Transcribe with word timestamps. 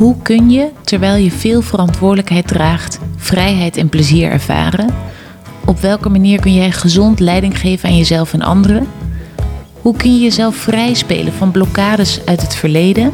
Hoe 0.00 0.16
kun 0.22 0.50
je, 0.50 0.70
terwijl 0.84 1.16
je 1.16 1.30
veel 1.30 1.62
verantwoordelijkheid 1.62 2.46
draagt, 2.46 2.98
vrijheid 3.16 3.76
en 3.76 3.88
plezier 3.88 4.30
ervaren? 4.30 4.94
Op 5.66 5.80
welke 5.80 6.08
manier 6.08 6.40
kun 6.40 6.54
jij 6.54 6.70
gezond 6.70 7.20
leiding 7.20 7.58
geven 7.58 7.88
aan 7.88 7.96
jezelf 7.96 8.32
en 8.32 8.42
anderen? 8.42 8.88
Hoe 9.80 9.96
kun 9.96 10.14
je 10.14 10.20
jezelf 10.20 10.56
vrij 10.56 10.94
spelen 10.94 11.32
van 11.32 11.50
blokkades 11.50 12.20
uit 12.24 12.40
het 12.40 12.54
verleden? 12.54 13.10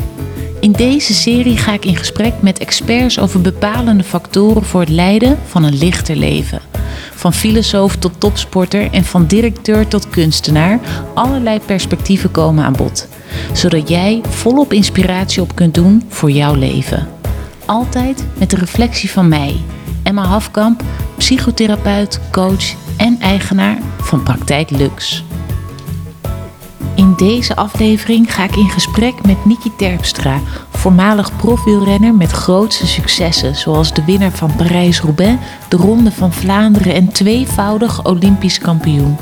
In 0.60 0.72
deze 0.72 1.14
serie 1.14 1.56
ga 1.56 1.72
ik 1.72 1.84
in 1.84 1.96
gesprek 1.96 2.34
met 2.41 2.59
experts 2.59 3.18
over 3.18 3.41
bepalende 3.41 4.05
factoren 4.05 4.64
voor 4.64 4.80
het 4.80 4.88
leiden 4.88 5.38
van 5.46 5.64
een 5.64 5.78
lichter 5.78 6.16
leven. 6.16 6.60
Van 7.14 7.32
filosoof 7.32 7.96
tot 7.96 8.20
topsporter 8.20 8.91
en 8.91 9.05
van 9.05 9.27
directeur 9.27 9.88
tot 9.88 10.09
kunstenaar, 10.09 10.80
allerlei 11.14 11.60
perspectieven 11.60 12.30
komen 12.30 12.64
aan 12.64 12.77
bod. 12.77 13.09
Zodat 13.52 13.88
jij 13.88 14.20
volop 14.28 14.72
inspiratie 14.72 15.42
op 15.42 15.54
kunt 15.54 15.74
doen 15.74 16.02
voor 16.08 16.30
jouw 16.30 16.54
leven. 16.54 17.08
Altijd 17.66 18.24
met 18.38 18.50
de 18.50 18.56
reflectie 18.56 19.10
van 19.10 19.28
mij, 19.28 19.56
Emma 20.02 20.24
Hafkamp, 20.27 20.82
psychotherapeut, 21.16 22.20
coach 22.30 22.74
en 22.96 23.16
eigenaar 23.20 23.78
van 23.98 24.22
Praktijk 24.22 24.70
Lux. 24.70 25.24
In 26.96 27.14
deze 27.16 27.56
aflevering 27.56 28.34
ga 28.34 28.44
ik 28.44 28.56
in 28.56 28.70
gesprek 28.70 29.27
met 29.27 29.44
Niki 29.44 29.72
Terpstra, 29.77 30.41
voormalig 30.70 31.36
profwielrenner 31.36 32.14
met 32.14 32.30
grootste 32.30 32.86
successen, 32.86 33.55
zoals 33.55 33.94
de 33.94 34.05
winnaar 34.05 34.30
van 34.30 34.56
Parijs-Roubaix, 34.56 35.42
de 35.68 35.77
Ronde 35.77 36.10
van 36.10 36.32
Vlaanderen 36.32 36.94
en 36.94 37.12
tweevoudig 37.12 38.05
Olympisch 38.05 38.58
kampioen. 38.58 39.16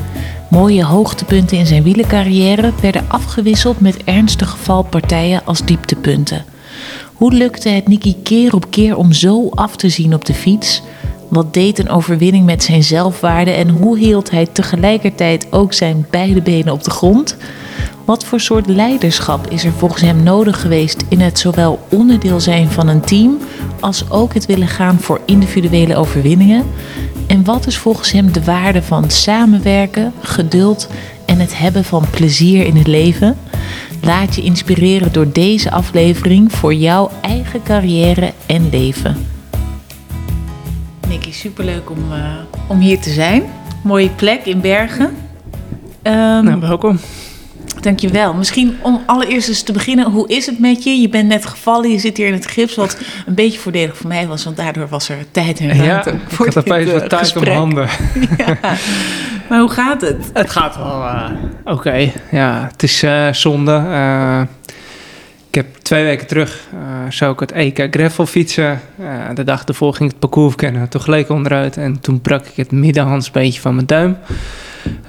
Mooie 0.49 0.83
hoogtepunten 0.83 1.57
in 1.57 1.65
zijn 1.65 1.83
wielercarrière 1.83 2.73
werden 2.81 3.05
afgewisseld 3.07 3.79
met 3.79 4.03
ernstige 4.03 4.57
valpartijen 4.57 5.41
als 5.45 5.65
dieptepunten. 5.65 6.45
Hoe 7.13 7.33
lukte 7.33 7.69
het 7.69 7.87
Niki 7.87 8.15
keer 8.23 8.53
op 8.53 8.65
keer 8.69 8.97
om 8.97 9.13
zo 9.13 9.49
af 9.49 9.75
te 9.75 9.89
zien 9.89 10.13
op 10.13 10.25
de 10.25 10.33
fiets? 10.33 10.81
Wat 11.29 11.53
deed 11.53 11.79
een 11.79 11.89
overwinning 11.89 12.45
met 12.45 12.63
zijn 12.63 12.83
zelfwaarde 12.83 13.51
en 13.51 13.69
hoe 13.69 13.97
hield 13.97 14.31
hij 14.31 14.45
tegelijkertijd 14.45 15.47
ook 15.51 15.73
zijn 15.73 16.07
beide 16.09 16.41
benen 16.41 16.73
op 16.73 16.83
de 16.83 16.91
grond? 16.91 17.37
Wat 18.05 18.25
voor 18.25 18.39
soort 18.39 18.67
leiderschap 18.67 19.47
is 19.49 19.63
er 19.63 19.71
volgens 19.71 20.01
hem 20.01 20.23
nodig 20.23 20.61
geweest 20.61 21.03
in 21.09 21.19
het 21.19 21.39
zowel 21.39 21.79
onderdeel 21.89 22.39
zijn 22.39 22.69
van 22.69 22.87
een 22.87 23.01
team 23.01 23.37
als 23.79 24.09
ook 24.09 24.33
het 24.33 24.45
willen 24.45 24.67
gaan 24.67 24.99
voor 24.99 25.21
individuele 25.25 25.95
overwinningen? 25.95 26.63
En 27.27 27.43
wat 27.43 27.67
is 27.67 27.77
volgens 27.77 28.11
hem 28.11 28.31
de 28.31 28.43
waarde 28.43 28.83
van 28.83 29.09
samenwerken, 29.09 30.13
geduld 30.21 30.89
en 31.25 31.39
het 31.39 31.57
hebben 31.57 31.83
van 31.83 32.05
plezier 32.09 32.65
in 32.65 32.75
het 32.75 32.87
leven? 32.87 33.37
Laat 34.01 34.35
je 34.35 34.41
inspireren 34.41 35.13
door 35.13 35.31
deze 35.31 35.71
aflevering 35.71 36.51
voor 36.51 36.73
jouw 36.73 37.11
eigen 37.21 37.63
carrière 37.63 38.33
en 38.45 38.69
leven. 38.69 39.17
Nicky, 41.07 41.31
superleuk 41.31 41.89
om, 41.89 42.11
uh, 42.11 42.33
om 42.67 42.79
hier 42.79 42.99
te 42.99 43.09
zijn. 43.09 43.43
Mooie 43.83 44.09
plek 44.09 44.45
in 44.45 44.61
Bergen. 44.61 45.05
Um, 46.03 46.43
nou, 46.43 46.59
welkom. 46.59 46.99
Dankjewel. 47.85 48.33
Misschien 48.33 48.77
om 48.81 49.03
allereerst 49.05 49.47
eens 49.47 49.63
te 49.63 49.71
beginnen, 49.71 50.11
hoe 50.11 50.27
is 50.27 50.45
het 50.45 50.59
met 50.59 50.83
je? 50.83 50.89
Je 50.89 51.09
bent 51.09 51.27
net 51.27 51.45
gevallen, 51.45 51.89
je 51.89 51.99
zit 51.99 52.17
hier 52.17 52.27
in 52.27 52.33
het 52.33 52.47
gips, 52.47 52.75
wat 52.75 52.97
een 53.25 53.35
beetje 53.35 53.59
voordelig 53.59 53.97
voor 53.97 54.07
mij 54.07 54.27
was, 54.27 54.43
want 54.43 54.57
daardoor 54.57 54.87
was 54.87 55.09
er 55.09 55.17
tijd 55.31 55.59
en 55.59 55.67
ruimte 55.67 56.11
ja, 56.11 56.17
voor 56.27 56.47
ik 56.47 56.53
had 56.53 56.67
opeens 56.67 56.91
wat 56.91 57.09
tijd 57.09 57.35
om 57.35 57.47
handen. 57.47 57.87
Ja. 58.37 58.57
Maar 59.49 59.59
hoe 59.59 59.69
gaat 59.69 60.01
het? 60.01 60.29
Het 60.33 60.49
gaat 60.49 60.77
wel 60.77 61.01
uh, 61.01 61.29
oké. 61.65 62.11
Ja, 62.31 62.67
het 62.71 62.83
is 62.83 63.03
uh, 63.03 63.33
zonde. 63.33 63.71
Uh, 63.71 64.41
ik 65.47 65.55
heb 65.55 65.75
twee 65.81 66.03
weken 66.03 66.27
terug 66.27 66.67
zou 67.09 67.33
ik 67.33 67.39
het 67.39 67.51
EK 67.51 67.87
gravel 67.91 68.25
fietsen. 68.25 68.81
de 69.33 69.43
dag 69.43 69.63
ervoor 69.63 69.93
ging 69.93 70.03
ik 70.03 70.11
het 70.11 70.19
parcours 70.19 70.55
kennen. 70.55 70.89
Toen 70.89 71.01
gleek 71.01 71.29
onderuit 71.29 71.77
en 71.77 71.99
toen 71.99 72.21
brak 72.21 72.45
ik 72.45 72.55
het 72.55 72.71
middenhandsbeentje 72.71 73.61
van 73.61 73.75
mijn 73.75 73.87
duim. 73.87 74.17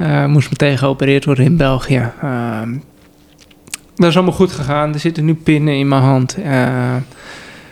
Uh, 0.01 0.27
moest 0.27 0.51
meteen 0.51 0.79
geopereerd 0.79 1.25
worden 1.25 1.45
in 1.45 1.57
België. 1.57 2.11
Uh, 2.25 2.61
dat 3.97 4.09
is 4.09 4.15
allemaal 4.15 4.35
goed 4.35 4.53
gegaan. 4.53 4.93
Er 4.93 5.01
zitten 5.01 5.25
nu 5.25 5.35
pinnen 5.35 5.75
in 5.75 5.89
mijn 5.89 6.03
hand. 6.03 6.39
Uh, 6.39 6.95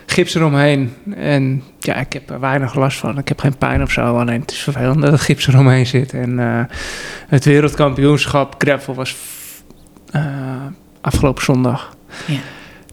gips 0.05 0.35
eromheen. 0.35 0.93
En 1.15 1.63
ja, 1.79 1.95
ik 1.95 2.13
heb 2.13 2.29
er 2.29 2.39
weinig 2.39 2.75
last 2.75 2.97
van. 2.97 3.17
Ik 3.17 3.27
heb 3.27 3.39
geen 3.39 3.57
pijn 3.57 3.81
of 3.81 3.91
zo. 3.91 4.17
Alleen 4.17 4.41
het 4.41 4.51
is 4.51 4.59
vervelend 4.59 5.01
dat 5.01 5.11
er 5.11 5.19
gips 5.19 5.47
eromheen 5.47 5.85
zit. 5.85 6.13
En 6.13 6.37
het 7.27 7.45
wereldkampioenschap 7.45 8.55
gravel 8.57 8.93
was 8.93 9.15
afgelopen 11.01 11.43
zondag. 11.43 11.95
Ja 12.25 12.39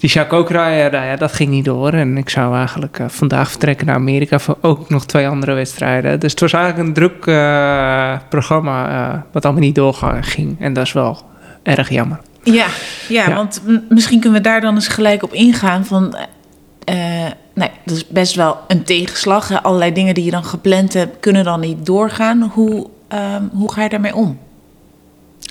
die 0.02 0.10
Chacokra, 0.10 0.68
ja, 0.68 0.88
nou 0.88 1.04
ja, 1.04 1.16
dat 1.16 1.32
ging 1.32 1.50
niet 1.50 1.64
door. 1.64 1.92
En 1.92 2.16
ik 2.16 2.28
zou 2.28 2.56
eigenlijk 2.56 2.98
uh, 2.98 3.08
vandaag 3.08 3.50
vertrekken 3.50 3.86
naar 3.86 3.94
Amerika 3.94 4.38
voor 4.38 4.56
ook 4.60 4.88
nog 4.88 5.06
twee 5.06 5.28
andere 5.28 5.52
wedstrijden. 5.52 6.20
Dus 6.20 6.30
het 6.30 6.40
was 6.40 6.52
eigenlijk 6.52 6.86
een 6.86 6.94
druk 6.94 7.26
uh, 7.26 8.18
programma 8.28 8.90
uh, 8.90 9.20
wat 9.32 9.44
allemaal 9.44 9.62
niet 9.62 9.74
doorging. 9.74 10.60
En 10.60 10.72
dat 10.72 10.86
is 10.86 10.92
wel 10.92 11.22
erg 11.62 11.88
jammer. 11.88 12.20
Ja, 12.42 12.66
ja, 13.08 13.28
ja. 13.28 13.34
want 13.34 13.62
misschien 13.88 14.20
kunnen 14.20 14.42
we 14.42 14.48
daar 14.48 14.60
dan 14.60 14.74
eens 14.74 14.88
gelijk 14.88 15.22
op 15.22 15.32
ingaan 15.32 15.84
van... 15.84 16.16
nee, 17.54 17.70
dat 17.84 17.96
is 17.96 18.08
best 18.08 18.34
wel 18.34 18.58
een 18.68 18.82
tegenslag. 18.82 19.48
Hè? 19.48 19.62
Allerlei 19.62 19.92
dingen 19.92 20.14
die 20.14 20.24
je 20.24 20.30
dan 20.30 20.44
gepland 20.44 20.92
hebt, 20.92 21.20
kunnen 21.20 21.44
dan 21.44 21.60
niet 21.60 21.86
doorgaan. 21.86 22.50
Hoe, 22.52 22.86
ehm, 23.08 23.42
hoe 23.52 23.72
ga 23.72 23.82
je 23.82 23.88
daarmee 23.88 24.14
om? 24.14 24.38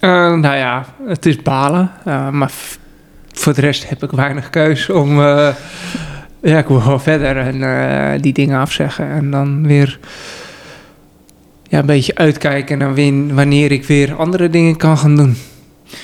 nou 0.02 0.56
ja, 0.56 0.86
het 1.06 1.26
is 1.26 1.42
balen. 1.42 1.92
maar 2.32 2.52
voor 3.34 3.54
de 3.54 3.62
rest 3.62 3.90
heb 3.90 4.04
ik 4.04 4.12
weinig 4.12 4.50
keus 4.50 4.90
om. 4.90 5.20
Uh, 5.20 5.48
ja, 6.42 6.58
ik 6.58 6.68
wil 6.68 6.80
gewoon 6.80 7.02
verder 7.02 7.38
en 7.38 7.56
uh, 7.56 8.22
die 8.22 8.34
dingen 8.34 8.60
afzeggen. 8.60 9.10
En 9.10 9.32
dan 9.32 9.68
weer 9.68 10.00
ja, 11.68 11.80
een 11.80 11.86
beetje 11.86 12.16
uitkijken 12.16 12.78
naar 12.78 12.96
wanneer 13.36 13.72
ik 13.72 13.86
weer 13.86 14.16
andere 14.16 14.50
dingen 14.50 14.78
kan 14.78 14.98
gaan 14.98 15.16
doen. 15.16 15.38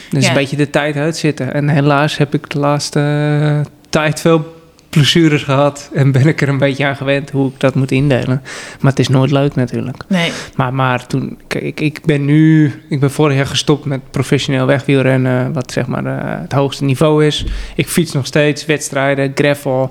Dus 0.10 0.24
ja. 0.24 0.30
een 0.30 0.36
beetje 0.36 0.56
de 0.56 0.70
tijd 0.70 0.96
uitzitten. 0.96 1.54
En 1.54 1.70
helaas 1.70 2.18
heb 2.18 2.34
ik 2.34 2.50
de 2.50 2.60
laatste 2.60 3.00
uh, 3.42 3.60
tijd 3.90 4.22
veel 4.22 4.57
blessures 4.90 5.44
gehad 5.44 5.90
en 5.94 6.12
ben 6.12 6.28
ik 6.28 6.42
er 6.42 6.50
een 6.50 6.58
beetje 6.58 6.86
aan 6.86 6.96
gewend 6.96 7.30
hoe 7.30 7.50
ik 7.50 7.60
dat 7.60 7.76
moet 7.76 7.92
indelen. 7.92 8.42
Maar 8.80 8.92
het 8.92 9.00
is 9.00 9.08
nooit 9.08 9.32
leuk 9.32 9.56
natuurlijk. 9.56 10.04
Nee. 10.08 10.32
Maar, 10.56 10.74
maar 10.74 11.08
toen, 11.08 11.40
kijk, 11.48 11.80
ik 11.80 12.02
ben 12.06 12.26
nu, 12.26 12.74
ik 12.90 13.00
ben 13.00 13.12
vorig 13.12 13.36
jaar 13.36 13.46
gestopt 13.46 13.86
met 13.86 14.12
professioneel 14.12 14.66
wegwielrennen, 14.66 15.54
wat 15.54 15.72
zeg 15.72 15.88
maar 15.88 16.06
uh, 16.06 16.42
het 16.42 16.52
hoogste 16.52 16.84
niveau 16.84 17.26
is. 17.26 17.46
Ik 17.76 17.88
fiets 17.88 18.12
nog 18.12 18.26
steeds 18.26 18.66
wedstrijden, 18.66 19.32
gravel, 19.36 19.90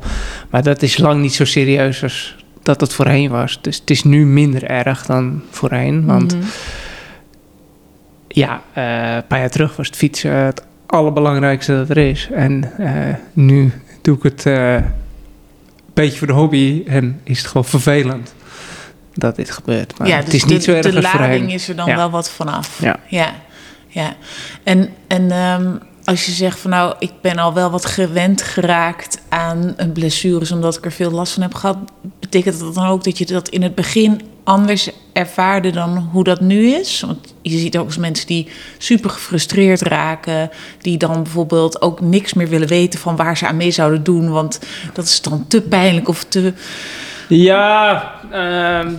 maar 0.51 0.63
dat 0.63 0.83
is 0.83 0.99
lang 0.99 1.21
niet 1.21 1.35
zo 1.35 1.45
serieus 1.45 2.03
als 2.03 2.37
dat 2.63 2.81
het 2.81 2.93
voorheen 2.93 3.31
was. 3.31 3.59
Dus 3.63 3.77
het 3.77 3.91
is 3.91 4.05
nu 4.05 4.27
minder 4.27 4.65
erg 4.65 5.07
dan 5.07 5.43
voorheen, 5.51 6.07
want 6.07 6.35
mm 6.35 6.41
-hmm. 6.41 6.51
ja, 8.29 8.63
uh, 8.79 9.15
een 9.15 9.27
paar 9.27 9.39
jaar 9.39 9.51
terug 9.51 9.77
was 9.77 9.87
het 9.87 9.97
fietsen 9.97 10.33
het 10.33 10.63
allerbelangrijkste 10.87 11.73
dat 11.73 11.91
er 11.91 11.99
is. 11.99 12.29
En 12.33 12.73
uh, 12.81 12.91
nu 13.33 13.73
doe 14.07 14.17
ik 14.17 14.23
het 14.23 14.45
uh, 14.45 14.75
een 14.75 14.85
beetje 15.95 16.19
voor 16.19 16.27
de 16.27 16.33
hobby 16.33 16.83
en 16.87 17.21
is 17.25 17.39
het 17.39 17.47
gewoon 17.47 17.65
vervelend 17.65 18.35
dat 19.15 19.37
dit 19.37 19.51
gebeurt. 19.51 19.99
Maar 19.99 20.09
ja, 20.09 20.17
dus 20.17 20.25
het 20.25 20.35
is 20.35 20.45
niet 20.45 20.65
de, 20.65 20.65
zo 20.65 20.73
erg 20.73 20.95
de 20.95 21.01
lading 21.01 21.53
is 21.53 21.69
er 21.69 21.77
dan 21.77 21.87
ja. 21.87 21.97
wel 21.97 22.11
wat 22.11 22.31
vanaf. 22.31 22.81
Ja. 22.81 23.01
Ja, 23.09 23.35
ja. 23.89 24.17
En, 24.63 24.89
en 25.07 25.33
um, 25.33 25.79
als 26.05 26.27
je 26.27 26.33
zegt 26.33 26.59
van 26.59 26.71
nou, 26.71 26.95
ik 26.99 27.13
ben 27.21 27.39
al 27.39 27.55
wel 27.55 27.71
wat 27.71 27.87
gewend 27.87 28.43
geraakt 28.43 29.23
aan 29.29 29.75
een 29.77 29.93
blessures 29.93 30.53
omdat 30.53 30.77
ik 30.77 30.85
er 30.85 30.93
veel 30.93 31.11
last 31.11 31.33
van 31.33 31.43
heb 31.43 31.55
gehad, 31.55 31.79
betekent 32.21 32.61
dat 32.61 32.75
dan 32.75 32.87
ook 32.87 33.05
dat 33.05 33.19
je 33.19 33.27
dat 33.27 33.49
in 33.49 33.63
het 33.63 33.75
begin 33.75 34.21
anders 34.47 34.91
ervaarde 35.13 35.71
dan 35.71 36.09
hoe 36.13 36.25
dat 36.25 36.41
nu 36.41 36.67
is? 36.67 37.01
Want 37.01 37.35
je 37.43 37.59
ziet 37.59 37.79
ook 37.79 37.87
eens 37.87 37.97
mensen 37.97 38.27
die 38.27 38.49
super 38.79 39.11
gefrustreerd 39.11 39.81
raken, 39.81 40.51
die 40.81 40.99
dan 40.99 41.23
bijvoorbeeld 41.23 41.83
ook 41.83 42.01
niks 42.01 42.35
meer 42.35 42.49
willen 42.49 42.69
weten 42.69 43.01
van 43.01 43.17
waar 43.17 43.37
ze 43.37 43.47
aan 43.47 43.57
mee 43.57 43.71
zouden 43.71 44.05
doen, 44.05 44.31
want 44.31 44.61
dat 44.93 45.05
is 45.05 45.21
dan 45.23 45.47
te 45.47 45.61
pijnlijk 45.61 46.09
of 46.09 46.25
te. 46.25 46.53
Ja, 47.29 48.13
uh, 48.33 48.93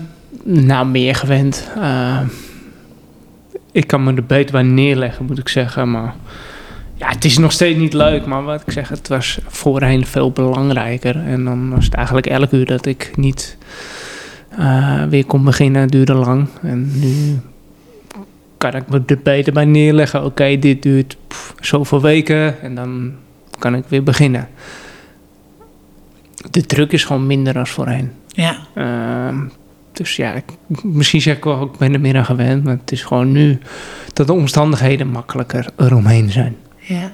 nou 0.44 0.88
meer 0.88 1.16
gewend. 1.16 1.68
Uh, 1.78 2.20
ik 3.72 3.88
kan 3.88 4.04
me 4.04 4.14
er 4.14 4.26
beter 4.26 4.52
bij 4.52 4.64
neerleggen, 4.64 5.26
moet 5.26 5.40
ik 5.40 5.50
zeggen, 5.50 5.92
maar. 5.92 6.16
Ja, 6.94 7.10
het 7.10 7.26
is 7.26 7.38
nog 7.38 7.52
steeds 7.52 7.80
niet 7.80 7.94
leuk, 7.94 8.26
maar 8.26 8.44
wat 8.44 8.62
ik 8.66 8.72
zeg, 8.72 8.90
het 8.90 9.08
was 9.08 9.40
voorheen 9.48 10.06
veel 10.06 10.32
belangrijker. 10.32 11.16
En 11.16 11.44
dan 11.44 11.70
was 11.70 11.86
het 11.86 11.94
eigenlijk 11.94 12.28
elk 12.28 12.52
uur 12.52 12.66
dat 12.66 12.86
ik 12.86 13.12
niet 13.16 13.58
uh, 14.60 15.04
weer 15.04 15.26
kon 15.26 15.44
beginnen, 15.44 15.88
duurde 15.88 16.14
lang. 16.14 16.48
En 16.62 17.00
nu 17.00 17.40
kan 18.58 18.76
ik 18.76 18.90
me 18.90 19.02
er 19.06 19.20
beter 19.24 19.54
bij 19.54 19.66
neerleggen. 19.66 20.20
Oké, 20.20 20.28
okay, 20.28 20.60
dit 20.60 20.82
duurt 20.82 21.18
pff, 21.28 21.56
zoveel 21.62 22.02
weken 22.02 22.62
en 22.62 22.76
dan 22.76 23.14
kan 23.60 23.76
ik 23.76 23.84
weer 23.88 24.04
beginnen. 24.04 24.48
De 26.52 26.62
druk 26.62 26.92
is 26.92 27.06
gewoon 27.06 27.28
minder 27.28 27.54
dan 27.54 27.68
voorheen. 27.68 28.12
Ja. 28.28 28.58
Uh, 28.76 29.42
dus 29.92 30.16
ja, 30.16 30.34
ik, 30.34 30.44
misschien 30.84 31.22
zeg 31.22 31.38
ik 31.38 31.44
wel, 31.44 31.64
ik 31.64 31.78
ben 31.78 31.94
er 31.94 32.00
meer 32.00 32.18
aan 32.18 32.26
gewend. 32.26 32.64
Maar 32.64 32.78
het 32.80 32.92
is 32.92 33.04
gewoon 33.04 33.32
nu 33.32 33.60
dat 34.14 34.28
de 34.28 34.34
omstandigheden 34.34 35.08
makkelijker 35.08 35.70
eromheen 35.76 36.32
zijn. 36.32 36.56
Ja, 36.78 37.12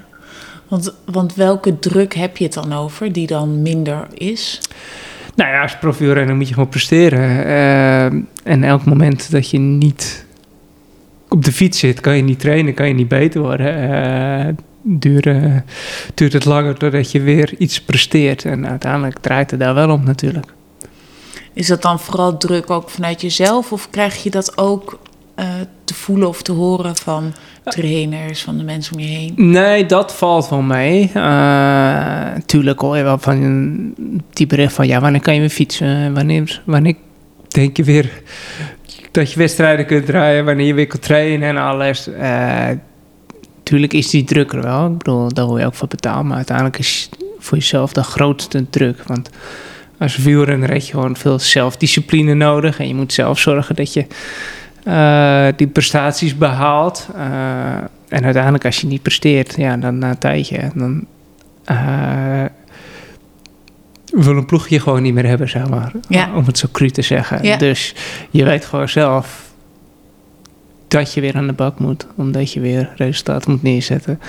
Want, 0.68 0.94
want 1.06 1.36
welke 1.36 1.80
druk 1.80 2.14
heb 2.14 2.38
je 2.38 2.44
het 2.44 2.54
dan 2.54 2.74
over 2.74 3.12
die 3.12 3.28
dan 3.28 3.62
minder 3.62 4.08
is? 4.14 4.62
Nou 5.36 5.52
ja, 5.52 5.62
als 5.62 5.78
profielrenner 5.78 6.36
moet 6.36 6.48
je 6.48 6.54
gewoon 6.54 6.70
presteren. 6.70 7.46
Uh, 7.46 8.04
en 8.44 8.64
elk 8.64 8.86
moment 8.86 9.32
dat 9.32 9.50
je 9.50 9.58
niet 9.60 10.26
op 11.30 11.46
de 11.46 11.52
fiets 11.52 11.80
zit, 11.80 12.00
kan 12.00 12.16
je 12.16 12.24
niet 12.24 12.40
trainen, 12.40 12.74
kan 12.74 12.88
je 12.88 12.94
niet 12.94 13.08
beter 13.08 13.42
worden. 13.42 13.92
Uh, 13.92 14.54
duurt, 14.82 15.28
duurt 16.14 16.34
het 16.34 16.46
langer 16.46 16.80
doordat 16.80 17.12
je 17.12 17.22
weer 17.22 17.54
iets 17.58 17.82
presteert. 17.82 18.46
En 18.46 18.68
uiteindelijk 18.68 19.20
draait 19.20 19.52
het 19.52 19.60
daar 19.60 19.74
wel 19.74 19.90
om 19.90 20.04
natuurlijk. 20.04 20.54
Is 21.54 21.68
dat 21.68 21.82
dan 21.82 22.00
vooral 22.00 22.38
druk 22.38 22.70
ook 22.70 22.90
vanuit 22.90 23.22
jezelf? 23.22 23.72
Of 23.72 23.90
krijg 23.90 24.24
je 24.24 24.30
dat 24.30 24.58
ook 24.58 25.00
uh, 25.36 25.46
te 25.84 25.94
voelen 25.94 26.28
of 26.28 26.42
te 26.42 26.52
horen 26.52 26.96
van 26.96 27.34
trainers, 27.64 28.44
van 28.44 28.58
de 28.58 28.64
mensen 28.64 28.94
om 28.94 29.00
je 29.00 29.08
heen? 29.08 29.34
Nee, 29.36 29.86
dat 29.86 30.16
valt 30.16 30.50
wel 30.50 30.62
mee. 30.62 31.12
Uh, 31.16 32.28
tuurlijk 32.46 32.80
hoor 32.80 32.98
je 32.98 33.04
wel 33.04 33.18
van 33.18 33.94
die 34.30 34.48
bericht 34.48 34.74
van... 34.74 34.88
ja, 34.88 35.00
wanneer 35.00 35.22
kan 35.22 35.34
je 35.34 35.40
weer 35.40 35.50
fietsen? 35.50 36.14
Wanneer, 36.14 36.62
wanneer 36.66 36.96
denk 37.48 37.78
je 37.78 37.84
weer 37.84 38.22
dat 39.12 39.32
je 39.32 39.40
wedstrijden 39.40 39.86
kunt 39.86 40.06
draaien? 40.06 40.46
Wanneer 40.46 40.66
je 40.66 40.74
weer 40.74 40.88
kunt 40.88 41.02
trainen 41.02 41.50
en 41.50 41.58
alles? 41.58 42.08
Uh, 42.08 42.68
tuurlijk 43.64 43.94
is 43.94 44.10
die 44.10 44.24
druk 44.24 44.54
er 44.54 44.62
wel. 44.62 44.86
Ik 44.86 44.98
bedoel, 44.98 45.34
daar 45.34 45.46
hoor 45.46 45.60
je 45.60 45.66
ook 45.66 45.76
voor 45.76 45.88
betaald. 45.88 46.26
Maar 46.26 46.38
uiteindelijk 46.38 46.80
is 46.80 47.10
voor 47.40 47.58
jezelf 47.58 47.94
de 47.94 48.04
grootste 48.04 48.70
druk. 48.70 49.04
Want 49.08 49.30
als 50.00 50.18
wielrenner 50.18 50.70
heb 50.70 50.82
je 50.82 50.92
gewoon 50.92 51.16
veel 51.16 51.40
zelfdiscipline 51.40 52.34
nodig. 52.34 52.80
En 52.80 52.88
je 52.88 52.96
moet 52.96 53.14
zelf 53.14 53.40
zorgen 53.40 53.76
dat 53.76 53.94
je 53.94 54.06
uh, 54.88 55.48
die 55.56 55.68
prestaties 55.68 56.38
behaalt. 56.38 57.08
Uh, 57.16 57.76
en 58.08 58.24
uiteindelijk 58.24 58.66
als 58.66 58.82
je 58.82 58.88
niet 58.88 59.02
presteert, 59.02 59.56
ja, 59.58 59.78
dan 59.78 59.98
na 59.98 60.10
een 60.10 60.18
tijdje, 60.18 60.72
dan 60.76 61.06
uh, 61.72 62.46
wil 64.06 64.38
een 64.38 64.46
ploeg 64.46 64.68
je 64.68 64.80
gewoon 64.80 65.02
niet 65.02 65.14
meer 65.14 65.28
hebben, 65.28 65.50
zeg 65.50 65.70
maar. 65.70 65.92
Ja. 66.08 66.36
Om 66.36 66.46
het 66.46 66.58
zo 66.58 66.68
cru 66.72 66.90
te 66.90 67.02
zeggen. 67.02 67.44
Ja. 67.44 67.58
Dus 67.58 67.96
je 68.30 68.44
weet 68.44 68.66
gewoon 68.66 68.90
zelf 68.90 69.52
dat 70.88 71.14
je 71.14 71.22
weer 71.22 71.36
aan 71.36 71.48
de 71.48 71.54
bak 71.54 71.80
moet. 71.80 72.08
Omdat 72.16 72.54
je 72.54 72.60
weer 72.60 72.94
resultaat 72.96 73.48
moet 73.48 73.64
neerzetten 73.64 74.20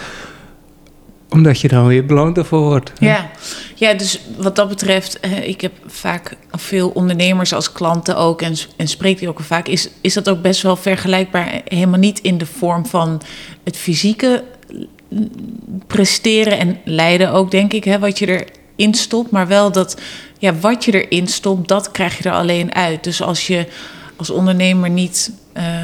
omdat 1.29 1.61
je 1.61 1.69
dan 1.69 1.87
weer 1.87 2.07
beloond 2.07 2.37
ervoor 2.37 2.61
wordt. 2.61 2.93
Ja. 2.99 3.31
ja, 3.75 3.95
dus 3.95 4.21
wat 4.37 4.57
dat 4.57 4.69
betreft, 4.69 5.19
ik 5.43 5.61
heb 5.61 5.73
vaak 5.87 6.37
veel 6.51 6.89
ondernemers 6.89 7.55
als 7.55 7.73
klanten 7.73 8.17
ook 8.17 8.43
en, 8.43 8.57
en 8.77 8.89
spreek 8.89 9.19
die 9.19 9.29
ook 9.29 9.41
vaak. 9.41 9.69
Is, 9.69 9.89
is 10.01 10.15
dat 10.15 10.29
ook 10.29 10.43
best 10.43 10.63
wel 10.63 10.77
vergelijkbaar? 10.77 11.61
Helemaal 11.65 11.99
niet 11.99 12.19
in 12.19 12.39
de 12.39 12.47
vorm 12.47 12.87
van 12.87 13.23
het 13.65 13.77
fysieke 13.77 14.45
presteren 15.87 16.59
en 16.59 16.79
lijden 16.85 17.33
ook, 17.33 17.51
denk 17.51 17.73
ik, 17.73 17.85
hè, 17.85 17.99
wat 17.99 18.19
je 18.19 18.47
erin 18.77 18.95
stopt. 18.95 19.31
Maar 19.31 19.47
wel 19.47 19.73
dat, 19.73 20.01
ja, 20.39 20.55
wat 20.55 20.85
je 20.85 21.05
erin 21.05 21.29
stopt, 21.29 21.69
dat 21.69 21.91
krijg 21.91 22.19
je 22.19 22.29
er 22.29 22.35
alleen 22.35 22.75
uit. 22.75 23.05
Dus 23.05 23.23
als 23.23 23.47
je 23.47 23.67
als 24.17 24.31
ondernemer 24.31 24.91
niet 24.91 25.33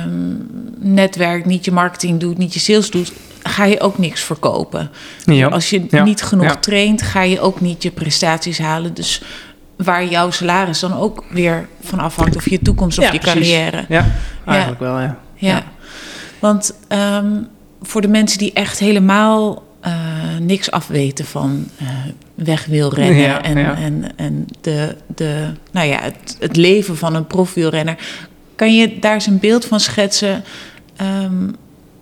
um, 0.05 0.47
netwerk, 0.79 1.45
niet 1.45 1.65
je 1.65 1.73
marketing 1.73 2.21
doet, 2.21 2.39
niet 2.39 2.55
je 2.55 2.61
sales 2.61 2.91
doet, 2.91 3.13
ga 3.43 3.65
je 3.65 3.81
ook 3.81 3.99
niks 3.99 4.21
verkopen. 4.21 4.91
Ja. 5.25 5.49
Als 5.49 5.71
je 5.71 5.87
niet 6.05 6.23
genoeg 6.23 6.57
traint, 6.57 7.03
ga 7.03 7.23
je 7.23 7.41
ook 7.41 7.61
niet 7.61 7.83
je 7.83 7.91
prestaties 7.91 8.59
halen. 8.59 8.95
Dus 8.95 9.23
waar 9.77 10.07
jouw 10.07 10.31
salaris 10.31 10.81
dan 10.81 10.97
ook 10.97 11.25
weer 11.31 11.69
van 11.81 11.99
afhangt, 11.99 12.37
of 12.37 12.51
je 12.51 12.59
toekomst 12.59 12.99
of 12.99 13.13
je 13.13 13.19
carrière. 13.19 13.85
Ja, 13.89 14.07
eigenlijk 14.47 14.81
wel, 14.81 15.01
ja. 15.01 15.19
Ja, 15.35 15.63
want 16.39 16.75
um, 16.89 17.49
voor 17.83 18.01
de 18.01 18.09
mensen 18.09 18.39
die 18.39 18.53
echt 18.53 18.79
helemaal 18.79 19.63
uh, 19.87 19.93
niks 20.41 20.71
afweten 20.71 21.25
van 21.25 21.69
uh, 21.83 21.89
weg 22.35 22.67
wil 22.67 22.95
rennen 22.95 23.43
en, 23.43 23.77
en, 23.77 24.05
en 24.17 24.47
de, 24.61 24.97
de, 25.15 25.47
nou 25.71 25.87
ja, 25.87 26.01
het, 26.01 26.37
het 26.39 26.57
leven 26.57 26.97
van 26.97 27.15
een 27.15 27.27
profielrenner, 27.27 27.97
kan 28.55 28.75
je 28.75 28.99
daar 28.99 29.15
eens 29.15 29.27
een 29.27 29.39
beeld 29.39 29.65
van 29.65 29.81
schetsen? 29.81 30.45
Um, 31.25 31.57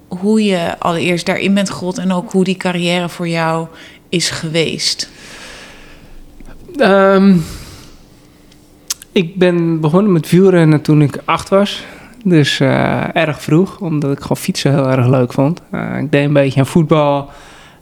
hoe 0.08 0.44
je 0.44 0.78
allereerst 0.78 1.26
daarin 1.26 1.54
bent 1.54 1.70
gerold 1.70 1.98
en 1.98 2.12
ook 2.12 2.32
hoe 2.32 2.44
die 2.44 2.56
carrière 2.56 3.08
voor 3.08 3.28
jou 3.28 3.66
is 4.08 4.30
geweest? 4.30 5.10
Um, 6.76 7.44
ik 9.12 9.36
ben 9.36 9.80
begonnen 9.80 10.12
met 10.12 10.30
wielrennen 10.30 10.82
toen 10.82 11.02
ik 11.02 11.18
acht 11.24 11.48
was. 11.48 11.84
Dus 12.24 12.60
uh, 12.60 13.16
erg 13.16 13.42
vroeg, 13.42 13.80
omdat 13.80 14.12
ik 14.12 14.20
gewoon 14.20 14.36
fietsen 14.36 14.74
heel 14.74 14.90
erg 14.90 15.06
leuk 15.06 15.32
vond. 15.32 15.60
Uh, 15.72 15.98
ik 15.98 16.12
deed 16.12 16.24
een 16.24 16.32
beetje 16.32 16.60
aan 16.60 16.66
voetbal. 16.66 17.30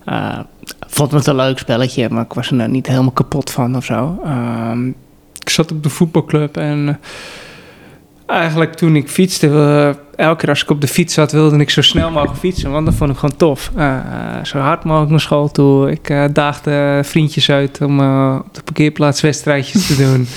Uh, 0.09 0.39
vond 0.87 1.13
het 1.13 1.27
een 1.27 1.37
leuk 1.37 1.59
spelletje, 1.59 2.09
maar 2.11 2.25
ik 2.25 2.33
was 2.33 2.49
er 2.49 2.55
nou 2.55 2.71
niet 2.71 2.87
helemaal 2.87 3.11
kapot 3.11 3.51
van 3.51 3.77
of 3.77 3.85
zo. 3.85 4.21
Um, 4.27 4.95
ik 5.39 5.49
zat 5.49 5.73
op 5.73 5.83
de 5.83 5.89
voetbalclub 5.89 6.57
en 6.57 7.01
eigenlijk 8.27 8.75
toen 8.75 8.97
ik 8.97 9.09
fietste, 9.09 9.49
elke 10.17 10.41
keer 10.41 10.49
als 10.49 10.63
ik 10.63 10.71
op 10.71 10.81
de 10.81 10.87
fiets 10.87 11.15
zat, 11.15 11.33
wilde 11.33 11.59
ik 11.59 11.71
zo 11.71 11.83
snel 11.83 12.11
mogelijk 12.11 12.39
fietsen. 12.39 12.71
Want 12.71 12.87
dat 12.87 12.95
vond 12.95 13.11
ik 13.11 13.17
gewoon 13.17 13.37
tof. 13.37 13.71
Uh, 13.77 13.99
zo 14.45 14.59
hard 14.59 14.85
mogelijk 14.85 15.11
naar 15.11 15.21
school 15.21 15.51
toe. 15.51 15.91
Ik 15.91 16.11
uh, 16.11 16.25
daagde 16.33 17.01
vriendjes 17.05 17.51
uit 17.51 17.81
om 17.81 18.01
op 18.39 18.55
de 18.55 18.63
parkeerplaats 18.65 19.21
wedstrijdjes 19.21 19.87
te 19.87 19.97
doen. 19.97 20.27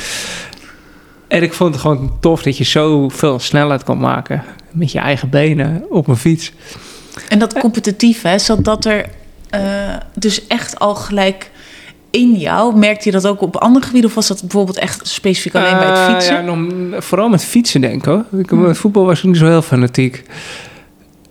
En 1.28 1.44
ik 1.44 1.54
vond 1.54 1.74
het 1.74 1.82
gewoon 1.82 2.12
tof 2.20 2.44
dat 2.44 2.58
je 2.58 2.64
zoveel 2.64 3.40
snelheid 3.40 3.84
kon 3.84 4.00
maken 4.00 4.44
met 4.72 4.92
je 4.92 5.00
eigen 5.00 5.30
benen 5.30 5.86
op 5.90 6.08
een 6.08 6.18
fiets. 6.18 6.52
En 7.28 7.40
dat 7.40 7.60
competitief, 7.60 8.22
hè, 8.22 8.40
zat 8.40 8.64
dat 8.64 8.86
er 8.86 9.10
dus 10.14 10.48
echt 10.48 10.80
al 10.80 10.96
gelijk 10.96 11.52
in 12.12 12.34
jou? 12.34 12.78
Merkte 12.78 13.06
je 13.06 13.12
dat 13.12 13.28
ook 13.28 13.42
op 13.42 13.56
andere 13.56 13.86
gebieden? 13.86 14.10
Of 14.10 14.16
was 14.16 14.28
dat 14.28 14.42
bijvoorbeeld 14.42 14.78
echt 14.78 15.08
specifiek 15.08 15.56
alleen 15.56 15.78
bij 15.78 15.88
het 15.88 15.98
eh, 15.98 16.14
fietsen? 16.14 16.36
ja, 16.36 16.42
nog, 16.42 17.04
vooral 17.04 17.30
met 17.30 17.46
fietsen 17.46 17.82
denk 17.82 17.94
ik 17.94 18.06
hoor. 18.06 18.26
Ik, 18.38 18.50
hmm. 18.50 18.62
Met 18.62 18.78
voetbal 18.78 19.06
was 19.06 19.20
ik 19.20 19.26
niet 19.26 19.38
zo 19.38 19.46
heel 19.46 19.62
fanatiek. 19.62 20.24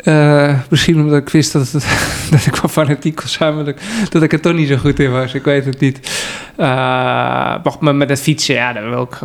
Uh, 0.04 0.58
misschien 0.70 1.00
omdat 1.00 1.18
ik 1.18 1.28
wist 1.28 1.52
dat, 1.52 1.72
het, 1.72 1.86
dat 2.30 2.46
ik 2.46 2.54
wel 2.54 2.70
fanatiek 2.70 3.20
was 3.20 3.32
samen, 3.32 3.64
dat, 3.64 3.76
dat 4.10 4.22
ik 4.22 4.32
er 4.32 4.40
toch 4.40 4.54
niet 4.54 4.68
zo 4.68 4.76
goed 4.76 4.98
in 4.98 5.10
was. 5.10 5.34
Ik 5.34 5.44
weet 5.44 5.64
het 5.64 5.80
niet. 5.80 5.98
Uh, 6.56 6.66
maar 7.80 7.94
met 7.94 8.08
het 8.08 8.20
fietsen, 8.20 8.54
ja, 8.54 8.72
dan 8.72 8.90
wil 8.90 9.02
ik, 9.02 9.18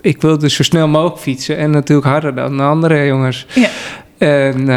ik 0.00 0.22
wilde 0.22 0.38
dus 0.38 0.54
zo 0.54 0.62
snel 0.62 0.88
mogelijk 0.88 1.20
fietsen. 1.20 1.56
En 1.56 1.70
natuurlijk 1.70 2.06
harder 2.08 2.34
dan 2.34 2.56
de 2.56 2.62
andere 2.62 3.06
jongens. 3.06 3.46
Ja. 3.54 3.68
En 4.18 4.68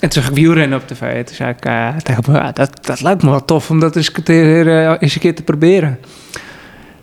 en 0.00 0.08
toen 0.08 0.22
zag 0.22 0.30
ik 0.30 0.36
wielrennen 0.36 0.78
op 0.78 0.86
tv. 0.86 1.24
Toen 1.24 1.34
zei 1.34 1.50
ik 1.50 2.26
me, 2.26 2.50
dat, 2.52 2.86
dat 2.86 3.00
lijkt 3.00 3.22
me 3.22 3.30
wel 3.30 3.44
tof 3.44 3.70
om 3.70 3.80
dat 3.80 3.96
eens, 3.96 4.12
uh, 4.28 4.94
eens 4.98 5.14
een 5.14 5.20
keer 5.20 5.34
te 5.34 5.42
proberen. 5.42 5.98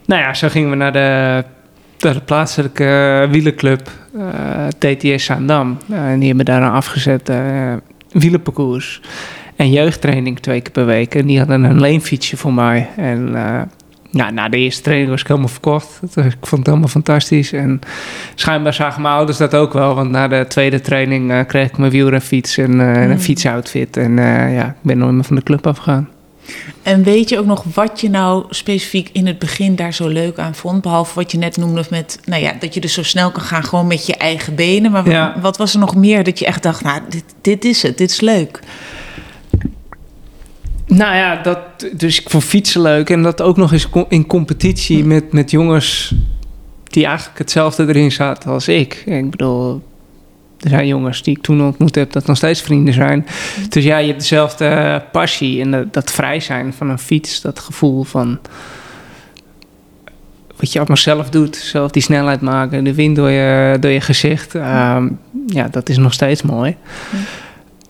Nou 0.05 0.21
ja, 0.21 0.33
zo 0.33 0.49
gingen 0.49 0.69
we 0.69 0.75
naar 0.75 0.93
de, 0.93 1.43
de 1.97 2.21
plaatselijke 2.25 2.83
uh, 3.23 3.31
wielerclub, 3.31 3.89
TTS 4.77 5.25
Zaandam. 5.25 5.77
en 5.89 6.19
die 6.19 6.27
hebben 6.27 6.45
daar 6.45 6.61
een 6.61 6.71
afgezet 6.71 7.31
wielerparcours. 8.11 9.01
En 9.55 9.71
jeugdtraining 9.71 10.39
twee 10.39 10.61
keer 10.61 10.71
per 10.71 10.85
week. 10.85 11.15
En 11.15 11.25
die 11.25 11.37
hadden 11.37 11.63
een 11.63 11.79
leenfietsje 11.79 12.37
voor 12.37 12.53
mij. 12.53 12.89
En 12.97 13.35
ja, 14.15 14.29
na 14.31 14.49
de 14.49 14.57
eerste 14.57 14.81
training 14.81 15.09
was 15.09 15.21
ik 15.21 15.27
helemaal 15.27 15.49
verkocht. 15.49 15.99
Ik 16.15 16.37
vond 16.41 16.51
het 16.51 16.65
helemaal 16.65 16.87
fantastisch. 16.87 17.53
En 17.53 17.79
schijnbaar 18.35 18.73
zagen 18.73 19.01
mijn 19.01 19.13
ouders 19.13 19.37
dat 19.37 19.55
ook 19.55 19.73
wel. 19.73 19.95
Want 19.95 20.09
na 20.09 20.27
de 20.27 20.45
tweede 20.47 20.81
training 20.81 21.31
uh, 21.31 21.39
kreeg 21.47 21.67
ik 21.67 21.77
mijn 21.77 21.91
wielrenfiets 21.91 22.57
en 22.57 22.71
uh, 22.71 23.01
een 23.01 23.09
mm. 23.09 23.19
fietsoutfit. 23.19 23.97
En 23.97 24.17
uh, 24.17 24.55
ja, 24.55 24.65
ik 24.67 24.75
ben 24.81 24.97
nooit 24.97 25.13
meer 25.13 25.23
van 25.23 25.35
de 25.35 25.43
club 25.43 25.67
afgegaan. 25.67 26.09
En 26.81 27.03
weet 27.03 27.29
je 27.29 27.39
ook 27.39 27.45
nog 27.45 27.63
wat 27.73 28.01
je 28.01 28.09
nou 28.09 28.45
specifiek 28.49 29.09
in 29.13 29.27
het 29.27 29.39
begin 29.39 29.75
daar 29.75 29.93
zo 29.93 30.07
leuk 30.07 30.39
aan 30.39 30.55
vond? 30.55 30.81
Behalve 30.81 31.15
wat 31.15 31.31
je 31.31 31.37
net 31.37 31.57
noemde 31.57 31.83
met, 31.89 32.19
nou 32.25 32.41
ja, 32.41 32.53
dat 32.59 32.73
je 32.73 32.79
dus 32.79 32.93
zo 32.93 33.03
snel 33.03 33.31
kan 33.31 33.43
gaan 33.43 33.63
gewoon 33.63 33.87
met 33.87 34.05
je 34.05 34.15
eigen 34.15 34.55
benen. 34.55 34.91
Maar 34.91 35.09
ja. 35.09 35.35
wat 35.41 35.57
was 35.57 35.73
er 35.73 35.79
nog 35.79 35.95
meer 35.95 36.23
dat 36.23 36.39
je 36.39 36.45
echt 36.45 36.63
dacht, 36.63 36.83
nou, 36.83 37.01
dit, 37.09 37.23
dit 37.41 37.65
is 37.65 37.81
het, 37.81 37.97
dit 37.97 38.09
is 38.09 38.21
leuk? 38.21 38.59
Nou 40.95 41.15
ja, 41.15 41.41
dat, 41.41 41.59
dus 41.91 42.21
ik 42.21 42.29
vond 42.29 42.43
fietsen 42.43 42.81
leuk. 42.81 43.09
En 43.09 43.23
dat 43.23 43.41
ook 43.41 43.57
nog 43.57 43.71
eens 43.71 43.87
in 44.07 44.27
competitie 44.27 45.05
met, 45.05 45.31
met 45.31 45.51
jongens 45.51 46.13
die 46.83 47.05
eigenlijk 47.05 47.37
hetzelfde 47.37 47.87
erin 47.87 48.11
zaten 48.11 48.51
als 48.51 48.67
ik. 48.67 49.03
ik 49.05 49.29
bedoel, 49.29 49.81
er 50.59 50.69
zijn 50.69 50.87
jongens 50.87 51.23
die 51.23 51.37
ik 51.37 51.43
toen 51.43 51.61
ontmoet 51.61 51.95
heb, 51.95 52.11
dat 52.11 52.25
nog 52.25 52.37
steeds 52.37 52.61
vrienden 52.61 52.93
zijn. 52.93 53.25
Dus 53.69 53.83
ja, 53.83 53.97
je 53.97 54.07
hebt 54.07 54.19
dezelfde 54.19 55.01
passie 55.11 55.61
en 55.61 55.71
dat, 55.71 55.93
dat 55.93 56.11
vrij 56.11 56.39
zijn 56.39 56.73
van 56.73 56.89
een 56.89 56.99
fiets. 56.99 57.41
Dat 57.41 57.59
gevoel 57.59 58.03
van 58.03 58.39
wat 60.55 60.71
je 60.71 60.79
allemaal 60.79 60.97
zelf 60.97 61.29
doet. 61.29 61.55
Zelf 61.55 61.91
die 61.91 62.01
snelheid 62.01 62.41
maken, 62.41 62.83
de 62.83 62.93
wind 62.93 63.15
door 63.15 63.29
je, 63.29 63.77
door 63.79 63.91
je 63.91 64.01
gezicht. 64.01 64.55
Ehm, 64.55 65.09
ja, 65.47 65.67
dat 65.67 65.89
is 65.89 65.97
nog 65.97 66.13
steeds 66.13 66.41
mooi. 66.41 66.75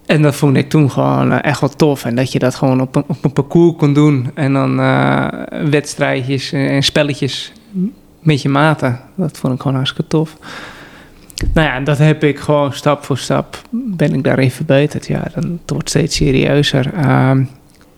En 0.05 0.21
dat 0.21 0.35
vond 0.35 0.57
ik 0.57 0.69
toen 0.69 0.91
gewoon 0.91 1.31
eh, 1.31 1.37
echt 1.41 1.59
wel 1.59 1.69
tof. 1.69 2.05
En 2.05 2.15
dat 2.15 2.31
je 2.31 2.39
dat 2.39 2.55
gewoon 2.55 2.81
op 2.81 2.95
een, 2.95 3.03
op 3.07 3.23
een 3.25 3.33
parcours 3.33 3.75
kon 3.77 3.93
doen. 3.93 4.31
En 4.33 4.53
dan 4.53 4.79
uh, 4.79 5.27
wedstrijdjes 5.69 6.51
en 6.51 6.83
spelletjes 6.83 7.51
met 8.19 8.41
je 8.41 8.49
maten. 8.49 8.99
Dat 9.15 9.37
vond 9.37 9.53
ik 9.53 9.61
gewoon 9.61 9.75
hartstikke 9.75 10.07
tof. 10.09 10.37
Nou 11.53 11.67
ja, 11.67 11.79
dat 11.79 11.97
heb 11.97 12.23
ik 12.23 12.39
gewoon 12.39 12.73
stap 12.73 13.03
voor 13.03 13.17
stap 13.17 13.61
ben 13.69 14.13
ik 14.13 14.23
daarin 14.23 14.51
verbeterd. 14.51 15.07
Ja, 15.07 15.23
dan, 15.35 15.59
het 15.61 15.71
wordt 15.71 15.89
steeds 15.89 16.15
serieuzer. 16.15 16.91
Uh, 16.95 17.31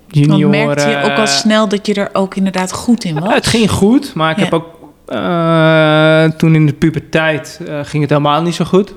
junioren. 0.08 0.52
Want 0.52 0.66
merkte 0.66 0.90
je 0.90 1.12
ook 1.12 1.18
al 1.18 1.28
snel 1.28 1.68
dat 1.68 1.88
je 1.88 1.94
er 1.94 2.10
ook 2.14 2.36
inderdaad 2.36 2.72
goed 2.74 3.04
in 3.04 3.20
was? 3.20 3.34
Het 3.34 3.48
ging 3.48 3.70
goed, 3.72 4.14
maar 4.14 4.32
ik 4.32 4.38
Ja. 4.38 4.44
heb 4.44 4.54
ook 4.54 4.66
eh, 5.06 6.38
toen 6.38 6.56
in 6.56 6.66
de 6.66 6.74
puberteit 6.74 7.60
ging 7.84 8.02
het 8.02 8.10
helemaal 8.12 8.42
niet 8.42 8.56
zo 8.56 8.66
goed. 8.66 8.94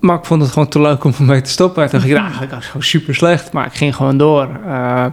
Maar 0.00 0.16
ik 0.16 0.24
vond 0.24 0.42
het 0.42 0.50
gewoon 0.50 0.68
te 0.68 0.80
leuk 0.80 1.04
om 1.04 1.12
ermee 1.18 1.40
te 1.40 1.50
stoppen. 1.50 1.82
En 1.82 1.90
toen 1.90 1.98
dacht 1.98 2.10
ik, 2.12 2.16
nou, 2.32 2.44
ik 2.44 2.50
was 2.50 2.66
gewoon 2.66 2.82
super 2.82 3.14
slecht, 3.14 3.52
maar 3.52 3.66
ik 3.66 3.72
ging 3.74 3.96
gewoon 3.96 4.16
door. 4.16 4.48
Eh, 4.66 5.06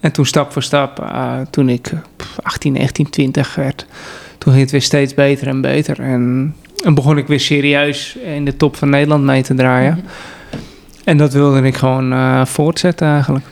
en 0.00 0.12
toen 0.12 0.26
stap 0.26 0.52
voor 0.52 0.62
stap, 0.62 1.00
eh, 1.00 1.34
toen 1.50 1.68
ik 1.68 1.92
pff, 2.16 2.38
18, 2.42 2.72
19, 2.72 3.10
20 3.10 3.54
werd, 3.54 3.86
toen 4.38 4.52
ging 4.52 4.62
het 4.62 4.70
weer 4.72 4.82
steeds 4.82 5.14
beter 5.14 5.48
en 5.48 5.60
beter. 5.60 6.00
En, 6.00 6.54
en 6.84 6.94
begon 6.94 7.18
ik 7.18 7.26
weer 7.26 7.40
serieus 7.40 8.16
in 8.16 8.44
de 8.44 8.56
top 8.56 8.76
van 8.76 8.90
Nederland 8.90 9.24
mee 9.24 9.42
te 9.42 9.54
draaien. 9.54 9.94
Mhm. 9.94 10.06
En 11.04 11.16
dat 11.16 11.32
wilde 11.32 11.62
ik 11.62 11.76
gewoon 11.76 12.12
eh, 12.12 12.44
voortzetten 12.44 13.08
eigenlijk. 13.08 13.44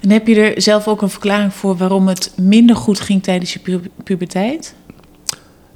En 0.00 0.10
heb 0.10 0.26
je 0.26 0.40
er 0.40 0.62
zelf 0.62 0.88
ook 0.88 1.02
een 1.02 1.10
verklaring 1.10 1.54
voor 1.54 1.76
waarom 1.76 2.08
het 2.08 2.32
minder 2.36 2.76
goed 2.76 3.00
ging 3.00 3.22
tijdens 3.22 3.52
je 3.52 3.58
pu- 3.58 3.90
puberteit? 4.04 4.74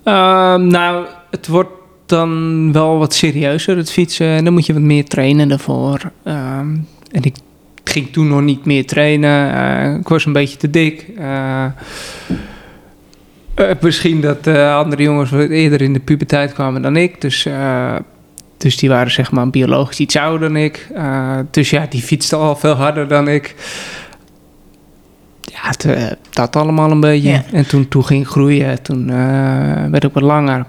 Ehm, 0.04 0.66
nou, 0.66 1.06
het 1.30 1.46
wordt 1.46 1.70
dan 2.12 2.72
wel 2.72 2.98
wat 2.98 3.14
serieuzer, 3.14 3.76
het 3.76 3.92
fietsen. 3.92 4.26
En 4.26 4.44
dan 4.44 4.52
moet 4.52 4.66
je 4.66 4.72
wat 4.72 4.82
meer 4.82 5.04
trainen 5.04 5.48
daarvoor. 5.48 6.00
Ehm, 6.24 6.76
en 7.10 7.22
ik 7.22 7.34
ging 7.84 8.12
toen 8.12 8.28
nog 8.28 8.40
niet 8.40 8.64
meer 8.64 8.86
trainen. 8.86 9.54
Eh, 9.54 9.94
ik 9.94 10.08
was 10.08 10.24
een 10.24 10.32
beetje 10.32 10.56
te 10.56 10.70
dik. 10.70 11.06
Eh, 11.18 11.64
eh, 13.54 13.70
misschien 13.80 14.20
dat 14.20 14.46
andere 14.56 15.02
jongens 15.02 15.30
wat 15.30 15.48
eerder 15.48 15.82
in 15.82 15.92
de 15.92 16.00
puberteit 16.00 16.52
kwamen 16.52 16.82
dan 16.82 16.96
ik. 16.96 17.20
Dus, 17.20 17.46
dus 18.56 18.76
die 18.76 18.88
waren 18.88 19.10
zeg 19.10 19.30
maar 19.30 19.50
biologisch 19.50 19.98
iets 19.98 20.16
ouder 20.16 20.48
dan 20.48 20.56
ik. 20.56 20.88
Dus 21.50 21.70
ja, 21.70 21.86
die 21.88 22.02
fietsten 22.02 22.38
al 22.38 22.56
veel 22.56 22.74
harder 22.74 23.08
dan 23.08 23.28
ik. 23.28 23.54
Ja, 25.40 25.60
het, 25.60 26.16
dat 26.30 26.56
allemaal 26.56 26.90
een 26.90 27.00
beetje. 27.00 27.30
Ja. 27.30 27.44
En 27.52 27.66
toen, 27.66 27.88
toen 27.88 28.04
ging 28.04 28.22
ik 28.22 28.28
groeien. 28.28 28.82
Toen 28.82 29.06
werd 29.90 30.04
ik 30.04 30.12
wat 30.12 30.22
langer. 30.22 30.64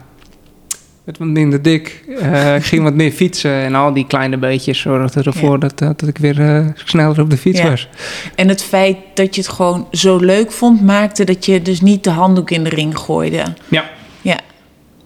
Werd 1.04 1.18
wat 1.18 1.28
minder 1.28 1.62
dik. 1.62 2.04
Eh, 2.20 2.56
ik 2.56 2.64
ging 2.72 2.84
wat 2.84 2.94
meer 2.94 3.12
fietsen. 3.12 3.52
En 3.52 3.76
al 3.76 3.94
die 3.94 4.08
kleine 4.08 4.38
beetjes 4.38 4.80
zorgden 4.80 5.24
ervoor 5.24 5.52
Ja. 5.52 5.58
dat, 5.58 5.80
dat, 5.80 6.00
dat 6.00 6.10
ik 6.10 6.18
weer 6.18 6.42
eh, 6.56 6.66
sneller 6.76 7.22
op 7.22 7.30
de 7.30 7.38
fiets 7.38 7.60
Ja. 7.60 7.70
was. 7.70 7.88
En 8.36 8.48
het 8.48 8.64
feit 8.64 8.98
dat 9.14 9.36
je 9.36 9.42
het 9.42 9.50
gewoon 9.50 9.88
zo 9.92 10.18
leuk 10.18 10.52
vond, 10.52 10.82
maakte 10.82 11.24
dat 11.24 11.46
je 11.46 11.62
dus 11.62 11.82
niet 11.82 12.04
de 12.04 12.10
handdoek 12.10 12.52
in 12.52 12.64
de 12.64 12.70
ring 12.70 12.98
gooide. 12.98 13.44
Ja. 13.68 13.90
Ja, 14.22 14.40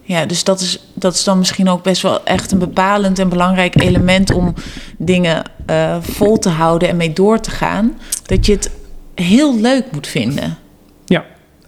ja 0.02 0.26
dus 0.26 0.44
dat 0.44 0.60
is, 0.60 0.84
dat 0.94 1.14
is 1.14 1.24
dan 1.24 1.38
misschien 1.38 1.68
ook 1.68 1.82
best 1.82 2.02
wel 2.02 2.24
echt 2.24 2.52
een 2.52 2.58
bepalend 2.58 3.18
en 3.18 3.28
belangrijk 3.28 3.82
element 3.82 4.32
om 4.32 4.54
dingen 4.98 5.42
eh, 5.66 5.96
vol 6.00 6.38
te 6.38 6.48
houden 6.48 6.88
en 6.88 6.96
mee 6.96 7.12
door 7.12 7.40
te 7.40 7.50
gaan. 7.50 7.98
Dat 8.26 8.46
je 8.46 8.52
het 8.52 8.70
heel 9.14 9.60
leuk 9.60 9.84
moet 9.92 10.06
vinden. 10.06 10.56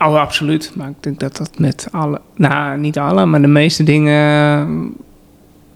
Oh, 0.05 0.21
absoluut. 0.21 0.73
Maar 0.75 0.89
ik 0.89 0.95
denk 1.01 1.21
dat 1.21 1.37
dat 1.37 1.59
met 1.59 1.89
alle... 1.91 2.21
Nou, 2.37 2.79
niet 2.79 2.99
alle, 2.99 3.27
maar 3.27 3.41
de 3.41 3.47
meeste 3.47 3.83
dingen... 3.83 4.95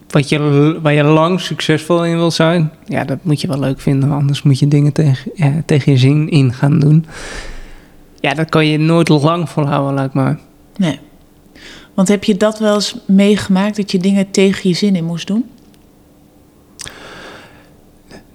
Wat 0.09 0.28
je, 0.28 0.78
waar 0.83 0.93
je 0.93 1.02
lang 1.02 1.40
succesvol 1.40 2.04
in 2.04 2.16
wil 2.16 2.31
zijn... 2.31 2.71
Ja, 2.87 3.04
dat 3.04 3.19
moet 3.23 3.40
je 3.40 3.49
wel 3.49 3.59
leuk 3.59 3.81
vinden. 3.81 4.11
Anders 4.11 4.43
moet 4.43 4.59
je 4.59 4.69
dingen 4.69 4.93
tegen, 4.93 5.33
tegen 5.66 5.93
je 5.93 5.99
zin 5.99 6.28
in 6.28 6.52
gaan 6.52 6.78
doen. 6.78 7.07
Ja, 8.21 8.35
dat 8.35 8.49
kan 8.49 8.66
je 8.66 8.78
nooit 8.78 9.09
lang 9.09 9.49
volhouden, 9.49 9.95
lijkt 9.95 10.14
me. 10.14 10.37
Nee. 10.76 10.99
Want 11.95 12.09
heb 12.09 12.25
je 12.25 12.37
dat 12.37 12.59
wel 12.59 12.75
eens 12.75 12.97
meegemaakt, 13.07 13.76
dat 13.76 13.90
je 13.90 13.99
dingen 13.99 14.31
tegen 14.31 14.69
je 14.69 14.75
zin 14.75 14.97
in 14.97 15.04
moest 15.04 15.26
doen? 15.26 15.45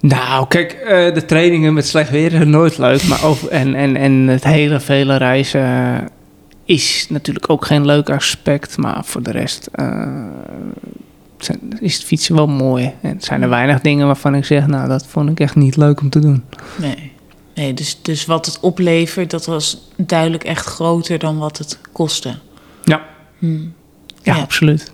Nou, 0.00 0.46
kijk, 0.48 0.72
eh, 0.72 1.14
de 1.14 1.24
trainingen 1.24 1.74
met 1.74 1.86
slecht 1.86 2.10
weer 2.10 2.30
zijn 2.30 2.50
nooit 2.50 2.78
leuk. 2.78 3.02
Maar 3.04 3.24
over, 3.24 3.48
en, 3.48 3.74
en, 3.74 3.96
en 3.96 4.12
het 4.12 4.44
hele 4.44 4.80
vele 4.80 5.16
reizen 5.16 5.62
eh, 5.64 5.98
is 6.64 7.06
natuurlijk 7.08 7.50
ook 7.50 7.64
geen 7.66 7.84
leuk 7.86 8.10
aspect. 8.10 8.76
Maar 8.76 9.04
voor 9.04 9.22
de 9.22 9.30
rest 9.30 9.68
eh, 9.72 10.16
zijn- 11.38 11.60
is 11.80 11.94
het 11.94 12.04
fietsen 12.04 12.34
wel 12.34 12.46
mooi. 12.48 12.92
En 13.00 13.20
zijn 13.20 13.42
er 13.42 13.48
weinig 13.48 13.80
dingen 13.80 14.06
waarvan 14.06 14.34
ik 14.34 14.44
zeg, 14.44 14.66
nou, 14.66 14.88
dat 14.88 15.06
vond 15.06 15.30
ik 15.30 15.40
echt 15.40 15.54
niet 15.56 15.76
leuk 15.76 16.00
om 16.00 16.10
te 16.10 16.18
doen. 16.20 16.44
Nee. 16.76 17.12
Nee, 17.54 17.74
dus, 17.74 17.98
dus 18.02 18.24
wat 18.26 18.46
het 18.46 18.60
oplevert, 18.60 19.30
dat 19.30 19.46
was 19.46 19.88
duidelijk 19.96 20.44
echt 20.44 20.66
groter 20.66 21.18
dan 21.18 21.38
wat 21.38 21.58
het 21.58 21.78
kostte. 21.92 22.34
Ja. 22.84 23.02
Hmm. 23.38 23.72
Ja, 24.22 24.34
Ja. 24.34 24.40
absoluut. 24.40 24.92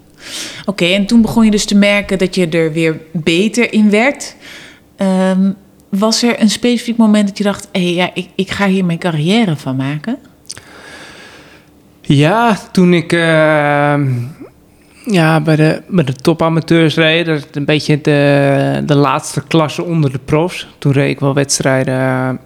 Oké, 0.64 0.84
en 0.84 1.06
toen 1.06 1.22
begon 1.22 1.44
je 1.44 1.50
dus 1.50 1.64
te 1.64 1.74
merken 1.76 2.18
dat 2.18 2.34
je 2.34 2.48
er 2.48 2.72
weer 2.72 3.00
beter 3.12 3.72
in 3.72 3.90
werd. 3.90 4.36
Ehm, 4.96 5.52
was 5.88 6.22
er 6.22 6.40
een 6.40 6.50
specifiek 6.50 6.96
moment 6.96 7.28
dat 7.28 7.38
je 7.38 7.44
dacht: 7.44 7.68
hé, 7.72 7.80
ja, 7.80 8.10
ik, 8.14 8.28
ik 8.34 8.50
ga 8.50 8.66
hier 8.66 8.84
mijn 8.84 8.98
carrière 8.98 9.56
van 9.56 9.76
maken? 9.76 10.18
Ja, 12.00 12.58
toen 12.72 12.92
ik 12.94 13.12
eh, 13.12 13.94
ja, 15.04 15.40
bij, 15.40 15.56
de, 15.56 15.82
bij 15.88 16.04
de 16.04 16.12
topamateurs 16.12 16.94
reed, 16.94 17.26
dat 17.26 17.46
een 17.52 17.64
beetje 17.64 18.00
de, 18.00 18.82
de 18.86 18.94
laatste 18.94 19.42
klasse 19.46 19.84
onder 19.84 20.12
de 20.12 20.18
profs. 20.24 20.68
Toen 20.78 20.92
reed 20.92 21.10
ik 21.10 21.20
wel 21.20 21.34
wedstrijden. 21.34 22.40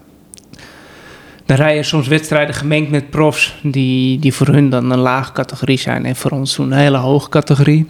Dan 1.46 1.56
rijden 1.56 1.84
soms 1.84 2.08
wedstrijden 2.08 2.54
gemengd 2.54 2.90
met 2.90 3.10
profs, 3.10 3.58
die, 3.62 4.18
die 4.18 4.34
voor 4.34 4.46
hun 4.46 4.70
dan 4.70 4.90
een 4.90 4.98
lage 4.98 5.32
categorie 5.32 5.78
zijn 5.78 6.06
en 6.06 6.16
voor 6.16 6.30
ons 6.30 6.54
toen 6.54 6.72
een 6.72 6.78
hele 6.78 6.96
hoge 6.96 7.28
categorie. 7.28 7.86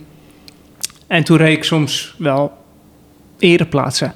En 1.07 1.25
toen 1.25 1.37
reed 1.37 1.57
ik 1.57 1.64
soms 1.64 2.14
wel 2.19 2.52
ereplaatsen. 3.38 4.14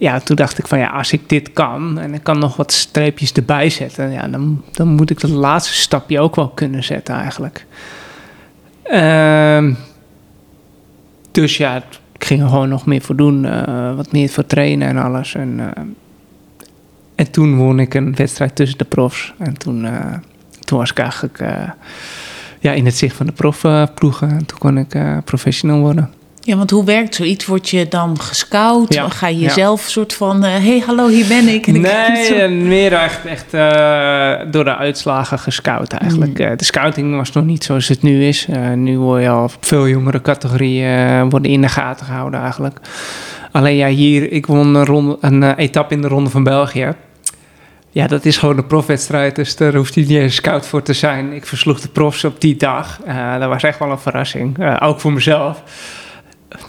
Ja, 0.00 0.20
toen 0.20 0.36
dacht 0.36 0.58
ik 0.58 0.66
van 0.66 0.78
ja, 0.78 0.88
als 0.88 1.12
ik 1.12 1.28
dit 1.28 1.52
kan 1.52 1.98
en 1.98 2.14
ik 2.14 2.22
kan 2.22 2.38
nog 2.38 2.56
wat 2.56 2.72
streepjes 2.72 3.32
erbij 3.32 3.70
zetten, 3.70 4.10
ja, 4.10 4.28
dan, 4.28 4.64
dan 4.72 4.88
moet 4.88 5.10
ik 5.10 5.20
dat 5.20 5.30
laatste 5.30 5.74
stapje 5.74 6.20
ook 6.20 6.36
wel 6.36 6.48
kunnen 6.48 6.84
zetten 6.84 7.14
eigenlijk. 7.14 7.66
Ehm, 8.82 9.74
dus 11.30 11.56
ja, 11.56 11.76
ik 12.12 12.24
ging 12.24 12.42
er 12.42 12.48
gewoon 12.48 12.68
nog 12.68 12.86
meer 12.86 13.00
voor 13.00 13.16
doen, 13.16 13.44
eh, 13.44 13.96
wat 13.96 14.12
meer 14.12 14.28
voor 14.28 14.46
trainen 14.46 14.88
en 14.88 14.96
alles. 14.96 15.34
En, 15.34 15.60
eh, 15.60 15.82
en 17.14 17.30
toen 17.30 17.56
won 17.56 17.78
ik 17.80 17.94
een 17.94 18.14
wedstrijd 18.14 18.56
tussen 18.56 18.78
de 18.78 18.84
profs. 18.84 19.34
En 19.38 19.58
toen, 19.58 19.84
eh, 19.84 20.14
toen 20.60 20.78
was 20.78 20.90
ik 20.90 20.98
eigenlijk 20.98 21.38
ja, 22.60 22.72
in 22.72 22.84
het 22.84 22.96
zicht 22.96 23.16
van 23.16 23.26
de 23.26 23.32
profploegen. 23.32 24.30
en 24.30 24.46
toen 24.46 24.58
kon 24.58 24.78
ik 24.78 24.96
professional 25.24 25.80
worden. 25.80 26.10
Ja, 26.42 26.56
want 26.56 26.70
hoe 26.70 26.84
werkt 26.84 27.14
zoiets? 27.14 27.46
Word 27.46 27.68
je 27.68 27.88
dan 27.88 28.20
gescout? 28.20 28.94
Ja, 28.94 29.08
Ga 29.08 29.26
je 29.28 29.38
ja. 29.38 29.42
jezelf 29.46 29.80
soort 29.80 30.12
van: 30.14 30.42
hé, 30.42 30.48
hey, 30.50 30.82
hallo, 30.86 31.08
hier 31.08 31.26
ben 31.26 31.48
ik. 31.48 31.66
En 31.66 31.74
ik 31.74 31.80
Nee, 31.82 32.24
zo- 32.24 32.34
en 32.34 32.68
meer 32.68 32.92
echt, 32.92 33.24
echt 33.24 33.54
eh, 33.54 34.50
door 34.50 34.64
de 34.64 34.76
uitslagen 34.76 35.38
gescout 35.38 35.92
eigenlijk. 35.92 36.38
Mm. 36.38 36.44
Eh, 36.46 36.56
de 36.56 36.64
scouting 36.64 37.16
was 37.16 37.32
nog 37.32 37.44
niet 37.44 37.64
zoals 37.64 37.88
het 37.88 38.02
nu 38.02 38.24
is. 38.24 38.46
Eh, 38.50 38.70
nu 38.72 38.98
word 38.98 39.22
je 39.22 39.28
al 39.28 39.42
op 39.42 39.52
veel 39.60 39.88
jongere 39.88 40.22
categorieën 40.22 40.98
eh, 41.08 41.22
worden 41.28 41.50
in 41.50 41.60
de 41.60 41.68
gaten 41.68 42.06
gehouden 42.06 42.40
eigenlijk. 42.40 42.78
Alleen 43.52 43.76
ja, 43.76 43.88
hier, 43.88 44.32
ik 44.32 44.46
won 44.46 44.74
een, 44.74 44.84
ronde, 44.86 45.16
een 45.20 45.42
eh, 45.42 45.52
etappe 45.56 45.94
in 45.94 46.00
de 46.02 46.08
Ronde 46.08 46.30
van 46.30 46.42
België. 46.44 46.92
Ja, 47.90 48.06
dat 48.06 48.24
is 48.24 48.36
gewoon 48.36 48.56
een 48.58 48.66
profwedstrijd, 48.66 49.36
dus 49.36 49.56
daar 49.56 49.74
hoeft 49.74 49.94
hij 49.94 50.04
niet 50.04 50.16
eens 50.18 50.34
scout 50.34 50.66
voor 50.66 50.82
te 50.82 50.92
zijn. 50.92 51.32
Ik 51.32 51.46
versloeg 51.46 51.80
de 51.80 51.88
profs 51.88 52.24
op 52.24 52.40
die 52.40 52.56
dag. 52.56 53.00
Eh, 53.04 53.38
dat 53.38 53.48
was 53.48 53.62
echt 53.62 53.78
wel 53.78 53.90
een 53.90 53.98
verrassing, 53.98 54.58
Eh, 54.58 54.76
ook 54.80 55.00
voor 55.00 55.12
mezelf. 55.12 55.62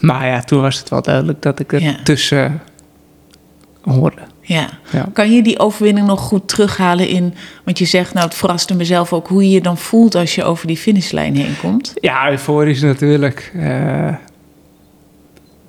Maar 0.00 0.26
ja, 0.26 0.40
toen 0.40 0.60
was 0.60 0.78
het 0.78 0.88
wel 0.88 1.02
duidelijk 1.02 1.42
dat 1.42 1.60
ik 1.60 1.72
er 1.72 1.82
Ja. 1.82 1.94
tussen 2.04 2.60
hoorde. 3.82 4.20
Ja. 4.40 4.68
Ja. 4.90 5.08
Kan 5.12 5.32
je 5.32 5.42
die 5.42 5.58
overwinning 5.58 6.06
nog 6.06 6.20
goed 6.20 6.48
terughalen 6.48 7.08
in? 7.08 7.34
Want 7.64 7.78
je 7.78 7.84
zegt, 7.84 8.14
nou, 8.14 8.26
het 8.26 8.34
verraste 8.34 8.74
mezelf 8.74 9.12
ook 9.12 9.28
hoe 9.28 9.42
je 9.44 9.50
je 9.50 9.60
dan 9.60 9.78
voelt 9.78 10.14
als 10.14 10.34
je 10.34 10.44
over 10.44 10.66
die 10.66 10.76
finishlijn 10.76 11.36
heen 11.36 11.56
komt. 11.60 11.92
Ja, 12.00 12.30
euforisch 12.30 12.80
natuurlijk. 12.82 13.52
Eh, 13.58 14.14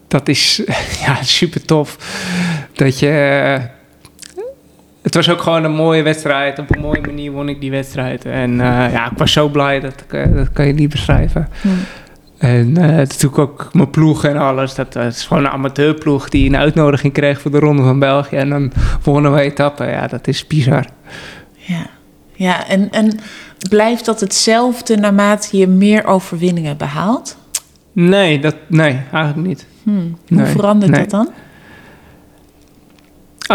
dat 0.08 0.28
is 0.28 0.62
ja, 1.06 1.24
super 1.24 1.66
tof. 1.66 1.98
Dat 2.74 3.00
je. 3.00 3.10
eh, 3.10 3.64
het 5.02 5.16
was 5.16 5.30
ook 5.30 5.42
gewoon 5.42 5.64
een 5.64 5.72
mooie 5.76 6.02
wedstrijd. 6.04 6.60
Op 6.60 6.76
een 6.76 6.82
mooie 6.82 7.02
manier 7.02 7.32
won 7.32 7.50
ik 7.50 7.60
die 7.62 7.72
wedstrijd. 7.72 8.26
En 8.26 8.52
eh, 8.52 8.92
ja, 8.94 9.12
ik 9.12 9.18
was 9.18 9.32
zo 9.32 9.48
blij. 9.50 9.80
Dat, 9.80 10.04
ik, 10.12 10.36
dat 10.36 10.52
kan 10.54 10.68
je 10.68 10.74
niet 10.74 10.90
beschrijven. 10.90 11.50
En 12.44 12.78
eh, 12.78 12.88
natuurlijk 12.88 13.38
ook 13.38 13.70
mijn 13.74 13.90
ploeg 13.90 14.26
en 14.26 14.38
alles. 14.38 14.76
Dat, 14.76 14.94
dat 14.94 15.14
is 15.14 15.26
gewoon 15.26 15.46
een 15.46 15.52
amateurploeg 15.52 16.30
die 16.30 16.50
een 16.50 16.58
uitnodiging 16.58 17.14
kreeg 17.14 17.42
voor 17.42 17.52
de 17.52 17.60
Ronde 17.60 17.84
van 17.84 18.00
België. 18.00 18.36
En 18.36 18.50
dan 18.50 18.72
wonnen 19.04 19.34
we 19.34 19.42
etappen. 19.42 19.90
Ja, 19.90 20.08
dat 20.08 20.28
is 20.28 20.48
bizar. 20.48 20.86
Ja, 21.54 21.88
ja 22.34 22.68
en, 22.68 22.92
en 22.92 23.20
blijft 23.70 24.06
dat 24.06 24.20
hetzelfde 24.20 24.96
naarmate 24.98 25.58
je 25.58 25.68
meer 25.68 26.06
overwinningen 26.06 26.78
behaalt? 26.78 27.38
Nee, 27.92 28.40
dat, 28.40 28.56
nee 28.68 29.02
eigenlijk 29.12 29.48
niet. 29.48 29.66
Hmm. 29.84 30.18
Hoe 30.28 30.38
Nee, 30.38 30.46
verandert 30.46 30.92
nee. 30.92 31.00
dat 31.00 31.10
dan? 31.10 31.30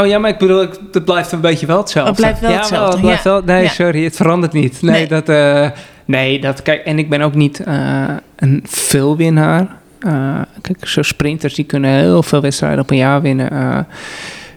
Oh 0.00 0.06
ja, 0.06 0.18
maar 0.18 0.30
ik 0.30 0.38
bedoel, 0.38 0.66
het 0.92 1.04
blijft 1.04 1.32
een 1.32 1.40
beetje 1.40 1.66
wel 1.66 1.78
hetzelfde. 1.78 2.10
Het 2.10 2.20
blijft 2.20 2.40
wel 2.40 2.50
ja, 2.50 2.56
hetzelfde, 2.56 2.90
het 2.90 3.00
blijft 3.00 3.24
ja. 3.24 3.30
wel, 3.30 3.42
nee, 3.44 3.62
Ja. 3.62 3.68
sorry, 3.68 4.04
het 4.04 4.16
verandert 4.16 4.52
niet. 4.52 4.82
Nee, 4.82 4.92
Nee. 4.92 5.06
dat, 5.06 5.28
eh, 5.28 5.70
nee, 6.04 6.40
dat, 6.40 6.62
kijk, 6.62 6.84
en 6.84 6.98
ik 6.98 7.08
ben 7.08 7.20
ook 7.20 7.34
niet 7.34 7.60
eh, 7.60 8.04
een 8.36 8.62
veelwinnaar. 8.64 9.76
Uh, 10.00 10.40
kijk, 10.60 10.88
zo 10.88 11.02
sprinters 11.02 11.54
die 11.54 11.64
kunnen 11.64 11.90
heel 11.90 12.22
veel 12.22 12.40
wedstrijden 12.40 12.80
op 12.80 12.90
een 12.90 12.96
jaar 12.96 13.22
winnen. 13.22 13.86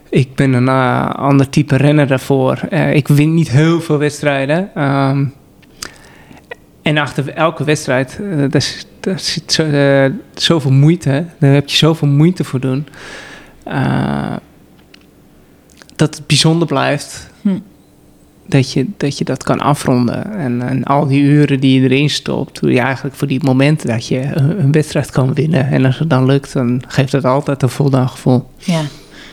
Ik 0.10 0.36
ben 0.36 0.54
een 0.54 0.70
ander 1.16 1.50
type 1.50 1.76
renner 1.76 2.08
daarvoor. 2.08 2.60
ik 2.94 3.08
win 3.08 3.34
niet 3.34 3.50
heel 3.52 3.82
veel 3.82 3.98
wedstrijden. 3.98 4.84
Um, 4.84 5.34
en 6.82 6.98
achter 6.98 7.30
elke 7.34 7.64
wedstrijd, 7.64 8.20
daar, 8.50 8.74
daar, 9.00 9.20
zit 9.20 9.54
zo, 9.54 9.66
zoveel 10.34 10.72
moeite. 10.72 11.26
Daar 11.40 11.54
heb 11.54 11.70
je 11.70 11.78
zoveel 11.78 12.08
moeite 12.08 12.44
voor 12.44 12.60
doen. 12.60 12.88
Dat 16.02 16.16
het 16.16 16.28
bijzonder 16.28 16.68
blijft. 16.68 17.30
Hm 17.42 17.58
dat 18.52 18.72
je, 18.72 18.86
dat 18.98 19.18
je 19.18 19.24
dat 19.24 19.44
kan 19.44 19.60
afronden. 19.60 20.34
En, 20.38 20.62
en 20.62 20.84
al 20.84 21.08
die 21.08 21.22
uren 21.22 21.60
die 21.60 21.82
je 21.82 21.90
erin 21.90 22.10
stopt, 22.10 22.60
doe 22.60 22.72
je 22.72 22.80
eigenlijk 22.80 23.16
voor 23.16 23.28
die 23.28 23.44
momenten 23.44 23.88
dat 23.88 24.08
je 24.08 24.36
een, 24.36 24.72
wedstrijd 24.72 25.12
kan 25.12 25.34
winnen. 25.34 25.68
En 25.68 25.86
als 25.86 26.00
het 26.00 26.10
dan 26.10 26.26
lukt, 26.26 26.54
dan 26.54 26.84
geeft 26.88 27.12
het 27.12 27.26
altijd 27.26 27.62
een 27.62 27.70
voldaan 27.70 28.10
gevoel. 28.10 28.50
Ja. 28.58 28.82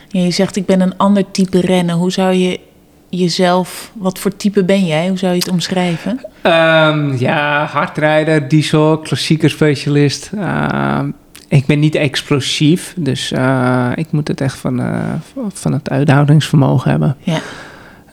ja, 0.08 0.20
je 0.20 0.30
zegt 0.30 0.56
ik 0.56 0.66
ben 0.66 0.80
een 0.80 0.96
ander 0.96 1.30
type 1.30 1.60
rennen. 1.60 1.94
Hoe 1.94 2.12
zou 2.12 2.34
je 2.34 2.60
jezelf, 3.08 3.90
wat 3.94 4.18
voor 4.18 4.37
type 4.37 4.64
ben 4.64 4.87
jij? 4.87 5.08
Hoe 5.08 5.18
zou 5.18 5.32
je 5.32 5.38
het 5.38 5.50
omschrijven? 5.50 6.20
Um, 6.42 7.16
ja, 7.16 7.64
hardrijder, 7.64 8.48
diesel, 8.48 8.98
klassieker 8.98 9.50
specialist. 9.50 10.30
Uh, 10.34 11.00
ik 11.48 11.66
ben 11.66 11.78
niet 11.78 11.94
explosief, 11.94 12.94
dus 12.96 13.32
uh, 13.32 13.90
ik 13.94 14.12
moet 14.12 14.28
het 14.28 14.40
echt 14.40 14.56
van, 14.58 14.80
uh, 14.80 15.04
van 15.52 15.72
het 15.72 15.90
uithoudingsvermogen 15.90 16.90
hebben. 16.90 17.16
Ja. 17.20 17.40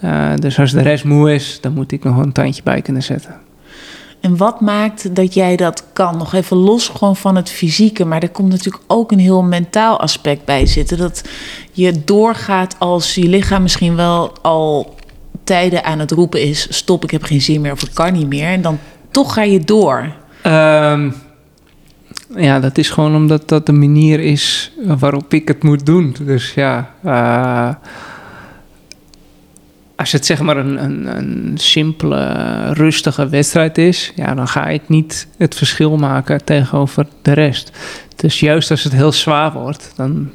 Uh, 0.03 0.37
dus 0.39 0.59
als 0.59 0.71
de 0.71 0.81
rest 0.81 1.03
moe 1.03 1.33
is, 1.33 1.57
dan 1.61 1.73
moet 1.73 1.91
ik 1.91 2.03
nog 2.03 2.17
een 2.17 2.31
tandje 2.31 2.63
bij 2.63 2.81
kunnen 2.81 3.03
zetten. 3.03 3.35
En 4.19 4.37
wat 4.37 4.61
maakt 4.61 5.15
dat 5.15 5.33
jij 5.33 5.55
dat 5.55 5.83
kan? 5.93 6.17
Nog 6.17 6.33
even 6.33 6.57
los 6.57 6.87
gewoon 6.87 7.15
van 7.15 7.35
het 7.35 7.49
fysieke, 7.49 8.05
maar 8.05 8.21
er 8.21 8.29
komt 8.29 8.49
natuurlijk 8.49 8.83
ook 8.87 9.11
een 9.11 9.19
heel 9.19 9.43
mentaal 9.43 9.99
aspect 9.99 10.45
bij 10.45 10.65
zitten. 10.65 10.97
Dat 10.97 11.23
je 11.71 12.03
doorgaat 12.05 12.75
als 12.79 13.15
je 13.15 13.27
lichaam 13.27 13.61
misschien 13.61 13.95
wel 13.95 14.33
al 14.41 14.95
tijden 15.43 15.83
aan 15.83 15.99
het 15.99 16.11
roepen 16.11 16.41
is: 16.41 16.67
stop, 16.69 17.03
ik 17.03 17.11
heb 17.11 17.23
geen 17.23 17.41
zin 17.41 17.61
meer 17.61 17.71
of 17.71 17.81
ik 17.81 17.93
kan 17.93 18.13
niet 18.13 18.27
meer. 18.27 18.47
En 18.47 18.61
dan 18.61 18.79
toch 19.11 19.33
ga 19.33 19.41
je 19.41 19.59
door. 19.59 20.11
Um, 20.45 21.15
ja, 22.35 22.59
dat 22.59 22.77
is 22.77 22.89
gewoon 22.89 23.15
omdat 23.15 23.49
dat 23.49 23.65
de 23.65 23.73
manier 23.73 24.19
is 24.19 24.71
waarop 24.99 25.33
ik 25.33 25.47
het 25.47 25.63
moet 25.63 25.85
doen. 25.85 26.15
Dus 26.21 26.53
ja. 26.53 26.91
Uh, 27.05 27.73
als 29.95 30.11
het 30.11 30.25
zeg 30.25 30.41
maar 30.41 30.57
een, 30.57 30.83
een, 30.83 31.17
een, 31.17 31.57
simpele, 31.57 32.73
rustige 32.73 33.29
wedstrijd 33.29 33.77
is, 33.77 34.11
ja, 34.15 34.33
dan 34.33 34.47
ga 34.47 34.67
ik 34.67 34.89
niet 34.89 35.27
het 35.37 35.55
verschil 35.55 35.97
maken 35.97 36.45
tegenover 36.45 37.07
de 37.21 37.33
rest. 37.33 37.71
Dus 38.15 38.39
juist 38.39 38.71
als 38.71 38.83
het 38.83 38.93
heel 38.93 39.11
zwaar 39.11 39.53
wordt, 39.53 39.93
dan, 39.95 40.29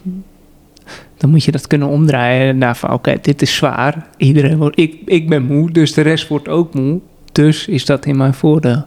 dan 1.17 1.31
moet 1.31 1.45
je 1.45 1.53
dat 1.53 1.67
kunnen 1.67 1.89
omdraaien. 1.89 2.59
Naar 2.59 2.77
van 2.77 2.93
oké, 2.93 3.17
dit 3.23 3.43
is 3.43 3.55
zwaar. 3.55 4.07
Iedereen 4.17 4.57
wordt, 4.57 4.79
ik, 4.79 4.97
ik 5.05 5.29
ben 5.29 5.43
moe, 5.43 5.71
dus 5.71 5.93
de 5.93 6.01
rest 6.01 6.29
wordt 6.29 6.49
ook 6.49 6.75
moe. 6.75 7.01
Dus 7.33 7.67
is 7.67 7.85
dat 7.85 8.07
in 8.07 8.17
mijn 8.17 8.35
voordeel. 8.35 8.85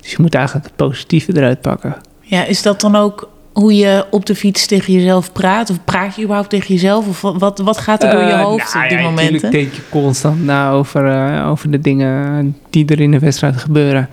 Dus 0.00 0.10
je 0.10 0.16
moet 0.20 0.34
eigenlijk 0.34 0.66
het 0.66 0.76
positieve 0.76 1.36
eruit 1.36 1.60
pakken. 1.60 1.96
Ja, 2.24 2.44
is 2.44 2.62
dat 2.62 2.80
dan 2.80 2.96
ook 2.96 3.28
hoe 3.52 3.76
je 3.76 4.04
op 4.10 4.26
de 4.26 4.34
fiets 4.34 4.66
tegen 4.66 4.92
jezelf 4.92 5.32
praat? 5.32 5.70
Of 5.70 5.84
praat 5.84 6.14
je 6.14 6.22
überhaupt 6.22 6.50
tegen 6.50 6.74
jezelf? 6.74 7.24
Of 7.24 7.38
wat, 7.38 7.58
wat 7.58 7.78
gaat 7.78 8.02
er 8.02 8.10
door 8.10 8.20
je 8.20 8.30
eh, 8.30 8.42
hoofd 8.42 8.74
nou, 8.74 8.84
op 8.84 8.90
die 8.90 8.98
ja, 8.98 9.04
momenten? 9.04 9.32
Natuurlijk 9.32 9.62
denk 9.62 9.74
je 9.74 9.88
constant 9.90 10.44
na 10.44 10.70
over, 10.70 11.06
uh, 11.06 11.48
over 11.48 11.70
de 11.70 11.80
dingen 11.80 12.56
die 12.70 12.86
er 12.86 13.00
in 13.00 13.10
de 13.10 13.18
wedstrijd 13.18 13.56
gebeuren. 13.56 14.08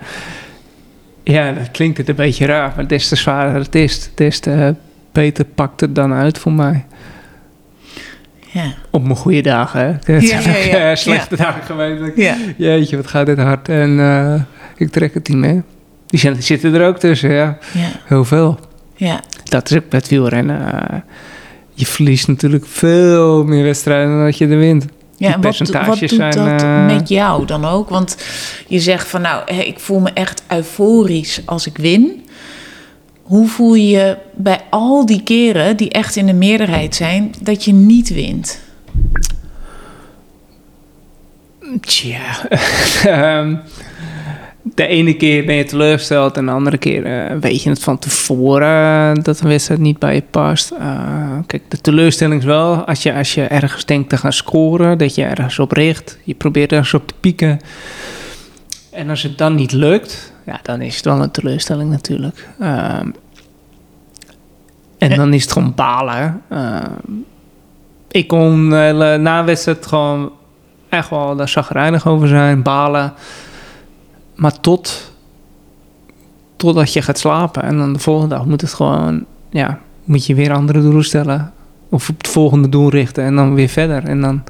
Ja, 1.24 1.51
dat 1.51 1.72
klinkt 1.72 1.98
het 1.98 2.10
een 2.10 2.15
beetje 2.15 2.46
raar, 2.46 2.74
maar 2.75 2.88
des 2.88 3.08
te 3.08 3.15
zwaarder 3.15 3.62
het 3.62 3.75
is, 3.75 4.10
des 4.15 4.39
te 4.39 4.76
beter 5.12 5.45
pakt 5.45 5.82
het 5.82 5.95
dan 5.95 6.13
uit 6.13 6.38
voor 6.38 6.52
mij. 6.52 6.86
Ja. 8.52 8.74
Op 8.89 9.04
mijn 9.04 9.15
goede 9.15 9.41
dagen, 9.41 10.02
hè? 10.02 10.15
Ja, 10.78 10.95
slechte 10.95 11.36
dagen 11.36 11.63
geweest. 11.63 12.17
Ja. 12.17 12.36
Jeetje, 12.58 12.95
wat 12.95 13.08
gaat 13.08 13.26
dit 13.26 13.38
hard. 13.38 13.69
En 13.69 13.89
uh, 13.89 14.41
ik 14.76 14.91
trek 14.91 15.13
het 15.13 15.28
niet 15.28 15.38
meer. 15.38 15.63
Die 16.12 16.41
zitten 16.41 16.74
er 16.74 16.88
ook 16.88 16.97
tussen, 16.97 17.32
ja. 17.32 17.58
Heel 18.06 18.26
veel. 18.26 18.60
Ja. 18.95 19.19
Dat 19.43 19.71
is 19.71 19.78
ook 19.78 19.84
met 19.89 20.08
wielrennen. 20.08 20.62
Uh, 20.62 21.00
je 21.74 21.86
verliest 21.86 22.28
natuurlijk 22.28 22.65
veel 22.67 23.43
meer 23.43 23.63
wedstrijden 23.63 24.15
dan 24.15 24.24
dat 24.26 24.38
je 24.38 24.47
er 24.47 24.58
wint. 24.58 24.86
Ja, 25.17 25.34
en 25.34 25.41
wat, 25.41 25.58
wat 25.58 26.00
doet 26.00 26.10
zijn, 26.10 26.32
dat 26.32 26.63
uh, 26.63 26.86
met 26.86 27.10
jou 27.10 27.45
dan 27.45 27.65
ook? 27.65 27.89
Want 27.89 28.17
je 28.67 28.80
zegt 28.80 29.08
van 29.08 29.21
nou, 29.21 29.56
ik 29.56 29.80
voel 29.80 30.00
me 30.00 30.12
echt 30.13 30.43
euforisch 30.47 31.41
als 31.45 31.67
ik 31.67 31.78
win. 31.78 32.26
Hoe 33.21 33.47
voel 33.47 33.74
je 33.74 33.89
je 33.89 34.17
bij 34.36 34.60
al 34.69 35.06
die 35.06 35.24
keren 35.24 35.78
die 35.78 35.89
echt 35.89 36.15
in 36.15 36.26
de 36.26 36.34
meerderheid 36.34 36.95
zijn, 36.95 37.34
dat 37.41 37.65
je 37.65 37.74
niet 37.74 38.10
wint? 38.10 38.60
Tja, 41.82 42.47
um, 43.39 43.60
de 44.73 44.88
ene 44.88 45.13
keer 45.13 45.45
ben 45.45 45.55
je 45.55 45.63
teleurgesteld 45.63 46.38
en 46.38 46.45
de 46.45 46.51
andere 46.51 46.77
keer 46.77 47.05
uh, 47.05 47.38
weet 47.39 47.63
je 47.63 47.69
het 47.69 47.84
van 47.84 47.99
tevoren 47.99 49.17
uh, 49.17 49.23
dat 49.23 49.39
een 49.39 49.47
wedstrijd 49.47 49.79
niet 49.79 49.99
bij 49.99 50.15
je 50.15 50.23
past. 50.31 50.71
Uh, 50.71 51.38
kijk, 51.45 51.63
de 51.67 51.81
teleurstelling 51.81 52.39
is 52.39 52.45
wel 52.45 52.75
als 52.86 53.03
je, 53.03 53.13
als 53.13 53.34
je 53.34 53.43
ergens 53.43 53.86
denkt 53.86 54.10
te 54.10 54.17
gaan 54.17 54.34
scoren, 54.34 54.97
dat 54.97 55.15
je 55.15 55.23
ergens 55.23 55.60
op 55.60 55.71
richt. 55.71 56.17
Je 56.23 56.34
probeert 56.34 56.71
ergens 56.71 56.93
op 56.93 57.07
te 57.07 57.13
pieken. 57.19 57.60
En 58.91 59.10
als 59.10 59.23
het 59.23 59.38
dan 59.38 59.55
niet 59.55 59.71
lukt, 59.71 60.34
ja, 60.45 60.60
dan 60.63 60.81
is 60.81 60.95
het 60.95 61.05
wel 61.05 61.21
een 61.21 61.31
teleurstelling 61.31 61.89
natuurlijk. 61.89 62.47
Ehm, 62.60 63.10
en 64.97 65.15
dan 65.15 65.34
is 65.34 65.41
het 65.41 65.51
gewoon 65.51 65.73
balen. 65.75 66.41
Ehm, 66.49 67.12
ik 68.12 68.27
kon 68.27 68.67
na 69.21 69.43
wedstrijd 69.43 69.86
gewoon 69.86 70.31
echt 70.89 71.10
wel 71.10 71.36
daar 71.36 71.49
zagrijnig 71.49 72.07
over 72.07 72.27
zijn, 72.27 72.62
balen. 72.62 73.13
Maar 74.41 74.60
tot, 74.60 75.12
totdat 76.56 76.93
je 76.93 77.01
gaat 77.01 77.19
slapen. 77.19 77.63
En 77.63 77.77
dan 77.77 77.93
de 77.93 77.99
volgende 77.99 78.36
dag 78.36 78.45
moet 78.45 78.62
het 78.62 78.73
gewoon, 78.73 79.25
ja, 79.49 79.80
moet 80.04 80.25
je 80.25 80.36
weer 80.36 80.54
andere 80.54 80.82
doelen 80.82 81.04
stellen. 81.04 81.54
Of 81.89 82.10
op 82.10 82.17
het 82.17 82.27
volgende 82.27 82.69
doel 82.69 82.89
richten 82.89 83.23
en 83.23 83.36
dan 83.36 83.54
weer 83.54 83.67
verder. 83.67 84.04
En 84.04 84.21
dan 84.21 84.43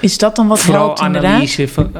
is 0.00 0.18
dat 0.18 0.36
dan 0.36 0.48
wat 0.48 0.60
vooral 0.60 0.98
analyse, 0.98 1.68
van, 1.68 1.90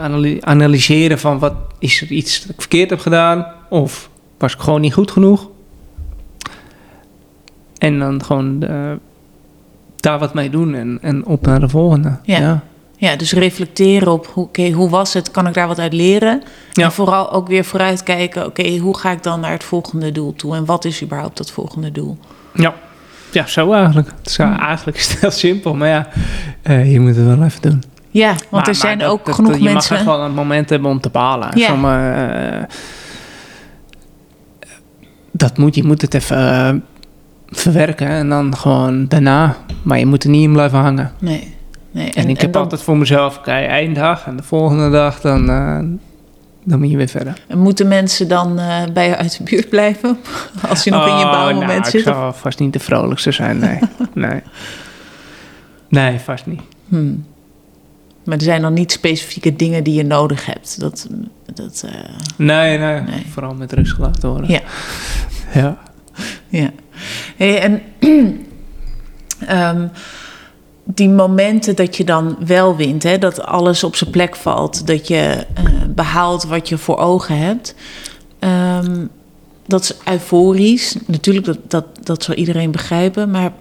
analyseren 0.40 1.18
van 1.18 1.38
wat 1.38 1.54
is 1.78 2.00
er 2.00 2.10
iets 2.10 2.40
dat 2.40 2.50
ik 2.50 2.60
verkeerd 2.60 2.90
heb 2.90 3.00
gedaan? 3.00 3.46
Of 3.68 4.10
was 4.38 4.54
ik 4.54 4.60
gewoon 4.60 4.80
niet 4.80 4.94
goed 4.94 5.10
genoeg? 5.10 5.48
En 7.78 7.98
dan 7.98 8.24
gewoon 8.24 8.58
de, 8.58 8.98
daar 9.96 10.18
wat 10.18 10.34
mee 10.34 10.50
doen 10.50 10.74
en, 10.74 10.98
en 11.02 11.26
op 11.26 11.46
naar 11.46 11.60
de 11.60 11.68
volgende. 11.68 12.18
ja. 12.22 12.38
Ja, 12.38 12.62
dus 12.98 13.32
reflecteren 13.32 14.12
op, 14.12 14.32
oké, 14.34 14.70
hoe 14.70 14.90
was 14.90 15.12
het? 15.12 15.30
Kan 15.30 15.46
ik 15.46 15.54
daar 15.54 15.66
wat 15.66 15.78
uit 15.78 15.92
leren? 15.92 16.42
Ja. 16.72 16.84
En 16.84 16.92
vooral 16.92 17.32
ook 17.32 17.48
weer 17.48 17.64
vooruitkijken, 17.64 18.46
oké, 18.46 18.76
hoe 18.76 18.98
ga 18.98 19.10
ik 19.10 19.22
dan 19.22 19.40
naar 19.40 19.50
het 19.50 19.64
volgende 19.64 20.12
doel 20.12 20.34
toe? 20.34 20.54
En 20.54 20.64
wat 20.64 20.84
is 20.84 21.02
überhaupt 21.02 21.36
dat 21.36 21.50
volgende 21.50 21.92
doel? 21.92 22.18
Ja, 22.54 22.74
ja 23.32 23.46
zo 23.46 23.72
eigenlijk. 23.72 24.08
Het 24.08 24.26
is. 24.26 24.38
Eigenlijk 24.38 24.98
heel 25.20 25.30
simpel, 25.30 25.74
maar 25.74 25.88
ja, 25.88 26.08
uh, 26.66 26.92
je 26.92 27.00
moet 27.00 27.16
het 27.16 27.26
wel 27.26 27.42
even 27.42 27.62
doen. 27.62 27.82
Ja, 28.10 28.34
want 28.50 28.68
er 28.68 28.74
zijn 28.74 29.02
ook 29.02 29.34
genoeg 29.34 29.50
mensen... 29.50 29.68
Je 29.68 29.74
mag 29.74 29.90
echt 29.90 30.04
wel 30.04 30.20
een 30.20 30.34
moment 30.34 30.70
hebben 30.70 30.90
om 30.90 31.00
te 31.00 31.08
balen. 31.08 31.58
Ja. 31.58 32.58
Uh, 32.58 32.62
dat 35.30 35.58
moet, 35.58 35.74
je 35.74 35.84
moet 35.84 36.02
het 36.02 36.14
even 36.14 36.38
uh, 36.38 36.80
verwerken 37.48 38.08
en 38.08 38.28
dan 38.28 38.56
gewoon 38.56 39.08
daarna. 39.08 39.56
Maar 39.82 39.98
je 39.98 40.06
moet 40.06 40.24
er 40.24 40.30
niet 40.30 40.42
in 40.42 40.52
blijven 40.52 40.78
hangen. 40.78 41.12
Nee. 41.18 41.54
Nee, 41.94 42.10
en, 42.10 42.28
ik 42.28 42.40
heb 42.40 42.56
altijd 42.56 42.82
voor 42.82 42.96
mezelf, 42.96 43.40
kijk, 43.40 43.68
einddag 43.68 44.26
en 44.26 44.36
de 44.36 44.42
volgende 44.42 44.90
dag, 44.90 45.20
dan, 45.20 45.50
uh, 45.50 45.78
dan 46.64 46.78
moet 46.78 46.90
je 46.90 46.96
weer 46.96 47.08
verder. 47.08 47.42
En 47.46 47.58
moeten 47.58 47.88
mensen 47.88 48.28
dan 48.28 48.58
uh, 48.58 48.82
bij 48.92 49.08
je 49.08 49.16
uit 49.16 49.38
de 49.38 49.44
buurt 49.44 49.68
blijven? 49.68 50.18
Als 50.68 50.84
je 50.84 50.90
nog 50.90 51.06
in 51.06 51.16
je 51.16 51.24
oh, 51.24 51.30
bouwmoment 51.30 51.68
nou, 51.68 51.84
zit? 51.84 51.94
Ik 51.94 52.06
zal 52.06 52.32
vast 52.32 52.58
niet 52.58 52.72
de 52.72 52.78
vrolijkste 52.78 53.32
zijn, 53.32 53.58
nee. 53.58 53.78
nee. 54.28 54.42
Nee, 55.88 56.18
vast 56.18 56.46
niet. 56.46 56.60
Hmm. 56.88 57.26
Maar 58.24 58.36
er 58.36 58.42
zijn 58.42 58.62
dan 58.62 58.72
niet 58.72 58.92
specifieke 58.92 59.56
dingen 59.56 59.84
die 59.84 59.94
je 59.94 60.04
nodig 60.04 60.46
hebt. 60.46 60.80
Dat, 60.80 61.08
dat, 61.54 61.82
uh... 61.86 61.90
nee, 62.36 62.78
nee, 62.78 63.00
nee, 63.00 63.26
vooral 63.30 63.54
met 63.54 63.72
rust 63.72 63.92
gelaten 63.92 64.28
worden. 64.28 64.50
Ja. 64.50 64.60
ja. 65.52 65.78
ja. 66.48 66.70
Hey, 67.36 67.60
en 67.60 67.82
um, 69.50 69.90
die 70.84 71.08
momenten 71.08 71.76
dat 71.76 71.96
je 71.96 72.04
dan 72.04 72.36
wel 72.46 72.76
wint, 72.76 73.02
hè, 73.02 73.18
dat 73.18 73.42
alles 73.42 73.84
op 73.84 73.96
zijn 73.96 74.10
plek 74.10 74.36
valt, 74.36 74.86
dat 74.86 75.08
je 75.08 75.46
uh, 75.58 75.64
behaalt 75.88 76.44
wat 76.44 76.68
je 76.68 76.78
voor 76.78 76.98
ogen 76.98 77.38
hebt. 77.38 77.74
Um, 78.38 79.08
dat 79.66 79.82
is 79.82 79.94
euforisch. 80.04 80.96
Natuurlijk, 81.06 81.46
dat, 81.46 81.58
dat, 81.68 81.84
dat 82.02 82.22
zal 82.22 82.34
iedereen 82.34 82.70
begrijpen. 82.70 83.30
Maar 83.30 83.52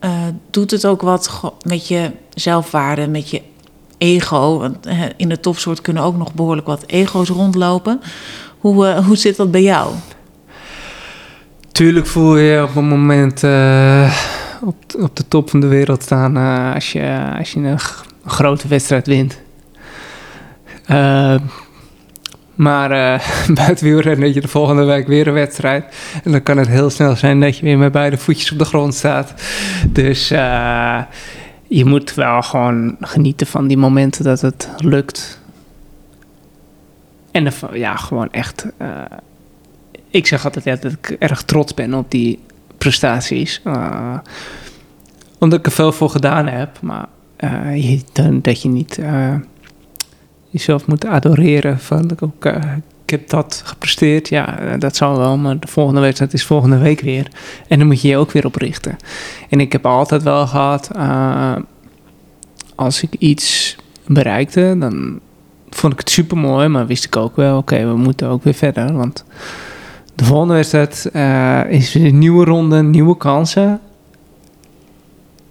uh, 0.00 0.10
doet 0.50 0.70
het 0.70 0.86
ook 0.86 1.00
wat 1.00 1.52
met 1.62 1.88
je 1.88 2.10
zelfwaarde, 2.34 3.08
met 3.08 3.30
je 3.30 3.42
ego? 3.98 4.58
Want 4.58 4.86
uh, 4.86 5.02
in 5.16 5.28
de 5.28 5.40
topsoort 5.40 5.80
kunnen 5.80 6.02
ook 6.02 6.16
nog 6.16 6.34
behoorlijk 6.34 6.66
wat 6.66 6.84
ego's 6.86 7.28
rondlopen. 7.28 8.00
Hoe, 8.58 9.02
hoe 9.06 9.16
zit 9.16 9.36
dat 9.36 9.50
bij 9.50 9.62
jou? 9.62 9.94
tuurlijk 11.80 12.06
voel 12.06 12.36
je 12.36 12.62
op 12.62 12.76
een 12.76 12.88
moment 12.88 13.42
op, 14.60 14.76
op 14.98 15.16
de 15.16 15.28
top 15.28 15.50
van 15.50 15.60
de 15.60 15.66
wereld 15.66 16.02
staan 16.02 16.36
uh, 16.36 16.74
als, 16.74 16.92
je, 16.92 17.34
als 17.38 17.52
je 17.52 17.60
een, 17.60 17.78
grote 18.24 18.68
wedstrijd 18.68 19.06
wint. 19.06 19.40
Uh, 20.90 21.34
maar 22.54 22.90
uh, 23.00 23.20
het 23.66 23.80
wielrennen 23.80 24.24
dat 24.24 24.34
je 24.34 24.40
de 24.40 24.48
volgende 24.48 24.84
week 24.84 25.06
weer 25.06 25.26
een 25.26 25.32
wedstrijd. 25.32 25.84
En 26.24 26.32
dan 26.32 26.42
kan 26.42 26.56
het 26.56 26.68
heel 26.68 26.90
snel 26.90 27.16
zijn 27.16 27.40
dat 27.40 27.56
je 27.56 27.64
weer 27.64 27.78
met 27.78 27.92
beide 27.92 28.18
voetjes 28.18 28.52
op 28.52 28.58
de 28.58 28.64
grond 28.64 28.94
staat. 28.94 29.34
Dus 29.88 30.32
uh, 30.32 31.00
je 31.68 31.84
moet 31.84 32.14
wel 32.14 32.42
gewoon 32.42 32.96
genieten 33.00 33.46
van 33.46 33.66
die 33.66 33.76
momenten 33.76 34.24
dat 34.24 34.40
het 34.40 34.68
lukt. 34.76 35.40
En 37.30 37.52
ja, 37.72 37.96
gewoon 37.96 38.30
echt. 38.30 38.66
Ik 40.10 40.26
zeg 40.26 40.44
altijd 40.44 40.82
dat 40.82 40.92
ik 40.92 41.16
erg 41.18 41.42
trots 41.42 41.74
ben 41.74 41.94
op 41.94 42.10
die 42.10 42.38
prestaties. 42.80 43.62
omdat 45.38 45.58
ik 45.58 45.66
er 45.66 45.72
veel 45.72 45.92
voor 45.92 46.10
gedaan 46.10 46.46
heb. 46.46 46.78
Maar 46.80 47.06
je, 47.74 48.00
dan, 48.12 48.40
dat 48.40 48.62
je 48.62 48.68
niet 48.68 49.00
jezelf 50.50 50.86
moet 50.86 51.06
adoreren. 51.06 51.78
Van, 51.78 52.10
ook, 52.20 52.44
ik 53.10 53.18
heb 53.18 53.28
dat 53.28 53.62
gepresteerd, 53.64 54.28
ja, 54.28 54.58
eh, 54.58 54.78
dat 54.78 54.96
zal 54.96 55.16
wel, 55.16 55.36
maar 55.36 55.58
de 55.58 55.66
volgende 55.66 56.00
wedstrijd 56.00 56.32
is 56.32 56.44
volgende 56.44 56.78
week 56.78 57.00
weer. 57.00 57.30
En 57.68 57.78
dan 57.78 57.86
moet 57.86 58.00
je 58.00 58.08
je 58.08 58.16
ook 58.16 58.30
weer 58.30 58.46
oprichten. 58.46 58.96
En 59.48 59.60
ik 59.60 59.72
heb 59.72 59.86
altijd 59.86 60.22
wel 60.22 60.46
gehad, 60.46 60.90
als 62.74 63.02
ik 63.02 63.14
iets 63.18 63.76
bereikte, 64.06 64.76
dan 64.78 65.20
vond 65.70 65.92
ik 65.92 65.98
het 65.98 66.10
super 66.10 66.36
mooi, 66.36 66.68
maar 66.68 66.86
wist 66.86 67.04
ik 67.04 67.16
ook 67.16 67.36
wel, 67.36 67.56
oké, 67.56 67.74
okay, 67.74 67.86
we 67.86 67.96
moeten 67.96 68.28
ook 68.28 68.44
weer 68.44 68.54
verder. 68.54 68.92
Want 68.92 69.24
de 70.20 70.26
volgende 70.26 70.54
wedstrijd 70.54 71.10
uh, 71.12 71.60
is 71.68 71.94
een 71.94 72.18
nieuwe 72.18 72.44
ronde, 72.44 72.82
nieuwe 72.82 73.16
kansen. 73.16 73.80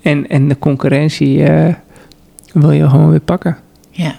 En, 0.02 0.28
en 0.28 0.48
de 0.48 0.60
concurrentie 0.60 1.44
wil 2.54 2.72
je 2.72 2.90
gewoon 2.90 3.10
weer 3.10 3.20
pakken. 3.20 3.58
Ja. 3.90 4.16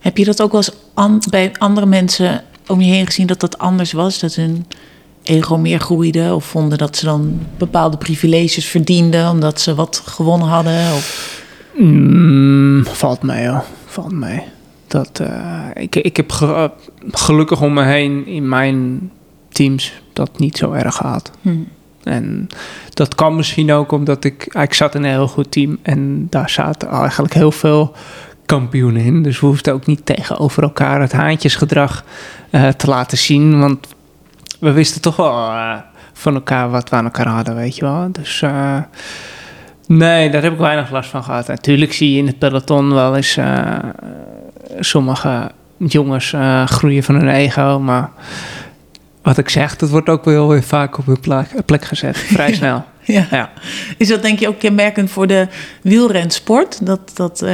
Heb 0.00 0.16
je 0.16 0.24
dat 0.24 0.42
ook 0.42 0.52
wel 0.52 0.60
eens 0.60 0.76
an 0.94 1.22
bij 1.30 1.52
andere 1.58 1.86
mensen 1.86 2.42
om 2.66 2.80
je 2.80 2.92
heen 2.92 3.06
gezien 3.06 3.26
dat 3.26 3.40
dat 3.40 3.58
anders 3.58 3.92
was? 3.92 4.20
Dat 4.20 4.34
hun 4.34 4.66
ego 5.22 5.56
meer 5.56 5.78
groeide 5.78 6.34
of 6.34 6.44
vonden 6.44 6.78
dat 6.78 6.96
ze 6.96 7.04
dan 7.04 7.40
bepaalde 7.58 7.96
privileges 7.96 8.66
verdienden 8.66 9.30
omdat 9.30 9.60
ze 9.60 9.74
wat 9.74 10.02
gewonnen 10.04 10.48
hadden? 10.48 10.94
Of? 10.94 11.40
Mm, 11.76 12.84
valt 12.84 13.22
mij, 13.22 13.42
ja. 13.42 13.64
Valt 13.86 14.12
mij. 14.12 14.44
Dat, 14.86 15.20
uh, 15.22 15.64
ik, 15.74 15.96
ik 15.96 16.16
heb 16.16 16.32
ge 16.32 16.70
gelukkig 17.10 17.62
om 17.62 17.72
me 17.72 17.82
heen 17.82 18.26
in 18.26 18.48
mijn 18.48 19.10
teams 19.52 19.92
dat 20.12 20.38
niet 20.38 20.56
zo 20.56 20.72
erg 20.72 20.94
gehad. 20.94 21.30
Hmm. 21.42 21.68
En 22.02 22.46
dat 22.94 23.14
kan 23.14 23.36
misschien 23.36 23.72
ook 23.72 23.92
omdat 23.92 24.24
ik, 24.24 24.54
ik 24.54 24.74
zat 24.74 24.94
in 24.94 25.02
een 25.02 25.10
heel 25.10 25.28
goed 25.28 25.50
team 25.50 25.78
en 25.82 26.26
daar 26.30 26.50
zaten 26.50 26.88
eigenlijk 26.88 27.34
heel 27.34 27.52
veel 27.52 27.94
kampioen 28.46 28.96
in. 28.96 29.22
Dus 29.22 29.40
we 29.40 29.46
hoefden 29.46 29.74
ook 29.74 29.86
niet 29.86 30.06
tegenover 30.06 30.62
elkaar 30.62 31.00
het 31.00 31.12
haantjesgedrag 31.12 32.04
uh, 32.50 32.68
te 32.68 32.86
laten 32.86 33.18
zien. 33.18 33.60
Want 33.60 33.86
we 34.60 34.72
wisten 34.72 35.00
toch 35.00 35.16
wel 35.16 35.32
uh, 35.32 35.74
van 36.12 36.34
elkaar 36.34 36.70
wat 36.70 36.88
we 36.88 36.96
aan 36.96 37.04
elkaar 37.04 37.28
hadden, 37.28 37.54
weet 37.54 37.76
je 37.76 37.84
wel. 37.84 38.08
Dus 38.12 38.42
uh, 38.42 38.78
nee, 39.86 40.30
daar 40.30 40.42
heb 40.42 40.52
ik 40.52 40.58
weinig 40.58 40.90
last 40.90 41.10
van 41.10 41.24
gehad. 41.24 41.46
Natuurlijk 41.46 41.92
zie 41.92 42.12
je 42.12 42.18
in 42.18 42.26
het 42.26 42.38
peloton 42.38 42.94
wel 42.94 43.16
eens 43.16 43.38
sommige 44.80 45.50
jongens 45.76 46.34
groeien 46.64 47.02
van 47.02 47.14
hun 47.14 47.28
ego, 47.28 47.80
maar 47.80 48.10
wat 49.22 49.38
ik 49.38 49.48
zeg, 49.48 49.76
dat 49.76 49.90
wordt 49.90 50.08
ook 50.08 50.24
wel 50.24 50.48
weer 50.48 50.62
vaak 50.62 50.98
op 50.98 51.06
hun 51.06 51.44
plek, 51.64 51.84
gezet, 51.84 52.18
vrij 52.18 52.54
snel. 52.54 52.84
Ja. 53.04 53.26
ja. 53.30 53.50
Is 53.96 54.08
dat 54.08 54.22
denk 54.22 54.38
je 54.38 54.48
ook 54.48 54.58
kenmerkend 54.58 55.10
voor 55.10 55.26
de 55.26 55.48
wielrensport? 55.82 56.86
Dat, 56.86 57.10
dat 57.14 57.44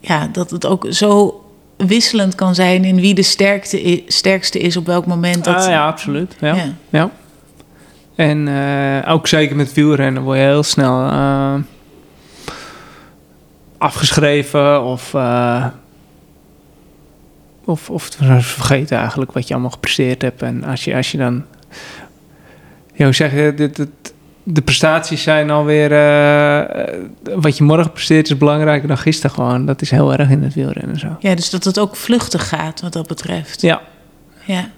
ja, 0.00 0.28
dat 0.32 0.50
het 0.50 0.66
ook 0.66 0.86
zo 0.90 1.44
wisselend 1.76 2.34
kan 2.34 2.54
zijn 2.54 2.84
in 2.84 2.96
wie 2.96 3.14
de 3.14 3.22
sterkste, 3.22 4.02
sterkste 4.06 4.58
is 4.58 4.76
op 4.76 4.86
welk 4.86 5.06
moment. 5.06 5.44
Dat... 5.44 5.56
Ah, 5.56 5.68
ja, 5.68 5.86
absoluut. 5.86 6.36
Ja. 6.40 6.56
ja. 6.88 7.10
En 8.14 8.46
uh, 8.46 9.12
ook 9.12 9.26
zeker 9.26 9.56
met 9.56 9.72
wielrennen 9.72 10.22
word 10.22 10.38
je 10.38 10.44
heel 10.44 10.62
snel 10.62 11.04
uh, 11.04 11.54
afgeschreven 13.78 14.82
of, 14.82 15.14
of, 17.64 17.90
of 17.90 18.10
vergeten 18.40 18.98
eigenlijk 18.98 19.32
wat 19.32 19.48
je 19.48 19.54
allemaal 19.54 19.70
gepresteerd 19.70 20.22
hebt. 20.22 20.42
En 20.42 20.64
als 20.64 20.84
je, 20.84 20.94
als 20.94 21.12
je 21.12 21.18
dan, 21.18 21.44
ja, 22.94 23.04
hoe 23.04 23.14
zeg 23.14 23.32
je, 23.34 23.52
dit, 23.56 23.76
dit, 23.76 23.88
de 24.44 24.62
prestaties 24.62 25.22
zijn 25.22 25.50
alweer. 25.50 25.92
Uh, 25.92 27.40
wat 27.40 27.56
je 27.56 27.64
morgen 27.64 27.92
presteert 27.92 28.30
is 28.30 28.38
belangrijker 28.38 28.88
dan 28.88 28.98
gisteren 28.98 29.30
gewoon. 29.30 29.66
Dat 29.66 29.82
is 29.82 29.90
heel 29.90 30.12
erg 30.12 30.30
in 30.30 30.42
het 30.42 30.54
wielrennen 30.54 30.98
zo. 30.98 31.16
Ja, 31.18 31.34
dus 31.34 31.50
dat 31.50 31.64
het 31.64 31.78
ook 31.78 31.96
vluchtig 31.96 32.48
gaat 32.48 32.80
wat 32.80 32.92
dat 32.92 33.06
betreft. 33.06 33.60
Ja. 33.60 33.80
Ja. 34.44 34.68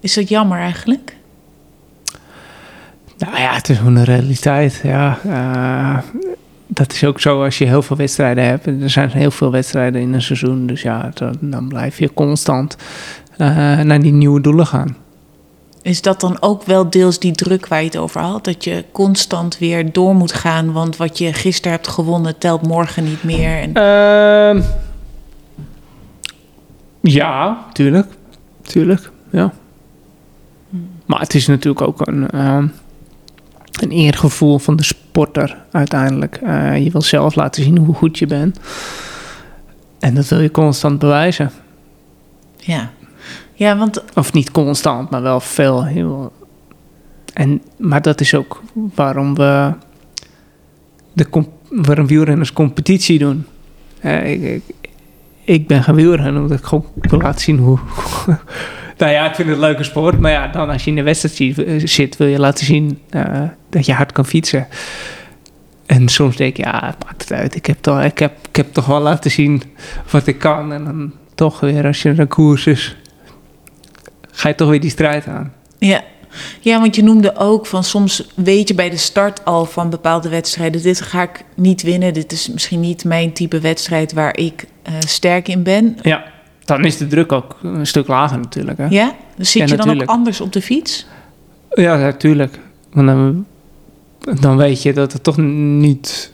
Is 0.00 0.14
dat 0.14 0.28
jammer 0.28 0.58
eigenlijk? 0.58 1.16
Nou 3.18 3.36
ja, 3.38 3.54
het 3.54 3.68
is 3.68 3.76
gewoon 3.76 3.96
een 3.96 4.04
realiteit. 4.04 4.80
Ja. 4.82 5.18
Uh, 5.26 5.98
dat 6.68 6.92
is 6.92 7.04
ook 7.04 7.20
zo 7.20 7.44
als 7.44 7.58
je 7.58 7.64
heel 7.64 7.82
veel 7.82 7.96
wedstrijden 7.96 8.44
hebt. 8.44 8.66
Er 8.66 8.90
zijn 8.90 9.10
heel 9.10 9.30
veel 9.30 9.50
wedstrijden 9.50 10.00
in 10.00 10.12
een 10.12 10.22
seizoen. 10.22 10.66
Dus 10.66 10.82
ja, 10.82 11.10
dan, 11.14 11.36
dan 11.40 11.68
blijf 11.68 11.98
je 11.98 12.14
constant 12.14 12.76
uh, 13.38 13.80
naar 13.80 14.00
die 14.00 14.12
nieuwe 14.12 14.40
doelen 14.40 14.66
gaan. 14.66 14.96
Is 15.82 16.02
dat 16.02 16.20
dan 16.20 16.36
ook 16.40 16.64
wel 16.64 16.90
deels 16.90 17.18
die 17.18 17.32
druk 17.32 17.66
waar 17.66 17.78
je 17.78 17.84
het 17.84 17.96
over 17.96 18.20
had? 18.20 18.44
Dat 18.44 18.64
je 18.64 18.84
constant 18.92 19.58
weer 19.58 19.92
door 19.92 20.14
moet 20.14 20.32
gaan, 20.32 20.72
want 20.72 20.96
wat 20.96 21.18
je 21.18 21.32
gisteren 21.32 21.72
hebt 21.72 21.88
gewonnen 21.88 22.38
telt 22.38 22.66
morgen 22.66 23.04
niet 23.04 23.22
meer? 23.22 23.58
En... 23.58 23.70
Uh, 24.56 24.64
ja, 27.00 27.64
tuurlijk. 27.72 28.06
Tuurlijk, 28.62 29.10
ja. 29.30 29.52
Maar 31.06 31.20
het 31.20 31.34
is 31.34 31.46
natuurlijk 31.46 31.86
ook 31.86 32.06
een, 32.06 32.28
uh, 32.34 32.64
een 33.80 33.90
eergevoel 33.90 34.58
van 34.58 34.76
de 34.76 34.82
sporter 35.18 35.56
uiteindelijk. 35.70 36.40
Uh, 36.42 36.84
je 36.84 36.90
wil 36.90 37.02
zelf 37.02 37.34
laten 37.34 37.62
zien 37.62 37.78
hoe 37.78 37.94
goed 37.94 38.18
je 38.18 38.26
bent. 38.26 38.60
En 39.98 40.14
dat 40.14 40.28
wil 40.28 40.40
je 40.40 40.50
constant 40.50 40.98
bewijzen. 40.98 41.50
Ja. 42.56 42.90
Ja, 43.54 43.76
want... 43.76 44.04
Of 44.14 44.32
niet 44.32 44.50
constant, 44.50 45.10
maar 45.10 45.22
wel 45.22 45.40
veel. 45.40 45.84
Heel... 45.84 46.32
En, 47.32 47.62
maar 47.76 48.02
dat 48.02 48.20
is 48.20 48.34
ook 48.34 48.62
waarom 48.94 49.34
we 49.34 49.72
de 51.12 51.44
waarom 51.68 52.06
wielrenners 52.06 52.52
competitie 52.52 53.18
doen. 53.18 53.46
ik, 54.02 54.42
ik, 54.42 54.62
ik, 55.44 55.66
ben 55.66 55.82
gaan 55.82 55.94
wielrennen 55.94 56.42
omdat 56.42 56.58
ik 56.58 56.64
gewoon 56.64 56.86
wil 57.00 57.18
laten 57.18 57.40
zien 57.40 57.58
hoe... 57.58 57.78
nou 58.98 59.12
ja, 59.12 59.28
ik 59.28 59.34
vind 59.34 59.48
het 59.48 59.56
een 59.56 59.64
leuke 59.64 59.84
sport. 59.84 60.18
Maar 60.18 60.32
ja, 60.32 60.48
dan 60.48 60.70
als 60.70 60.84
je 60.84 60.90
in 60.90 60.96
de 60.96 61.02
wedstrijd 61.02 61.58
eh, 61.58 61.80
zit, 61.84 62.16
wil 62.16 62.26
je 62.26 62.38
laten 62.38 62.66
zien 62.66 62.98
uh, 63.10 63.42
dat 63.70 63.86
je 63.86 63.92
hard 63.92 64.12
kan 64.12 64.26
fietsen. 64.26 64.66
En 65.86 66.08
soms 66.08 66.36
denk 66.36 66.56
ik, 66.56 66.64
ja, 66.64 66.86
het 66.86 67.04
maakt 67.04 67.20
het 67.20 67.32
uit. 67.32 67.54
Ik 67.54 67.66
heb, 67.66 67.76
toch, 67.80 68.02
ik, 68.02 68.18
heb, 68.18 68.32
ik 68.48 68.56
heb 68.56 68.72
toch 68.72 68.86
wel 68.86 69.00
laten 69.00 69.30
zien 69.30 69.62
wat 70.10 70.26
ik 70.26 70.38
kan. 70.38 70.72
En 70.72 70.84
dan 70.84 71.12
toch 71.34 71.60
weer, 71.60 71.86
als 71.86 72.02
je 72.02 72.14
een 72.16 72.28
koers 72.28 72.66
is, 72.66 72.96
ga 74.30 74.48
je 74.48 74.54
toch 74.54 74.68
weer 74.68 74.80
die 74.80 74.90
strijd 74.90 75.26
aan. 75.26 75.52
Ja. 75.78 76.02
Ja, 76.60 76.80
want 76.80 76.96
je 76.96 77.02
noemde 77.02 77.36
ook 77.36 77.66
van 77.66 77.84
soms 77.84 78.28
weet 78.34 78.68
je 78.68 78.74
bij 78.74 78.90
de 78.90 78.96
start 78.96 79.44
al 79.44 79.64
van 79.64 79.90
bepaalde 79.90 80.28
wedstrijden: 80.28 80.82
dit 80.82 81.00
ga 81.00 81.22
ik 81.22 81.44
niet 81.54 81.82
winnen. 81.82 82.14
Dit 82.14 82.32
is 82.32 82.48
misschien 82.48 82.80
niet 82.80 83.04
mijn 83.04 83.32
type 83.32 83.60
wedstrijd 83.60 84.12
waar 84.12 84.36
ik 84.36 84.64
uh, 84.88 84.94
sterk 84.98 85.48
in 85.48 85.62
ben. 85.62 85.98
Ja, 86.02 86.24
dan 86.64 86.84
is 86.84 86.96
de 86.96 87.06
druk 87.06 87.32
ook 87.32 87.56
een 87.62 87.86
stuk 87.86 88.06
lager 88.06 88.38
natuurlijk. 88.38 88.78
Hè? 88.78 88.86
Ja, 88.88 89.14
dus 89.36 89.50
zit 89.50 89.68
je 89.68 89.76
dan 89.76 90.00
ook 90.00 90.08
anders 90.08 90.40
op 90.40 90.52
de 90.52 90.62
fiets? 90.62 91.06
Ja, 91.70 91.96
natuurlijk. 91.96 92.58
Want 92.92 93.06
dan, 93.06 93.46
dan 94.40 94.56
weet 94.56 94.82
je 94.82 94.92
dat 94.92 95.12
het 95.12 95.22
toch 95.22 95.36
niet 95.36 96.32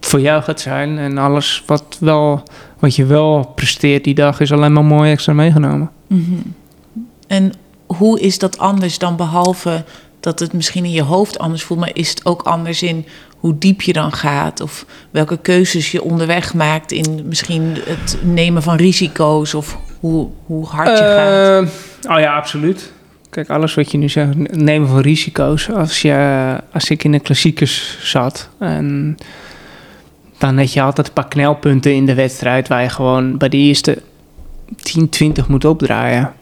voor 0.00 0.20
jou 0.20 0.42
gaat 0.42 0.60
zijn. 0.60 0.98
En 0.98 1.18
alles 1.18 1.62
wat, 1.66 1.96
wel, 2.00 2.42
wat 2.78 2.96
je 2.96 3.04
wel 3.06 3.52
presteert 3.54 4.04
die 4.04 4.14
dag 4.14 4.40
is 4.40 4.52
alleen 4.52 4.72
maar 4.72 4.84
mooi 4.84 5.10
extra 5.10 5.32
meegenomen. 5.32 5.90
Mm 6.06 6.54
en 7.26 7.52
hoe 7.86 8.20
is 8.20 8.38
dat 8.38 8.58
anders 8.58 8.98
dan 8.98 9.16
behalve 9.16 9.84
dat 10.20 10.38
het 10.38 10.52
misschien 10.52 10.84
in 10.84 10.90
je 10.90 11.02
hoofd 11.02 11.38
anders 11.38 11.62
voelt, 11.62 11.80
maar 11.80 11.90
is 11.92 12.08
het 12.08 12.26
ook 12.26 12.42
anders 12.42 12.82
in 12.82 13.06
hoe 13.38 13.58
diep 13.58 13.82
je 13.82 13.92
dan 13.92 14.12
gaat 14.12 14.60
of 14.60 14.86
welke 15.10 15.36
keuzes 15.36 15.90
je 15.90 16.02
onderweg 16.02 16.54
maakt 16.54 16.92
in 16.92 17.22
misschien 17.24 17.76
het 17.84 18.18
nemen 18.22 18.62
van 18.62 18.76
risico's 18.76 19.54
of 19.54 19.78
hoe, 20.00 20.28
hoe 20.46 20.66
hard 20.66 20.98
je 20.98 21.04
gaat? 21.04 21.62
Uh, 21.62 22.14
oh 22.14 22.20
ja, 22.20 22.36
absoluut. 22.36 22.92
Kijk, 23.36 23.50
alles 23.50 23.74
wat 23.74 23.90
je 23.90 23.98
nu 23.98 24.08
zegt, 24.08 24.56
nemen 24.56 24.88
van 24.88 25.00
risico's. 25.00 25.70
Als, 25.70 26.02
je, 26.02 26.60
als 26.72 26.90
ik 26.90 27.04
in 27.04 27.12
de 27.12 27.20
klassiekers 27.20 27.98
zat 28.10 28.48
en 28.58 29.16
dan 30.38 30.58
had 30.58 30.72
je 30.72 30.82
altijd 30.82 31.06
een 31.06 31.12
paar 31.12 31.28
knelpunten 31.28 31.94
in 31.94 32.06
de 32.06 32.14
wedstrijd 32.14 32.68
waar 32.68 32.82
je 32.82 32.88
gewoon 32.88 33.36
bij 33.36 33.48
de 33.48 33.56
eerste 33.56 34.02
10, 34.76 35.08
20 35.08 35.48
moet 35.48 35.64
opdraaien 35.64 36.32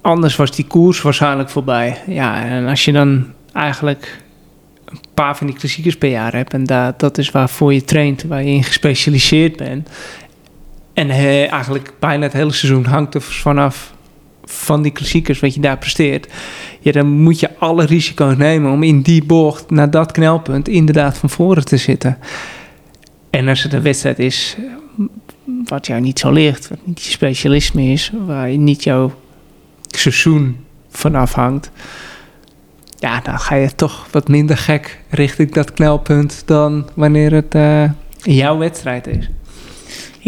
anders 0.00 0.36
was 0.36 0.50
die 0.50 0.66
koers 0.66 1.02
waarschijnlijk 1.02 1.50
voorbij. 1.50 2.02
Ja, 2.06 2.44
en 2.44 2.66
als 2.66 2.84
je 2.84 2.92
dan 2.92 3.26
eigenlijk 3.52 4.22
een 4.84 5.00
paar 5.14 5.36
van 5.36 5.46
die 5.46 5.56
klassiekers 5.56 5.96
per 5.96 6.10
jaar 6.10 6.32
hebt... 6.32 6.52
en 6.52 6.64
dat, 6.64 7.00
dat 7.00 7.18
is 7.18 7.30
waarvoor 7.30 7.74
je 7.74 7.84
traint, 7.84 8.22
waar 8.22 8.42
je 8.42 8.50
in 8.50 8.64
gespecialiseerd 8.64 9.56
bent... 9.56 9.88
en 10.92 11.10
eigenlijk 11.50 11.92
bijna 11.98 12.22
het 12.22 12.32
hele 12.32 12.52
seizoen 12.52 12.84
hangt 12.84 13.14
er 13.14 13.20
vanaf 13.20 13.96
van 14.50 14.82
die 14.82 14.92
klassiekers 14.92 15.40
wat 15.40 15.54
je 15.54 15.60
daar 15.60 15.78
presteert... 15.78 16.26
Ja, 16.80 16.92
dan 16.92 17.06
moet 17.06 17.40
je 17.40 17.58
alle 17.58 17.84
risico's 17.84 18.36
nemen 18.36 18.72
om 18.72 18.82
in 18.82 19.00
die 19.00 19.24
bocht 19.24 19.70
naar 19.70 19.90
dat 19.90 20.12
knelpunt 20.12 20.68
inderdaad 20.68 21.18
van 21.18 21.30
voren 21.30 21.64
te 21.64 21.76
zitten. 21.76 22.18
En 23.30 23.48
als 23.48 23.62
het 23.62 23.72
een 23.72 23.82
wedstrijd 23.82 24.18
is 24.18 24.56
wat 25.64 25.86
jou 25.86 26.00
niet 26.00 26.18
zo 26.18 26.30
ligt, 26.32 26.68
wat 26.68 26.78
niet 26.84 27.02
je 27.02 27.10
specialisme 27.10 27.82
is, 27.82 28.12
waar 28.26 28.50
je 28.50 28.58
niet 28.58 28.84
jouw 28.84 29.12
seizoen 29.86 30.56
van 30.88 31.14
afhangt, 31.14 31.70
ja, 32.98 33.20
dan 33.20 33.38
ga 33.38 33.54
je 33.54 33.74
toch 33.74 34.06
wat 34.10 34.28
minder 34.28 34.56
gek 34.56 35.00
richting 35.08 35.52
dat 35.52 35.72
knelpunt 35.72 36.42
dan 36.46 36.88
wanneer 36.94 37.32
het 37.32 37.54
uh, 37.54 37.90
jouw 38.22 38.58
wedstrijd 38.58 39.06
is. 39.06 39.28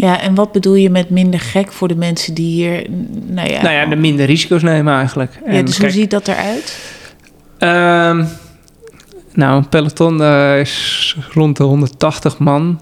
Ja, 0.01 0.21
en 0.21 0.35
wat 0.35 0.51
bedoel 0.51 0.75
je 0.75 0.89
met 0.89 1.09
minder 1.09 1.39
gek 1.39 1.71
voor 1.71 1.87
de 1.87 1.95
mensen 1.95 2.33
die 2.33 2.51
hier... 2.51 2.89
Nou 3.25 3.49
ja, 3.49 3.61
nou 3.61 3.73
ja 3.73 3.85
de 3.85 3.95
minder 3.95 4.25
risico's 4.25 4.61
nemen 4.61 4.93
eigenlijk. 4.93 5.39
Ja, 5.45 5.61
dus 5.61 5.77
hoe 5.77 5.89
ziet 5.89 6.11
dat 6.11 6.27
eruit? 6.27 6.79
Um, 7.59 8.27
nou, 9.33 9.57
een 9.57 9.69
peloton 9.69 10.21
uh, 10.21 10.59
is 10.59 11.17
rond 11.33 11.57
de 11.57 11.63
180 11.63 12.37
man. 12.37 12.81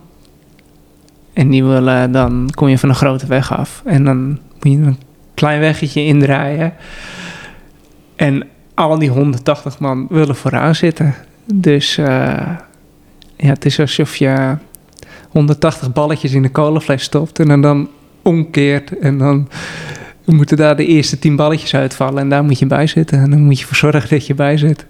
En 1.33 1.49
die 1.49 1.63
willen, 1.63 2.11
dan 2.11 2.49
kom 2.53 2.67
je 2.67 2.77
van 2.77 2.89
een 2.89 2.95
grote 2.95 3.27
weg 3.27 3.57
af. 3.57 3.81
En 3.85 4.03
dan 4.03 4.27
moet 4.29 4.73
je 4.73 4.77
een 4.77 4.99
klein 5.33 5.59
weggetje 5.59 6.05
indraaien. 6.05 6.73
En 8.15 8.47
al 8.73 8.99
die 8.99 9.09
180 9.09 9.79
man 9.79 10.07
willen 10.09 10.35
vooraan 10.35 10.75
zitten. 10.75 11.15
Dus 11.53 11.97
uh, 11.97 12.05
ja, 13.35 13.49
het 13.49 13.65
is 13.65 13.79
alsof 13.79 14.15
je 14.15 14.57
180 15.29 15.93
balletjes 15.93 16.33
in 16.33 16.41
de 16.41 16.49
kolenfles 16.49 17.03
stopt 17.03 17.39
en 17.39 17.47
dan, 17.47 17.61
dan 17.61 17.89
omkeert. 18.21 18.99
En 18.99 19.17
dan 19.17 19.49
moeten 20.25 20.57
daar 20.57 20.75
de 20.75 20.85
eerste 20.85 21.19
10 21.19 21.35
balletjes 21.35 21.75
uitvallen 21.75 22.21
en 22.21 22.29
daar 22.29 22.43
moet 22.43 22.59
je 22.59 22.65
bij 22.65 22.87
zitten. 22.87 23.19
En 23.19 23.29
dan 23.29 23.41
moet 23.41 23.55
je 23.55 23.61
ervoor 23.61 23.91
zorgen 23.91 24.09
dat 24.09 24.27
je 24.27 24.33
bij 24.33 24.57
zit. 24.57 24.85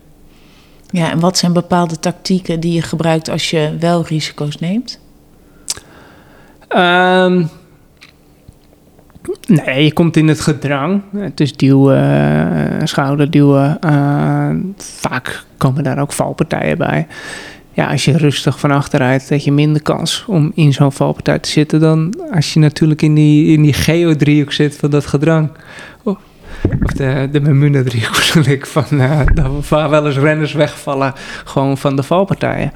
Ja, 0.91 1.11
en 1.11 1.19
wat 1.19 1.37
zijn 1.37 1.53
bepaalde 1.53 1.99
tactieken 1.99 2.59
die 2.59 2.73
je 2.73 2.81
gebruikt 2.81 3.29
als 3.29 3.49
je 3.49 3.75
wel 3.79 4.05
risico's 4.05 4.57
neemt? 4.57 4.99
Um, 6.77 7.49
nee, 9.47 9.83
je 9.83 9.93
komt 9.93 10.17
in 10.17 10.27
het 10.27 10.39
gedrang. 10.39 11.01
Dus 11.33 11.55
duwen, 11.55 12.87
schouderduwen. 12.87 13.77
Uh, 13.85 14.49
vaak 14.77 15.45
komen 15.57 15.83
daar 15.83 15.99
ook 15.99 16.13
valpartijen 16.13 16.77
bij 16.77 17.07
ja, 17.73 17.87
als 17.87 18.05
je 18.05 18.17
rustig 18.17 18.59
van 18.59 18.71
achteruit, 18.71 19.29
dat 19.29 19.43
je 19.43 19.51
minder 19.51 19.81
kans 19.81 20.23
om 20.27 20.51
in 20.55 20.73
zo'n 20.73 20.91
valpartij 20.91 21.39
te 21.39 21.49
zitten 21.49 21.79
dan 21.79 22.13
als 22.33 22.53
je 22.53 22.59
natuurlijk 22.59 23.01
in 23.01 23.15
die, 23.15 23.53
in 23.53 23.61
die 23.61 23.73
geodriehoek 23.73 24.51
zit 24.51 24.75
van 24.75 24.89
dat 24.89 25.05
gedrang. 25.05 25.51
Oh, 26.03 26.19
of 26.83 26.91
de, 26.91 27.29
de 27.31 27.39
Memuna-driehoek 27.39 28.15
ik 28.57 28.65
van 28.65 28.85
uh, 28.91 29.21
waar 29.69 29.89
wel 29.89 30.07
eens 30.07 30.17
renners 30.17 30.53
wegvallen 30.53 31.13
gewoon 31.45 31.77
van 31.77 31.95
de 31.95 32.03
valpartijen. 32.03 32.71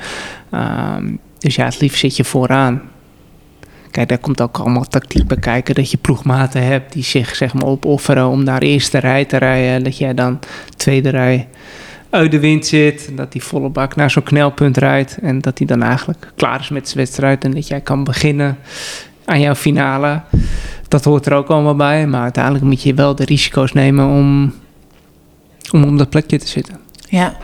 Um, 0.51 1.19
dus 1.37 1.55
ja, 1.55 1.65
het 1.65 1.79
liefst 1.79 1.99
zit 1.99 2.15
je 2.15 2.23
vooraan. 2.23 2.81
Kijk, 3.91 4.09
daar 4.09 4.17
komt 4.17 4.41
ook 4.41 4.57
allemaal 4.57 4.87
tactiek 4.87 5.27
bij 5.27 5.37
kijken. 5.37 5.75
Dat 5.75 5.91
je 5.91 5.97
ploegmaten 5.97 6.63
hebt 6.63 6.93
die 6.93 7.03
zich 7.03 7.35
zeg 7.35 7.53
maar 7.53 7.65
opofferen 7.65 8.27
om 8.27 8.43
naar 8.43 8.61
eerste 8.61 8.97
rij 8.97 9.25
te 9.25 9.37
rijden. 9.37 9.83
Dat 9.83 9.97
jij 9.97 10.13
dan 10.13 10.39
tweede 10.75 11.09
rij 11.09 11.47
uit 12.13 12.31
de 12.31 12.39
wind 12.39 12.65
zit. 12.65 13.11
Dat 13.15 13.33
hij 13.33 13.41
volle 13.41 13.69
bak 13.69 13.95
naar 13.95 14.11
zo'n 14.11 14.23
knelpunt 14.23 14.77
rijdt. 14.77 15.17
En 15.21 15.39
dat 15.39 15.57
hij 15.57 15.67
dan 15.67 15.81
eigenlijk 15.81 16.31
klaar 16.35 16.59
is 16.59 16.69
met 16.69 16.85
zijn 16.85 16.97
wedstrijd. 16.97 17.43
En 17.43 17.51
dat 17.51 17.67
jij 17.67 17.81
kan 17.81 18.03
beginnen 18.03 18.57
aan 19.25 19.39
jouw 19.39 19.55
finale. 19.55 20.21
Dat 20.87 21.03
hoort 21.03 21.25
er 21.25 21.33
ook 21.33 21.47
allemaal 21.47 21.75
bij. 21.75 22.07
Maar 22.07 22.21
uiteindelijk 22.21 22.65
moet 22.65 22.83
je 22.83 22.93
wel 22.93 23.15
de 23.15 23.25
risico's 23.25 23.71
nemen 23.71 24.07
om, 24.07 24.53
om 25.71 25.83
op 25.83 25.97
dat 25.97 26.09
plekje 26.09 26.37
te 26.37 26.47
zitten. 26.47 26.81
Ja. 27.09 27.37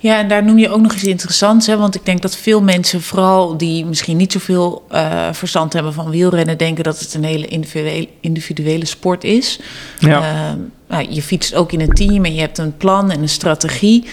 ja, 0.00 0.18
en 0.18 0.28
daar 0.28 0.44
noem 0.44 0.58
je 0.58 0.68
ook 0.68 0.80
nog 0.80 0.92
eens 0.92 1.04
interessant. 1.04 1.66
Hè? 1.66 1.76
Want 1.76 1.94
ik 1.94 2.04
denk 2.04 2.22
dat 2.22 2.36
veel 2.36 2.62
mensen, 2.62 3.02
vooral 3.02 3.56
die 3.56 3.84
misschien 3.84 4.16
niet 4.16 4.32
zoveel 4.32 4.86
uh, 4.92 5.28
verstand 5.32 5.72
hebben 5.72 5.92
van 5.92 6.10
wielrennen, 6.10 6.58
denken 6.58 6.84
dat 6.84 7.00
het 7.00 7.14
een 7.14 7.24
hele 7.24 7.46
individuele, 7.46 8.08
individuele 8.20 8.84
sport 8.84 9.24
is. 9.24 9.60
Ja. 9.98 10.20
Uh, 10.20 10.52
nou, 10.94 11.06
je 11.10 11.22
fietst 11.22 11.54
ook 11.54 11.72
in 11.72 11.80
een 11.80 11.92
team 11.92 12.24
en 12.24 12.34
je 12.34 12.40
hebt 12.40 12.58
een 12.58 12.76
plan 12.76 13.10
en 13.10 13.22
een 13.22 13.28
strategie. 13.28 14.04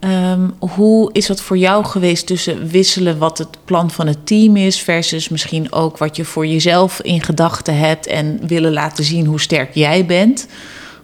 Um, 0.00 0.54
hoe 0.58 1.10
is 1.12 1.26
dat 1.26 1.40
voor 1.40 1.58
jou 1.58 1.84
geweest 1.84 2.26
tussen 2.26 2.68
wisselen 2.68 3.18
wat 3.18 3.38
het 3.38 3.58
plan 3.64 3.90
van 3.90 4.06
het 4.06 4.26
team 4.26 4.56
is, 4.56 4.82
versus 4.82 5.28
misschien 5.28 5.72
ook 5.72 5.98
wat 5.98 6.16
je 6.16 6.24
voor 6.24 6.46
jezelf 6.46 7.00
in 7.00 7.22
gedachten 7.22 7.78
hebt 7.78 8.06
en 8.06 8.46
willen 8.46 8.72
laten 8.72 9.04
zien 9.04 9.26
hoe 9.26 9.40
sterk 9.40 9.74
jij 9.74 10.06
bent? 10.06 10.48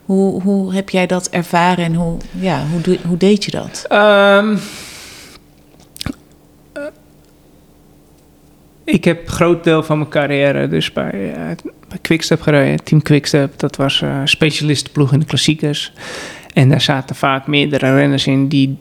Hoe, 0.04 0.42
hoe 0.42 0.74
heb 0.74 0.90
jij 0.90 1.06
dat 1.06 1.28
ervaren 1.28 1.84
en 1.84 1.94
hoe, 1.94 2.16
ja, 2.30 2.66
hoe, 2.70 2.98
hoe 3.06 3.16
deed 3.16 3.44
je 3.44 3.50
dat? 3.50 3.86
Um, 3.92 4.58
ik 8.84 9.04
heb 9.04 9.22
een 9.22 9.32
groot 9.32 9.64
deel 9.64 9.82
van 9.82 9.98
mijn 9.98 10.10
carrière 10.10 10.68
dus 10.68 10.92
bij, 10.92 11.34
uh, 11.36 11.70
bij 11.92 12.00
Quickstep 12.00 12.40
gereden. 12.40 12.84
Team 12.84 13.02
Quickstep, 13.02 13.58
dat 13.58 13.76
was 13.76 14.00
uh, 14.00 14.20
specialistenploeg 14.24 15.12
in 15.12 15.18
de 15.18 15.26
klassiekers. 15.26 15.92
En 16.54 16.68
daar 16.68 16.80
zaten 16.80 17.16
vaak 17.16 17.46
meerdere 17.46 17.94
renners 17.94 18.26
in 18.26 18.48
die 18.48 18.78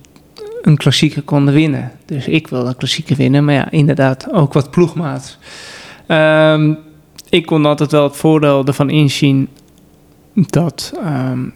een 0.61 0.77
klassieker 0.77 1.21
konden 1.21 1.53
winnen. 1.53 1.91
Dus 2.05 2.27
ik 2.27 2.47
wilde 2.47 2.67
een 2.67 2.77
klassieker 2.77 3.15
winnen, 3.15 3.45
maar 3.45 3.53
ja, 3.53 3.71
inderdaad 3.71 4.33
ook 4.33 4.53
wat 4.53 4.71
ploegmaat. 4.71 5.37
Um, 6.07 6.77
ik 7.29 7.45
kon 7.45 7.65
altijd 7.65 7.91
wel 7.91 8.03
het 8.03 8.15
voordeel 8.15 8.65
ervan 8.65 8.89
inzien 8.89 9.47
dat, 10.33 10.93
um, 11.05 11.53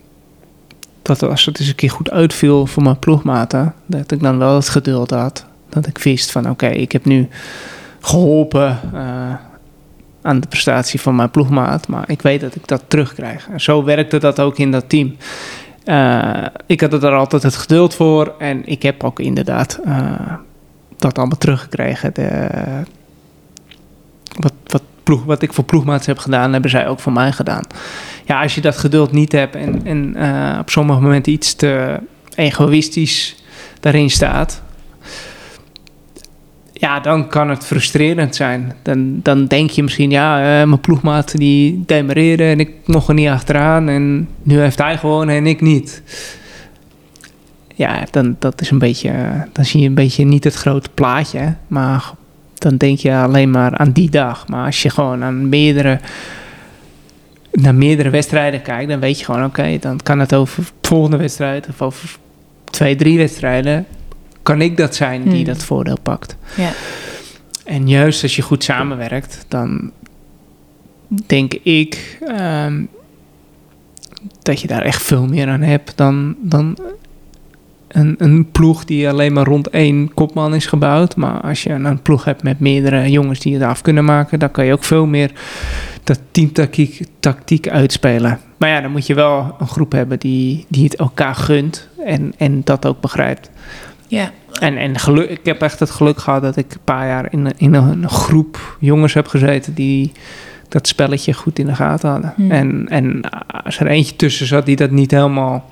dat 1.01 1.23
als 1.23 1.45
het 1.45 1.59
eens 1.59 1.69
een 1.69 1.75
keer 1.75 1.89
goed 1.89 2.11
uitviel 2.11 2.65
voor 2.65 2.83
mijn 2.83 2.99
ploegmaten, 2.99 3.73
dat 3.85 4.11
ik 4.11 4.21
dan 4.21 4.37
wel 4.37 4.55
het 4.55 4.69
geduld 4.69 5.09
had. 5.09 5.45
Dat 5.69 5.87
ik 5.87 5.97
wist 5.97 6.31
van 6.31 6.49
oké, 6.49 6.67
ik 6.67 6.91
heb 6.91 7.05
nu 7.05 7.27
geholpen 8.01 8.79
uh, 8.93 9.33
aan 10.25 10.39
de 10.39 10.47
prestatie 10.47 11.01
van 11.01 11.15
mijn 11.15 11.29
ploegmaat, 11.29 11.87
maar 11.87 12.03
ik 12.09 12.21
weet 12.21 12.41
dat 12.41 12.55
ik 12.55 12.67
dat 12.67 12.83
terugkrijg. 12.87 13.47
En 13.49 13.61
zo 13.61 13.83
werkte 13.83 14.17
dat 14.17 14.39
ook 14.39 14.57
in 14.57 14.71
dat 14.71 14.89
team. 14.89 15.15
Uh, 15.85 16.45
ik 16.65 16.81
had 16.81 17.03
er 17.03 17.13
altijd 17.13 17.43
het 17.43 17.55
geduld 17.55 17.95
voor 17.95 18.33
en 18.39 18.65
ik 18.65 18.83
heb 18.83 19.03
ook 19.03 19.19
inderdaad 19.19 19.79
uh, 19.85 20.11
dat 20.97 21.17
allemaal 21.17 21.37
teruggekregen. 21.37 22.13
De, 22.13 22.49
wat, 24.39 24.53
wat 24.67 24.81
ploeg, 25.03 25.23
wat 25.23 25.41
ik 25.41 25.53
voor 25.53 25.63
ploegmaats 25.63 26.05
heb 26.05 26.17
gedaan, 26.17 26.53
hebben 26.53 26.69
zij 26.69 26.87
ook 26.87 26.99
voor 26.99 27.13
mij 27.13 27.31
gedaan. 27.31 27.63
Ja, 28.25 28.41
als 28.41 28.55
je 28.55 28.61
dat 28.61 28.77
geduld 28.77 29.11
niet 29.11 29.31
hebt 29.31 29.55
en, 29.55 29.85
en 29.85 30.13
uh, 30.17 30.57
op 30.59 30.69
sommige 30.69 31.01
momenten 31.01 31.31
iets 31.31 31.53
te 31.53 31.99
egoïstisch 32.35 33.43
daarin 33.79 34.09
staat, 34.09 34.61
ja, 36.77 36.99
dan 36.99 37.27
kan 37.27 37.49
het 37.49 37.65
frustrerend 37.65 38.35
zijn. 38.35 38.73
Dan, 38.81 39.19
dan 39.21 39.45
denk 39.45 39.69
je 39.69 39.83
misschien, 39.83 40.09
ja, 40.09 40.39
uh, 40.39 40.67
mijn 40.67 40.79
ploegmaat 40.79 41.37
die 41.37 41.83
demereerde 41.85 42.43
en 42.43 42.59
ik 42.59 42.71
mocht 42.85 43.07
er 43.07 43.13
niet 43.13 43.27
achteraan 43.27 43.89
en 43.89 44.27
nu 44.43 44.59
heeft 44.59 44.77
hij 44.77 44.97
gewoon 44.97 45.29
en 45.29 45.47
ik 45.47 45.61
niet. 45.61 46.01
Ja, 47.75 48.05
dan, 48.11 48.35
dat 48.39 48.61
is 48.61 48.69
een 48.69 48.79
beetje, 48.79 49.11
dan 49.51 49.65
zie 49.65 49.81
je 49.81 49.87
een 49.87 49.93
beetje 49.93 50.25
niet 50.25 50.43
het 50.43 50.53
grote 50.53 50.89
plaatje, 50.93 51.55
maar 51.67 52.11
dan 52.53 52.77
denk 52.77 52.97
je 52.97 53.15
alleen 53.15 53.51
maar 53.51 53.77
aan 53.77 53.91
die 53.91 54.09
dag. 54.09 54.47
Maar 54.47 54.65
als 54.65 54.81
je 54.81 54.89
gewoon 54.89 55.23
aan 55.23 55.49
meerdere, 55.49 55.99
naar 57.51 57.75
meerdere 57.75 58.09
wedstrijden 58.09 58.61
kijkt, 58.61 58.89
dan 58.89 58.99
weet 58.99 59.19
je 59.19 59.25
gewoon, 59.25 59.45
oké, 59.45 59.77
dan 59.79 59.99
kan 60.03 60.19
het 60.19 60.35
over 60.35 60.63
de 60.63 60.87
volgende 60.87 61.17
wedstrijd 61.17 61.67
of 61.67 61.81
over 61.81 62.17
twee, 62.63 62.95
drie 62.95 63.17
wedstrijden, 63.17 63.85
kan 64.45 64.61
ik 64.61 64.77
dat 64.77 64.95
zijn 64.95 65.23
die 65.23 65.33
hmm. 65.33 65.43
dat 65.43 65.63
voordeel 65.63 65.99
pakt. 66.03 66.37
Ja. 66.55 66.71
En 67.63 67.87
juist 67.87 68.23
als 68.23 68.35
je 68.35 68.41
goed 68.41 68.63
samenwerkt, 68.63 69.45
dan 69.47 69.91
denk 71.07 71.53
ik 71.53 72.19
um, 72.27 72.87
dat 74.41 74.61
je 74.61 74.67
daar 74.67 74.81
echt 74.81 75.01
veel 75.01 75.27
meer 75.27 75.47
aan 75.47 75.61
hebt 75.61 75.97
dan, 75.97 76.35
dan 76.41 76.77
een, 77.87 78.15
een 78.17 78.51
ploeg 78.51 78.85
die 78.85 79.09
alleen 79.09 79.33
maar 79.33 79.45
rond 79.45 79.69
één 79.69 80.13
kopman 80.13 80.55
is 80.55 80.65
gebouwd. 80.65 81.15
Maar 81.15 81.41
als 81.41 81.63
je 81.63 81.69
een 81.69 82.01
ploeg 82.01 82.23
hebt 82.23 82.43
met 82.43 82.59
meerdere 82.59 83.09
jongens 83.09 83.39
die 83.39 83.53
het 83.53 83.63
af 83.63 83.81
kunnen 83.81 84.05
maken, 84.05 84.39
dan 84.39 84.51
kan 84.51 84.65
je 84.65 84.73
ook 84.73 84.83
veel 84.83 85.05
meer 85.05 85.31
dat 86.03 86.19
teamtactiek 86.31 87.01
tactiek 87.19 87.69
uitspelen. 87.69 88.39
Maar 88.57 88.69
ja, 88.69 88.81
dan 88.81 88.91
moet 88.91 89.07
je 89.07 89.13
wel 89.13 89.55
een 89.59 89.67
groep 89.67 89.91
hebben 89.91 90.19
die, 90.19 90.65
die 90.69 90.83
het 90.83 90.95
elkaar 90.95 91.35
gunt 91.35 91.87
en, 92.05 92.33
en 92.37 92.61
dat 92.63 92.85
ook 92.85 93.01
begrijpt. 93.01 93.49
Ja. 94.15 94.31
En, 94.59 94.77
en 94.77 94.99
geluk, 94.99 95.29
ik 95.29 95.39
heb 95.43 95.61
echt 95.61 95.79
het 95.79 95.89
geluk 95.89 96.17
gehad 96.17 96.41
dat 96.41 96.55
ik 96.55 96.73
een 96.73 96.79
paar 96.83 97.07
jaar 97.07 97.31
in, 97.31 97.53
in 97.57 97.73
een 97.73 98.09
groep 98.09 98.77
jongens 98.79 99.13
heb 99.13 99.27
gezeten 99.27 99.73
die 99.73 100.11
dat 100.69 100.87
spelletje 100.87 101.33
goed 101.33 101.59
in 101.59 101.65
de 101.65 101.75
gaten 101.75 102.09
hadden. 102.09 102.33
Hmm. 102.35 102.51
En, 102.51 102.85
en 102.89 103.21
als 103.63 103.79
er 103.79 103.87
eentje 103.87 104.15
tussen 104.15 104.47
zat 104.47 104.65
die 104.65 104.75
dat 104.75 104.91
niet 104.91 105.11
helemaal... 105.11 105.71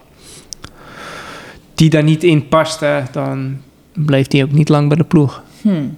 die 1.75 1.89
daar 1.89 2.03
niet 2.03 2.23
in 2.23 2.47
paste, 2.47 3.03
dan 3.11 3.57
bleef 3.93 4.27
die 4.27 4.43
ook 4.43 4.51
niet 4.51 4.69
lang 4.69 4.87
bij 4.87 4.97
de 4.97 5.03
ploeg. 5.03 5.43
Hmm. 5.61 5.97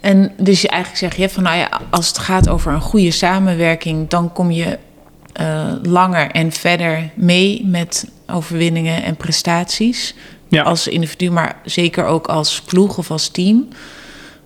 En 0.00 0.32
dus 0.38 0.60
je 0.60 0.68
eigenlijk 0.68 1.00
zeg 1.00 1.16
je 1.16 1.28
van 1.28 1.42
nou 1.42 1.56
ja, 1.56 1.80
als 1.90 2.08
het 2.08 2.18
gaat 2.18 2.48
over 2.48 2.72
een 2.72 2.80
goede 2.80 3.10
samenwerking, 3.10 4.08
dan 4.08 4.32
kom 4.32 4.50
je 4.50 4.78
eh, 5.32 5.72
langer 5.82 6.30
en 6.30 6.52
verder 6.52 7.10
mee 7.14 7.66
met 7.66 8.10
overwinningen 8.26 9.02
en 9.02 9.16
prestaties. 9.16 10.14
Ja. 10.54 10.62
Als 10.62 10.88
individu, 10.88 11.30
maar 11.30 11.56
zeker 11.64 12.04
ook 12.04 12.26
als 12.26 12.60
ploeg 12.60 12.98
of 12.98 13.10
als 13.10 13.28
team. 13.28 13.68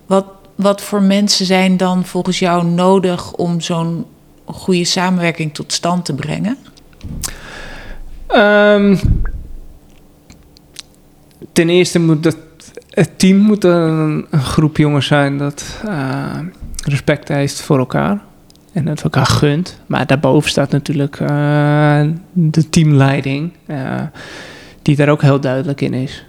Wat, 0.05 0.25
wat 0.55 0.81
voor 0.81 1.01
mensen 1.01 1.45
zijn 1.45 1.77
dan 1.77 2.05
volgens 2.05 2.39
jou 2.39 2.65
nodig 2.65 3.33
om 3.33 3.61
zo'n 3.61 4.05
goede 4.45 4.83
samenwerking 4.83 5.53
tot 5.53 5.73
stand 5.73 6.05
te 6.05 6.13
brengen? 6.13 6.57
Ehm, 8.27 8.97
ten 11.53 11.69
eerste 11.69 11.99
moet 11.99 12.23
dat, 12.23 12.37
het 12.89 13.19
team 13.19 13.37
moet 13.37 13.63
een, 13.63 14.25
een 14.29 14.43
groep 14.43 14.77
jongens 14.77 15.07
zijn 15.07 15.37
dat 15.37 15.81
eh, 15.85 16.39
respect 16.83 17.27
heeft 17.27 17.61
voor 17.61 17.77
elkaar. 17.77 18.21
En 18.73 18.87
het 18.87 19.01
elkaar 19.01 19.25
gunt. 19.25 19.79
Maar 19.85 20.07
daarboven 20.07 20.49
staat 20.49 20.71
natuurlijk 20.71 21.19
eh, 21.19 22.01
de 22.33 22.69
teamleiding. 22.69 23.51
eh, 23.65 24.01
die 24.89 24.97
daar 24.97 25.09
ook 25.09 25.21
heel 25.21 25.39
duidelijk 25.39 25.81
in 25.81 25.93
is. 25.93 26.25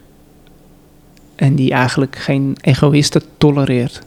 En 1.37 1.55
die 1.55 1.73
eigenlijk 1.73 2.17
geen 2.17 2.57
egoïsten 2.61 3.23
tolereert. 3.39 4.01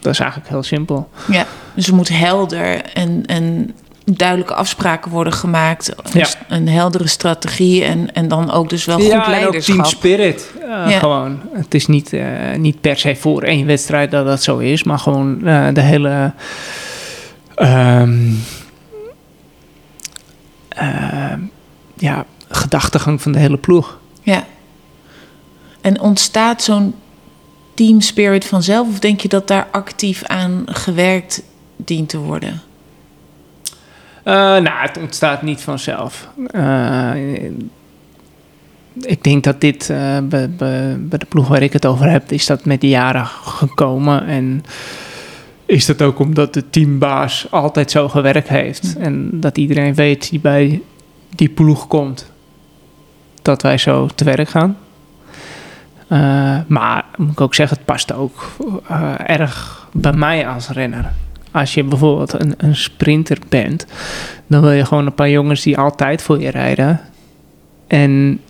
Dat 0.00 0.12
is 0.12 0.18
eigenlijk 0.20 0.50
heel 0.50 0.62
simpel. 0.62 1.08
Ja, 1.30 1.46
dus 1.74 1.86
er 1.88 1.94
moet 1.94 2.08
helder 2.08 2.82
en, 2.94 3.26
en 3.26 3.74
duidelijke 4.04 4.54
afspraken 4.54 5.10
worden 5.10 5.32
gemaakt. 5.32 5.88
Een, 5.96 6.18
Ja. 6.18 6.24
st- 6.24 6.38
een 6.48 6.68
heldere 6.68 7.06
strategie 7.06 7.84
en, 7.84 8.12
en 8.14 8.28
dan 8.28 8.50
ook 8.50 8.68
dus 8.68 8.84
wel 8.84 8.98
goed 8.98 9.06
ja, 9.06 9.28
leiderschap. 9.28 9.74
team 9.74 9.84
spirit. 9.86 10.50
eh, 10.60 10.68
Ja. 10.68 10.98
Gewoon. 10.98 11.40
Het 11.52 11.74
is 11.74 11.86
niet, 11.86 12.12
eh, 12.12 12.26
niet 12.56 12.80
per 12.80 12.98
se 12.98 13.16
voor 13.16 13.42
één 13.42 13.66
wedstrijd 13.66 14.10
dat 14.10 14.26
dat 14.26 14.42
zo 14.42 14.58
is, 14.58 14.82
maar 14.82 14.98
gewoon 14.98 15.46
eh, 15.46 15.66
de 15.72 15.80
hele. 15.80 16.32
ehm, 17.54 18.30
ehm, 20.68 21.40
ja, 21.94 22.24
gedachtegang 22.48 23.22
van 23.22 23.32
de 23.32 23.38
hele 23.38 23.58
ploeg. 23.58 23.98
Ja. 24.22 24.44
En 25.80 26.00
ontstaat 26.00 26.62
zo'n 26.62 26.94
team 27.74 28.00
spirit 28.00 28.44
vanzelf? 28.44 28.88
Of 28.88 28.98
denk 28.98 29.20
je 29.20 29.28
dat 29.28 29.48
daar 29.48 29.68
actief 29.70 30.24
aan 30.24 30.62
gewerkt 30.66 31.42
dient 31.76 32.08
te 32.08 32.18
worden? 32.18 32.62
Eh, 34.22 34.34
nou, 34.34 34.80
het 34.80 34.98
ontstaat 34.98 35.42
niet 35.42 35.60
vanzelf. 35.60 36.28
Eh, 36.46 37.10
ik 39.00 39.24
denk 39.24 39.44
dat 39.44 39.60
dit 39.60 39.90
eh, 39.90 40.18
bij, 40.22 40.50
bij, 40.50 40.96
bij 40.98 41.18
de 41.18 41.26
ploeg 41.28 41.48
waar 41.48 41.62
ik 41.62 41.72
het 41.72 41.86
over 41.86 42.10
heb, 42.10 42.32
is 42.32 42.46
dat 42.46 42.64
met 42.64 42.80
de 42.80 42.88
jaren 42.88 43.26
gekomen. 43.26 44.26
En 44.26 44.64
is 45.66 45.86
dat 45.86 46.02
ook 46.02 46.18
omdat 46.18 46.54
de 46.54 46.70
teambaas 46.70 47.46
altijd 47.50 47.90
zo 47.90 48.08
gewerkt 48.08 48.48
heeft. 48.48 48.96
En 48.96 49.30
dat 49.32 49.58
iedereen 49.58 49.94
weet 49.94 50.30
die 50.30 50.40
bij 50.40 50.82
die 51.34 51.48
ploeg 51.48 51.86
komt, 51.86 52.32
dat 53.42 53.62
wij 53.62 53.78
zo 53.78 54.06
te 54.14 54.24
werk 54.24 54.48
gaan. 54.48 54.76
Eh, 56.08 56.58
maar 56.66 57.04
moet 57.16 57.30
ik 57.30 57.40
ook 57.40 57.54
zeggen, 57.54 57.76
het 57.76 57.86
past 57.86 58.12
ook 58.12 58.56
eh, 58.88 59.14
erg 59.26 59.88
bij 59.92 60.12
mij 60.12 60.48
als 60.48 60.68
renner. 60.68 61.12
Als 61.50 61.74
je 61.74 61.84
bijvoorbeeld 61.84 62.40
een, 62.40 62.54
een 62.56 62.76
sprinter 62.76 63.38
bent, 63.48 63.86
dan 64.46 64.60
wil 64.60 64.70
je 64.70 64.84
gewoon 64.84 65.06
een 65.06 65.14
paar 65.14 65.30
jongens 65.30 65.62
die 65.62 65.78
altijd 65.78 66.22
voor 66.22 66.40
je 66.40 66.50
rijden. 66.50 67.00
En 67.86 68.40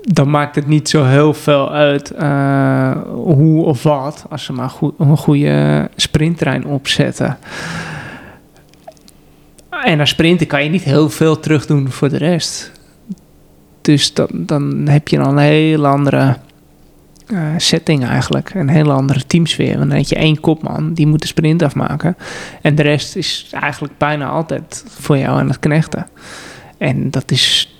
dan 0.00 0.30
maakt 0.30 0.54
het 0.54 0.66
niet 0.66 0.88
zo 0.88 1.04
heel 1.04 1.34
veel 1.34 1.72
uit 1.72 2.10
eh, 2.10 2.96
hoe 3.12 3.64
of 3.64 3.82
wat, 3.82 4.24
als 4.30 4.44
ze 4.44 4.52
maar 4.52 4.70
goed, 4.70 4.94
een 4.98 5.16
goede 5.16 5.88
sprinttrein 5.96 6.66
opzetten. 6.66 7.38
En 9.82 10.00
als 10.00 10.10
sprinter 10.10 10.46
kan 10.46 10.64
je 10.64 10.70
niet 10.70 10.82
heel 10.82 11.10
veel 11.10 11.40
terug 11.40 11.66
doen 11.66 11.90
voor 11.90 12.08
de 12.08 12.16
rest. 12.16 12.72
Dus 13.88 14.14
dan, 14.14 14.28
dan 14.32 14.86
heb 14.88 15.08
je 15.08 15.16
dan 15.16 15.26
een 15.26 15.38
heel 15.38 15.86
andere 15.86 16.36
eh, 17.26 17.54
setting 17.56 18.04
eigenlijk. 18.04 18.54
Een 18.54 18.68
hele 18.68 18.92
andere 18.92 19.26
teamsfeer. 19.26 19.76
Want 19.76 19.88
dan 19.88 19.98
heb 19.98 20.06
je 20.06 20.14
één 20.14 20.40
kopman, 20.40 20.94
die 20.94 21.06
moet 21.06 21.20
de 21.20 21.26
sprint 21.26 21.62
afmaken. 21.62 22.16
En 22.62 22.74
de 22.74 22.82
rest 22.82 23.16
is 23.16 23.48
eigenlijk 23.50 23.98
bijna 23.98 24.28
altijd 24.28 24.84
voor 24.88 25.18
jou 25.18 25.38
aan 25.38 25.48
het 25.48 25.58
knechten. 25.58 26.06
En 26.78 27.10
dat 27.10 27.30
is 27.30 27.74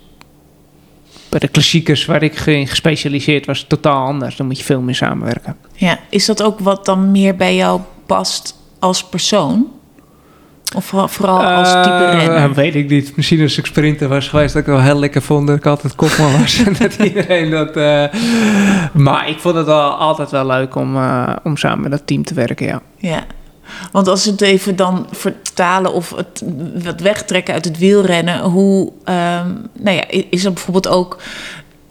bij 1.28 1.40
de 1.40 1.48
klassiekers 1.48 2.04
waar 2.04 2.22
ik 2.22 2.36
gespecialiseerd 2.36 3.46
was 3.46 3.64
totaal 3.68 4.06
anders. 4.06 4.36
Dan 4.36 4.46
moet 4.46 4.58
je 4.58 4.64
veel 4.64 4.80
meer 4.80 4.94
samenwerken. 4.94 5.56
Ja, 5.72 5.98
is 6.10 6.26
dat 6.26 6.42
ook 6.42 6.58
wat 6.58 6.84
dan 6.84 7.10
meer 7.10 7.36
bij 7.36 7.56
jou 7.56 7.80
past 8.06 8.54
als 8.78 9.04
persoon? 9.04 9.66
Of 10.76 10.84
vooral- 10.84 11.42
als 11.44 11.72
type 11.72 11.88
Eh, 12.04 12.12
renner? 12.24 12.54
weet 12.54 12.74
ik 12.74 12.88
niet. 12.90 13.16
Misschien 13.16 13.42
als 13.42 13.58
ik 13.58 13.66
sprinter 13.66 14.08
was 14.08 14.28
geweest 14.28 14.52
dat 14.52 14.62
ik 14.62 14.68
wel 14.68 14.80
heel 14.80 14.98
lekker 14.98 15.22
vond 15.22 15.46
dat 15.46 15.56
ik 15.56 15.66
altijd 15.66 15.94
kopman 15.94 16.40
was. 16.40 16.62
en 16.64 16.72
dat 16.78 16.94
iedereen 17.08 17.50
dat... 17.50 17.76
eh, 17.76 18.04
maar 18.92 19.28
ik 19.28 19.38
vond 19.38 19.54
het 19.56 19.66
wel, 19.66 19.90
altijd 19.90 20.30
wel 20.30 20.46
leuk 20.46 20.74
om, 20.74 20.96
eh, 20.96 21.32
om 21.44 21.56
samen 21.56 21.80
met 21.80 21.90
dat 21.90 22.02
team 22.06 22.24
te 22.24 22.34
werken, 22.34 22.66
ja. 22.66 22.80
Ja. 22.96 23.24
Want 23.92 24.08
als 24.08 24.24
we 24.24 24.30
het 24.30 24.40
even 24.40 24.76
dan 24.76 25.06
vertalen 25.10 25.92
of 25.92 26.10
het 26.16 26.42
wat 26.84 27.00
wegtrekken 27.00 27.54
uit 27.54 27.64
het 27.64 27.78
wielrennen, 27.78 28.40
hoe 28.40 28.92
ehm, 29.04 29.48
nou 29.78 29.96
ja, 29.96 30.04
is 30.30 30.44
er 30.44 30.52
bijvoorbeeld 30.52 30.88
ook 30.88 31.18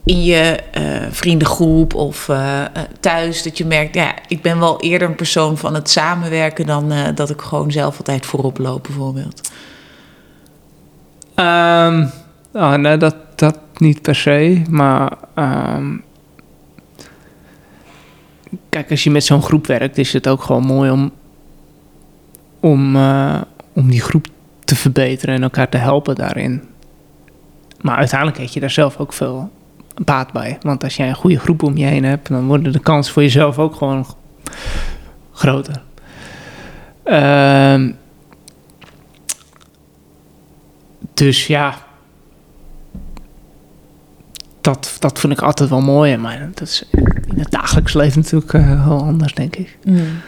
in 0.07 0.23
je 0.23 0.59
eh, 0.71 0.83
vriendengroep 1.09 1.93
of 1.93 2.29
eh, 2.29 2.65
eh, 2.65 2.69
thuis 2.99 3.43
dat 3.43 3.57
je 3.57 3.65
merkt, 3.65 3.95
ja, 3.95 4.15
ik 4.27 4.41
ben 4.41 4.59
wel 4.59 4.81
eerder 4.81 5.07
een 5.07 5.15
persoon 5.15 5.57
van 5.57 5.73
het 5.73 5.89
samenwerken 5.89 6.65
dan 6.65 6.93
dat 7.15 7.29
ik 7.29 7.41
gewoon 7.41 7.71
zelf 7.71 7.97
altijd 7.97 8.25
voorop 8.25 8.57
loop, 8.57 8.83
bijvoorbeeld. 8.83 9.51
Oh, 12.53 12.73
nee, 12.73 12.97
dat, 12.97 13.15
dat 13.35 13.59
niet 13.77 14.01
per 14.01 14.15
se. 14.15 14.61
Maar 14.69 15.11
ehm, 15.35 15.97
kijk, 18.69 18.91
als 18.91 19.03
je 19.03 19.11
met 19.11 19.23
zo'n 19.23 19.41
groep 19.41 19.67
werkt, 19.67 19.97
is 19.97 20.13
het 20.13 20.27
ook 20.27 20.41
gewoon 20.41 20.65
mooi 20.65 20.91
om, 20.91 21.11
om, 22.59 22.95
om 23.73 23.89
die 23.89 24.01
groep 24.01 24.27
te 24.63 24.75
verbeteren 24.75 25.35
en 25.35 25.43
elkaar 25.43 25.69
te 25.69 25.77
helpen 25.77 26.15
daarin. 26.15 26.63
Maar 27.81 27.97
uiteindelijk 27.97 28.39
heb 28.39 28.47
je 28.47 28.59
daar 28.59 28.69
zelf 28.69 28.97
ook 28.97 29.13
veel 29.13 29.51
baat 30.03 30.31
bij. 30.31 30.57
Want 30.61 30.83
als 30.83 30.95
jij 30.95 31.09
een 31.09 31.15
goede 31.15 31.39
groep 31.39 31.63
om 31.63 31.77
je 31.77 31.85
heen 31.85 32.03
hebt, 32.03 32.27
dan 32.27 32.47
worden 32.47 32.71
de 32.71 32.79
kansen 32.79 33.13
voor 33.13 33.23
jezelf 33.23 33.59
ook 33.59 33.75
gewoon 33.75 34.05
groter. 35.31 35.81
Ehm 37.03 37.91
dus 41.17 41.47
ja, 41.47 41.75
dat, 44.61 44.95
dat 44.99 45.19
vind 45.19 45.33
ik 45.33 45.41
altijd 45.41 45.69
wel 45.69 45.81
mooi. 45.81 46.17
Maar 46.17 46.49
dat 46.53 46.67
is 46.67 46.83
in 47.25 47.39
het 47.39 47.51
dagelijks 47.51 47.93
leven 47.93 48.21
natuurlijk 48.21 48.53
eh, 48.53 48.83
heel 48.83 49.01
anders, 49.01 49.33
denk 49.33 49.55
ik. 49.55 49.77
Mm. 49.83 50.21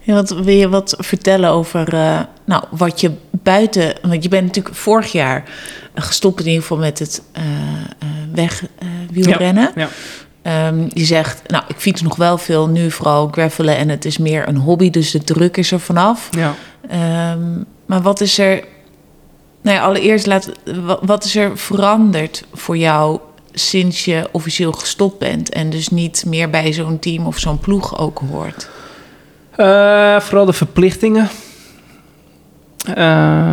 Ja, 0.00 0.14
wat, 0.14 0.30
wil 0.30 0.54
je 0.54 0.68
wat 0.68 0.94
vertellen 0.98 1.50
over 1.50 1.94
eh, 1.94 2.20
nou, 2.44 2.64
wat 2.70 3.00
je 3.00 3.12
buiten... 3.30 3.94
Want 4.02 4.22
je 4.22 4.28
bent 4.28 4.46
natuurlijk 4.46 4.76
vorig 4.76 5.12
jaar 5.12 5.44
gestopt 5.94 6.40
in 6.40 6.46
ieder 6.46 6.62
geval 6.62 6.78
met 6.78 6.98
het 6.98 7.22
eh 8.48 8.88
eh 8.88 8.88
wegwielrennen. 9.06 9.70
Ja. 9.74 9.88
Ehm, 10.42 10.84
je 10.88 11.04
zegt, 11.04 11.42
nou, 11.46 11.64
ik 11.68 11.76
fiets 11.76 12.02
nog 12.02 12.16
wel 12.16 12.38
veel, 12.38 12.68
nu 12.68 12.90
vooral 12.90 13.28
gravelen... 13.28 13.76
en 13.76 13.88
het 13.88 14.04
is 14.04 14.18
meer 14.18 14.48
een 14.48 14.56
hobby, 14.56 14.90
dus 14.90 15.10
de 15.10 15.24
druk 15.24 15.56
is 15.56 15.72
er 15.72 15.80
vanaf. 15.80 16.28
Ja. 16.30 16.54
Ehm, 16.88 17.62
maar 17.86 18.02
wat 18.02 18.20
is 18.20 18.38
er... 18.38 18.64
Nou 19.62 19.76
ja, 19.76 19.82
allereerst, 19.82 20.26
laat, 20.26 20.50
wa- 20.84 20.98
wat 21.02 21.24
is 21.24 21.36
er 21.36 21.58
veranderd 21.58 22.44
voor 22.52 22.76
jou 22.76 23.18
sinds 23.52 24.04
je 24.04 24.28
officieel 24.32 24.72
gestopt 24.72 25.18
bent... 25.18 25.48
en 25.48 25.70
dus 25.70 25.88
niet 25.88 26.24
meer 26.26 26.50
bij 26.50 26.72
zo'n 26.72 26.98
team 26.98 27.26
of 27.26 27.38
zo'n 27.38 27.58
ploeg 27.58 27.98
ook 27.98 28.22
hoort? 28.30 28.68
Eh, 29.56 30.20
vooral 30.20 30.44
de 30.44 30.52
verplichtingen. 30.52 31.28
Eh, 32.94 33.52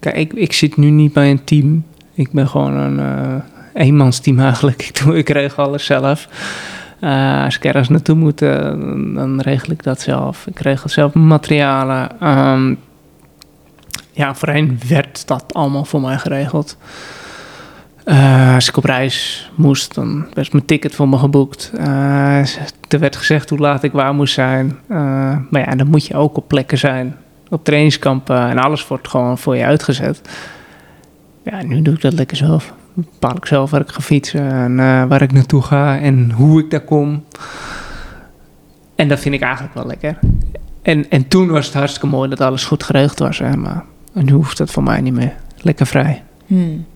kijk, 0.00 0.16
ik, 0.16 0.32
ik 0.32 0.52
zit 0.52 0.76
nu 0.76 0.90
niet 0.90 1.12
bij 1.12 1.30
een 1.30 1.44
team. 1.44 1.84
Ik 2.14 2.32
ben 2.32 2.48
gewoon 2.48 2.72
een 2.72 3.42
eenmansteam 3.76 4.40
eigenlijk. 4.40 4.82
Ik, 4.88 5.04
doe, 5.04 5.16
ik 5.16 5.28
regel 5.28 5.64
alles 5.64 5.84
zelf. 5.84 6.28
Eh, 7.00 7.44
als 7.44 7.56
ik 7.56 7.64
ergens 7.64 7.88
naartoe 7.88 8.14
moet, 8.14 8.42
eh, 8.42 8.72
dan, 9.14 9.40
regel 9.40 9.72
ik 9.72 9.82
dat 9.82 10.00
zelf. 10.00 10.46
Ik 10.46 10.58
regel 10.58 10.88
zelf 10.88 11.14
materialen. 11.14 12.20
Ehm, 12.20 12.74
ja, 14.12 14.34
voorheen 14.34 14.80
werd 14.88 15.26
dat 15.26 15.44
allemaal 15.54 15.84
voor 15.84 16.00
mij 16.00 16.18
geregeld. 16.18 16.76
Eh, 18.04 18.54
als 18.54 18.68
ik 18.68 18.76
op 18.76 18.84
reis 18.84 19.50
moest, 19.54 19.94
dan 19.94 20.26
werd 20.34 20.52
mijn 20.52 20.64
ticket 20.64 20.94
voor 20.94 21.08
me 21.08 21.18
geboekt. 21.18 21.72
Er 22.88 22.98
werd 22.98 23.16
gezegd 23.16 23.50
hoe 23.50 23.58
laat 23.58 23.82
ik 23.82 23.92
waar 23.92 24.14
moest 24.14 24.34
zijn. 24.34 24.78
Maar 25.50 25.60
ja, 25.68 25.74
dan 25.74 25.86
moet 25.86 26.06
je 26.06 26.14
ook 26.16 26.36
op 26.36 26.48
plekken 26.48 26.78
zijn. 26.78 27.16
Op 27.48 27.64
trainingskampen 27.64 28.48
en 28.48 28.58
alles 28.58 28.86
wordt 28.86 29.08
gewoon 29.08 29.38
voor 29.38 29.56
je 29.56 29.64
uitgezet. 29.64 30.20
Ja, 31.42 31.62
nu 31.62 31.82
doe 31.82 31.94
ik 31.94 32.00
dat 32.00 32.12
lekker 32.12 32.36
zelf. 32.36 32.74
Bepaal 32.96 33.36
ik 33.36 33.46
zelf 33.46 33.70
waar 33.70 33.80
ik 33.80 33.88
ga 33.88 34.00
fietsen 34.00 34.50
en 34.50 34.76
waar 35.08 35.22
ik 35.22 35.32
naartoe 35.32 35.62
ga 35.62 35.98
en 35.98 36.30
hoe 36.30 36.60
ik 36.60 36.70
daar 36.70 36.80
kom. 36.80 37.24
En 38.94 39.08
dat 39.08 39.20
vind 39.20 39.34
ik 39.34 39.40
eigenlijk 39.40 39.74
wel 39.74 39.86
lekker. 39.86 40.18
En, 40.82 41.10
en 41.10 41.28
toen 41.28 41.48
was 41.48 41.66
het 41.66 41.74
hartstikke 41.74 42.06
mooi 42.06 42.28
dat 42.28 42.40
alles 42.40 42.64
goed 42.64 42.82
geregeld 42.82 43.18
was. 43.18 43.38
Hè, 43.38 43.56
maar 43.56 43.84
nu 44.12 44.32
hoeft 44.32 44.58
dat 44.58 44.70
voor 44.70 44.82
mij 44.82 45.00
niet 45.00 45.14
meer. 45.14 45.34
Lekker 45.56 45.86
vrij. 45.86 46.22
Hmm. 46.46 46.86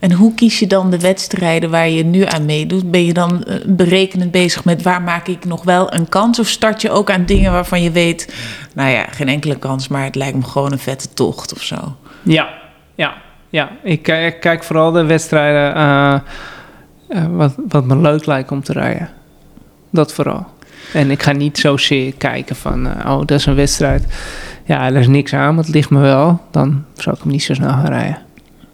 En 0.00 0.12
hoe 0.12 0.34
kies 0.34 0.58
je 0.58 0.66
dan 0.66 0.90
de 0.90 0.98
wedstrijden 0.98 1.70
waar 1.70 1.88
je 1.88 2.04
nu 2.04 2.24
aan 2.24 2.44
meedoet? 2.44 2.90
Ben 2.90 3.04
je 3.04 3.12
dan 3.12 3.44
eh, 3.44 3.56
berekenend 3.66 4.30
bezig 4.30 4.64
met 4.64 4.82
waar 4.82 5.02
maak 5.02 5.26
ik 5.26 5.44
nog 5.44 5.64
wel 5.64 5.94
een 5.94 6.08
kans? 6.08 6.38
Of 6.38 6.48
start 6.48 6.82
je 6.82 6.90
ook 6.90 7.10
aan 7.10 7.24
dingen 7.24 7.52
waarvan 7.52 7.82
je 7.82 7.90
weet, 7.90 8.34
nou 8.74 8.90
ja, 8.90 9.06
geen 9.10 9.28
enkele 9.28 9.56
kans, 9.58 9.88
maar 9.88 10.04
het 10.04 10.14
lijkt 10.14 10.36
me 10.36 10.42
gewoon 10.42 10.72
een 10.72 10.78
vette 10.78 11.08
tocht 11.14 11.54
of 11.54 11.62
zo? 11.62 11.96
Ja, 12.22 12.48
ja, 12.94 13.14
ja. 13.56 13.70
Ik 13.82 14.02
kijk, 14.40 14.64
vooral 14.64 14.92
de 14.92 15.04
wedstrijden 15.04 15.76
uh, 15.76 16.14
uh, 17.08 17.26
wat, 17.30 17.54
wat 17.68 17.84
me 17.84 17.96
leuk 17.96 18.26
lijkt 18.26 18.50
om 18.50 18.62
te 18.62 18.72
rijden. 18.72 19.08
Dat 19.90 20.12
vooral. 20.12 20.46
En 20.92 21.10
ik 21.10 21.22
ga 21.22 21.32
niet 21.32 21.58
zozeer 21.58 22.14
kijken 22.14 22.56
van, 22.56 22.86
oh, 22.86 23.18
dat 23.18 23.30
is 23.30 23.46
een 23.46 23.54
wedstrijd. 23.54 24.04
Ja, 24.64 24.86
er 24.86 24.96
is 24.96 25.08
niks 25.08 25.32
aan, 25.34 25.54
maar 25.54 25.64
het 25.64 25.74
ligt 25.74 25.90
me 25.90 26.00
wel. 26.00 26.40
Dan 26.50 26.84
zou 26.94 27.16
ik 27.16 27.22
hem 27.22 27.32
niet 27.32 27.42
zo 27.42 27.54
snel 27.54 27.68
gaan 27.68 27.86
rijden. 27.86 28.18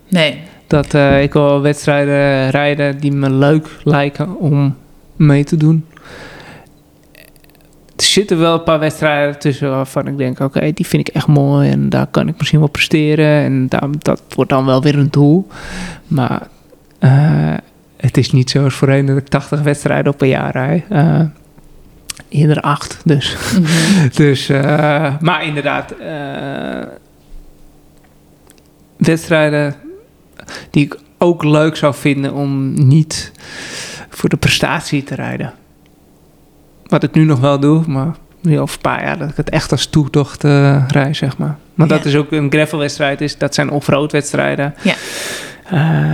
Nee. 0.09 0.41
Dat 0.67 0.95
ik 1.21 1.33
wil 1.33 1.61
wedstrijden 1.61 2.51
rijden 2.51 3.01
die 3.01 3.13
me 3.13 3.31
leuk 3.31 3.69
lijken 3.85 4.39
om 4.39 4.77
mee 5.17 5.45
te 5.45 5.57
doen. 5.57 5.87
Er 8.03 8.09
zitten 8.09 8.39
wel 8.39 8.55
een 8.55 8.63
paar 8.63 8.79
wedstrijden 8.79 9.39
tussen 9.39 9.71
waarvan 9.71 10.07
ik 10.07 10.17
denk: 10.17 10.41
oké, 10.41 10.73
die 10.73 10.87
vind 10.87 11.09
ik 11.09 11.15
echt 11.15 11.27
mooi 11.27 11.71
en 11.71 11.89
daar 11.89 12.07
kan 12.07 12.29
ik 12.29 12.39
misschien 12.39 12.59
wel 12.59 12.69
presteren. 12.69 13.45
En 13.45 13.69
daar, 13.69 13.89
dat 13.99 14.23
wordt 14.29 14.51
dan 14.51 14.65
wel 14.65 14.83
weer 14.83 14.99
een 14.99 15.11
doel. 15.11 15.49
Maar 16.07 16.49
uh, 17.01 17.55
het 17.97 18.17
is 18.17 18.33
niet 18.33 18.51
zoals 18.51 18.75
voorheen 18.75 19.07
dat 19.07 19.17
ik 19.17 19.29
80 19.29 19.61
wedstrijden 19.61 20.13
op 20.13 20.21
een 20.21 20.29
jaar 20.29 20.53
rijd. 20.53 20.85
Uh, 20.91 21.21
eerder 22.29 22.61
acht, 22.61 23.01
dus. 23.05 23.37
Mm 23.59 23.65
-hmm. 23.65 24.09
dus 24.25 24.47
maar 25.21 25.45
inderdaad, 25.45 25.95
wedstrijden 28.97 29.75
die 30.71 30.85
ik 30.85 30.99
ook 31.19 31.45
leuk 31.45 31.77
zou 31.77 31.95
vinden 31.95 32.33
om 32.33 32.73
niet 32.87 33.33
voor 34.09 34.29
de 34.29 34.37
prestatie 34.37 35.05
te 35.05 35.15
rijden. 35.15 35.53
Wat 36.93 37.03
ik 37.03 37.13
nu 37.13 37.25
nog 37.25 37.41
wel 37.41 37.61
doe, 37.61 37.83
maar 37.87 38.15
nu 38.41 38.61
over 38.61 38.75
een 38.75 38.81
paar 38.81 39.05
jaar 39.05 39.19
dat 39.19 39.29
ik 39.31 39.37
het 39.37 39.51
echt 39.51 39.71
als 39.71 39.87
toetocht 39.87 40.45
uh, 40.45 40.85
rij, 40.89 41.15
zeg 41.15 41.39
maar. 41.39 41.57
Maar 41.75 41.89
ja. 41.89 41.97
dat 41.97 42.05
is 42.05 42.17
ook 42.17 42.33
een 42.33 42.51
gravelwedstrijd, 42.51 43.21
is, 43.21 43.39
dat 43.39 43.55
zijn 43.55 43.71
off-road 43.71 44.13
wedstrijden. 44.13 44.75
Ja. 44.83 44.95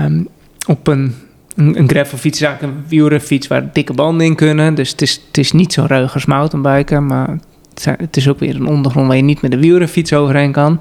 Um, 0.04 0.28
op 0.66 0.86
een, 0.86 1.14
een, 1.56 1.78
een 1.78 1.88
gravelfiets 1.88 2.40
is 2.40 2.46
eigenlijk 2.46 2.76
een 2.76 2.84
wielrenfiets 2.88 3.46
waar 3.46 3.72
dikke 3.72 3.92
banden 3.92 4.26
in 4.26 4.34
kunnen. 4.34 4.74
Dus 4.74 4.90
het 4.90 5.02
is, 5.02 5.20
het 5.26 5.38
is 5.38 5.52
niet 5.52 5.72
zo 5.72 5.84
ruig 5.88 6.14
als 6.14 6.26
mountainbiken, 6.26 7.06
maar 7.06 7.28
het, 7.28 7.82
zijn, 7.82 7.96
het 7.98 8.16
is 8.16 8.28
ook 8.28 8.38
weer 8.38 8.54
een 8.54 8.66
ondergrond 8.66 9.06
waar 9.06 9.16
je 9.16 9.22
niet 9.22 9.42
met 9.42 9.50
de 9.50 9.58
wielrenfiets 9.58 10.12
overheen 10.12 10.52
kan. 10.52 10.80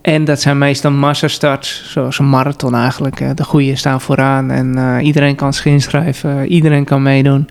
En 0.00 0.24
dat 0.24 0.40
zijn 0.40 0.58
meestal 0.58 0.90
massastarts, 0.90 1.90
zoals 1.92 2.18
een 2.18 2.28
marathon 2.28 2.74
eigenlijk. 2.74 3.36
De 3.36 3.44
goede 3.44 3.76
staan 3.76 4.00
vooraan 4.00 4.50
en 4.50 4.76
uh, 4.76 4.96
iedereen 5.02 5.34
kan 5.34 5.54
zich 5.54 5.64
inschrijven, 5.64 6.46
iedereen 6.46 6.84
kan 6.84 7.02
meedoen. 7.02 7.48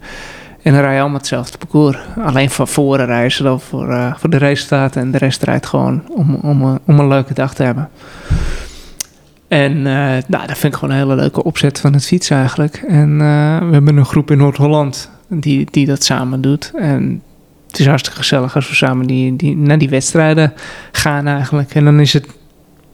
En 0.66 0.74
dan 0.74 0.82
rij 0.82 0.94
je 0.94 1.00
allemaal 1.00 1.18
hetzelfde 1.18 1.58
parcours. 1.58 1.98
Alleen 2.24 2.50
van 2.50 2.68
voren 2.68 3.06
rijden 3.06 3.32
ze 3.32 3.44
dan 3.44 3.60
voor, 3.60 3.90
uh, 3.90 4.16
voor 4.16 4.30
de 4.30 4.38
resultaten 4.38 5.02
en 5.02 5.12
de 5.12 5.18
rest 5.18 5.44
rijdt 5.44 5.66
gewoon 5.66 6.04
om, 6.10 6.36
om, 6.36 6.80
om 6.86 7.00
een 7.00 7.08
leuke 7.08 7.34
dag 7.34 7.54
te 7.54 7.64
hebben. 7.64 7.90
En 9.48 9.78
uh, 9.78 9.84
nou, 10.28 10.48
dat 10.48 10.58
vind 10.58 10.74
ik 10.74 10.80
gewoon 10.80 10.94
een 10.96 11.02
hele 11.02 11.16
leuke 11.16 11.44
opzet 11.44 11.80
van 11.80 11.94
het 11.94 12.06
fietsen 12.06 12.38
eigenlijk. 12.38 12.84
En 12.88 13.18
we 13.68 13.74
hebben 13.74 13.98
een 13.98 14.06
groep 14.06 14.32
in 14.32 14.38
Noord-Holland 14.38 15.10
die, 15.28 15.68
die 15.72 15.86
dat 15.86 16.04
samen 16.04 16.42
doet. 16.42 16.72
En 16.76 17.22
het 17.68 17.80
is 17.80 17.86
hartstikke 17.86 18.20
gezellig 18.20 18.56
als 18.56 18.70
we 18.70 18.76
samen 18.76 19.08
die, 19.08 19.36
die, 19.36 19.58
naar 19.58 19.78
die 19.78 19.90
wedstrijden 19.90 20.54
gaan 20.92 21.28
eigenlijk. 21.28 21.76
En 21.76 21.84
dan 21.84 22.00
is 22.00 22.14
het 22.14 22.28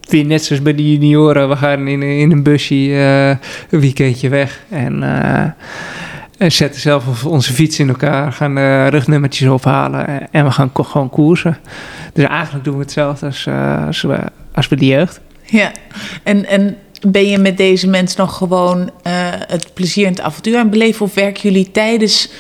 weer 0.10 0.26
net 0.26 0.44
zoals 0.44 0.62
bij 0.62 0.76
de 0.76 0.92
junioren. 0.92 1.50
We 1.50 1.56
gaan 1.56 1.88
in, 1.88 2.02
in 2.02 2.32
een 2.32 2.44
busje 2.44 2.76
een 3.70 3.80
weekendje 3.80 4.30
weg. 4.30 4.64
En, 4.70 5.04
en 6.42 6.52
zetten 6.52 6.82
zelf 6.82 7.26
onze 7.26 7.54
fiets 7.54 7.80
in 7.80 7.90
elkaar. 7.90 8.32
Gaan 8.32 8.56
de 8.56 8.88
rugnummertjes 8.88 9.50
ophalen. 9.50 10.32
En 10.32 10.46
we 10.46 10.52
gaan 10.52 10.72
ko 10.72 10.84
gewoon 10.84 11.10
koersen. 11.10 11.58
Dus 12.14 12.26
eigenlijk 12.26 12.66
doen 12.66 12.74
we 12.74 12.82
hetzelfde 12.82 13.26
als, 13.26 13.46
uh, 13.46 13.86
als, 13.88 14.02
we, 14.02 14.20
als 14.54 14.68
bij 14.68 14.78
de 14.78 14.86
jeugd. 14.86 15.22
Ja, 15.44 15.72
en, 16.24 16.46
en 16.46 16.78
ben 17.08 17.26
je 17.26 17.38
met 17.38 17.58
deze 17.58 17.88
mensen 17.88 18.20
nog 18.20 18.38
gewoon 18.38 18.92
het 19.48 19.74
plezier 19.74 20.06
en 20.06 20.12
het 20.12 20.22
avontuur 20.22 20.58
aan 20.58 20.70
beleven? 20.70 21.06
Of 21.06 21.14
werken 21.14 21.42
jullie 21.42 21.72
tijdens 21.72 22.32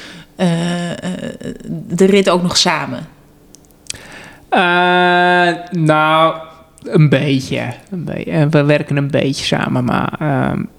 de 1.88 2.06
rit 2.06 2.30
ook 2.30 2.41
nog 2.41 2.58
samen? 2.58 3.08
nou, 5.72 6.36
een 6.84 7.10
beetje, 7.10 7.74
een 7.91 8.04
beetje. 8.04 8.49
We 8.49 8.64
werken 8.64 8.97
een 8.97 9.12
beetje 9.12 9.45
samen, 9.45 9.84
maar 9.84 10.14
um, 10.52 10.70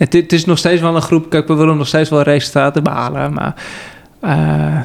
het, 0.00 0.12
het, 0.12 0.32
is 0.32 0.44
nog 0.44 0.58
steeds 0.58 0.80
wel 0.80 0.96
een 0.96 1.02
groep. 1.02 1.30
Kijk, 1.30 1.48
we 1.48 1.54
willen 1.54 1.76
nog 1.76 1.86
steeds 1.86 2.10
wel 2.10 2.22
resultaten 2.22 2.82
behalen, 2.82 3.32
maar 3.32 3.54
uh, 4.24 4.80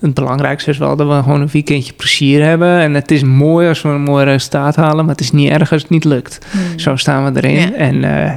het 0.00 0.14
belangrijkste 0.14 0.70
is 0.70 0.78
wel 0.78 0.96
dat 0.96 1.08
we 1.08 1.22
gewoon 1.22 1.40
een 1.40 1.48
weekendje 1.52 1.92
plezier 1.92 2.44
hebben. 2.44 2.78
En 2.78 2.94
het 2.94 3.10
is 3.10 3.22
mooi 3.22 3.68
als 3.68 3.82
we 3.82 3.88
een 3.88 4.02
mooi 4.02 4.24
resultaat 4.24 4.76
halen, 4.76 5.04
maar 5.04 5.14
het 5.14 5.24
is 5.24 5.32
niet 5.32 5.50
erg 5.50 5.72
als 5.72 5.82
het 5.82 5.90
niet 5.90 6.04
lukt. 6.04 6.38
Hmm. 6.50 6.78
Zo 6.78 6.96
staan 6.96 7.32
we 7.32 7.42
erin. 7.42 7.70
Ja. 7.70 7.72
En 7.72 7.94
uh, 7.94 8.32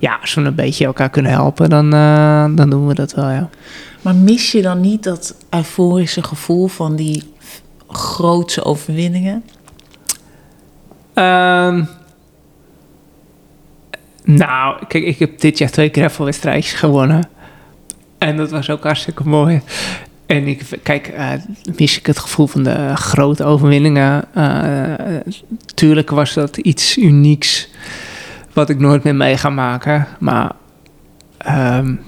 ja, 0.00 0.18
als 0.20 0.34
we 0.34 0.40
een 0.40 0.54
beetje 0.54 0.84
elkaar 0.84 1.10
kunnen 1.10 1.32
helpen, 1.32 1.70
dan, 1.70 1.94
uh, 1.94 2.46
dan 2.50 2.70
doen 2.70 2.86
we 2.86 2.94
dat 2.94 3.14
wel, 3.14 3.30
ja. 3.30 3.48
Maar 4.02 4.14
mis 4.14 4.52
je 4.52 4.62
dan 4.62 4.80
niet 4.80 5.02
dat 5.02 5.34
euforische 5.50 6.22
gevoel 6.22 6.66
van 6.66 6.96
die 6.96 7.22
grootse 7.88 8.64
overwinningen? 8.64 9.44
Um, 11.14 11.88
nou, 14.24 14.86
kijk, 14.88 15.04
ik 15.04 15.18
heb 15.18 15.40
dit 15.40 15.58
jaar 15.58 15.70
twee 15.70 15.88
gravelwedstrijdjes 15.92 16.72
gewonnen. 16.72 17.28
En 18.18 18.36
dat 18.36 18.50
was 18.50 18.70
ook 18.70 18.82
hartstikke 18.82 19.28
mooi. 19.28 19.60
En 20.26 20.46
ik, 20.46 20.62
kijk, 20.82 21.12
uh, 21.16 21.30
mis 21.76 21.98
ik 21.98 22.06
het 22.06 22.18
gevoel 22.18 22.46
van 22.46 22.62
de 22.62 22.96
grote 22.96 23.44
overwinningen. 23.44 24.24
Uh, 24.36 24.94
tuurlijk 25.74 26.10
was 26.10 26.34
dat 26.34 26.56
iets 26.56 26.98
unieks 26.98 27.68
wat 28.52 28.68
ik 28.68 28.78
nooit 28.78 29.04
meer 29.04 29.14
mee 29.14 29.36
ga 29.36 29.50
maken. 29.50 30.06
Maar 30.18 30.52
um, 31.48 32.00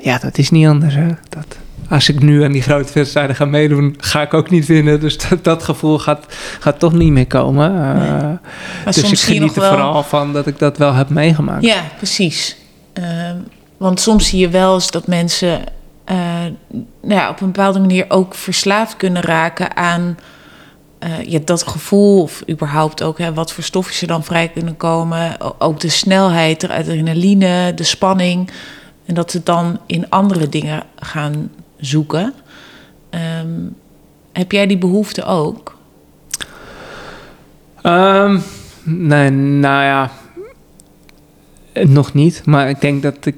ja, 0.00 0.18
dat 0.18 0.38
is 0.38 0.50
niet 0.50 0.66
anders. 0.66 0.94
Hè? 0.94 1.08
Dat, 1.28 1.58
als 1.88 2.08
ik 2.08 2.22
nu 2.22 2.44
aan 2.44 2.52
die 2.52 2.62
grote 2.62 2.92
wedstrijden 2.92 3.36
ga 3.36 3.44
meedoen, 3.44 3.94
ga 3.98 4.22
ik 4.22 4.34
ook 4.34 4.50
niet 4.50 4.66
winnen. 4.66 5.00
Dus 5.00 5.28
dat, 5.28 5.44
dat 5.44 5.62
gevoel 5.62 5.98
gaat, 5.98 6.26
gaat 6.60 6.78
toch 6.78 6.92
niet 6.92 7.12
meer 7.12 7.26
komen. 7.26 7.74
Uh, 7.74 8.26
nee. 8.26 8.36
dus 8.84 9.12
ik 9.12 9.18
geniet 9.18 9.56
er 9.56 9.60
wel... 9.60 9.70
vooral 9.70 10.02
van 10.02 10.32
dat 10.32 10.46
ik 10.46 10.58
dat 10.58 10.78
wel 10.78 10.94
heb 10.94 11.08
meegemaakt. 11.08 11.64
Ja, 11.64 11.82
precies. 11.96 12.56
Uh, 12.98 13.04
want 13.76 14.00
soms 14.00 14.28
zie 14.28 14.40
je 14.40 14.48
wel 14.48 14.74
eens 14.74 14.90
dat 14.90 15.06
mensen 15.06 15.60
uh, 16.10 16.16
nou 17.02 17.20
ja, 17.20 17.30
op 17.30 17.40
een 17.40 17.52
bepaalde 17.52 17.78
manier 17.78 18.04
ook 18.08 18.34
verslaafd 18.34 18.96
kunnen 18.96 19.22
raken 19.22 19.76
aan 19.76 20.18
ja, 21.26 21.38
dat 21.44 21.62
gevoel. 21.62 22.22
Of 22.22 22.42
überhaupt 22.50 23.02
ook 23.02 23.18
hè, 23.18 23.34
wat 23.34 23.52
voor 23.52 23.64
stofjes 23.64 24.00
er 24.00 24.06
dan 24.06 24.24
vrij 24.24 24.48
kunnen 24.48 24.76
komen. 24.76 25.36
Ook 25.60 25.80
de 25.80 25.88
snelheid, 25.88 26.60
de 26.60 26.74
adrenaline, 26.74 27.74
de 27.74 27.84
spanning. 27.84 28.50
En 29.06 29.14
dat 29.14 29.30
ze 29.30 29.42
dan 29.42 29.78
in 29.86 30.10
andere 30.10 30.48
dingen 30.48 30.82
gaan 30.96 31.50
zoeken. 31.78 32.34
Um, 33.10 33.74
heb 34.32 34.52
jij 34.52 34.66
die 34.66 34.78
behoefte 34.78 35.24
ook? 35.24 35.76
Um, 37.82 38.42
nee, 38.84 39.30
nou 39.30 39.84
ja, 39.84 40.10
nog 41.86 42.14
niet. 42.14 42.46
Maar 42.46 42.68
ik 42.68 42.80
denk 42.80 43.02
dat 43.02 43.26
ik 43.26 43.34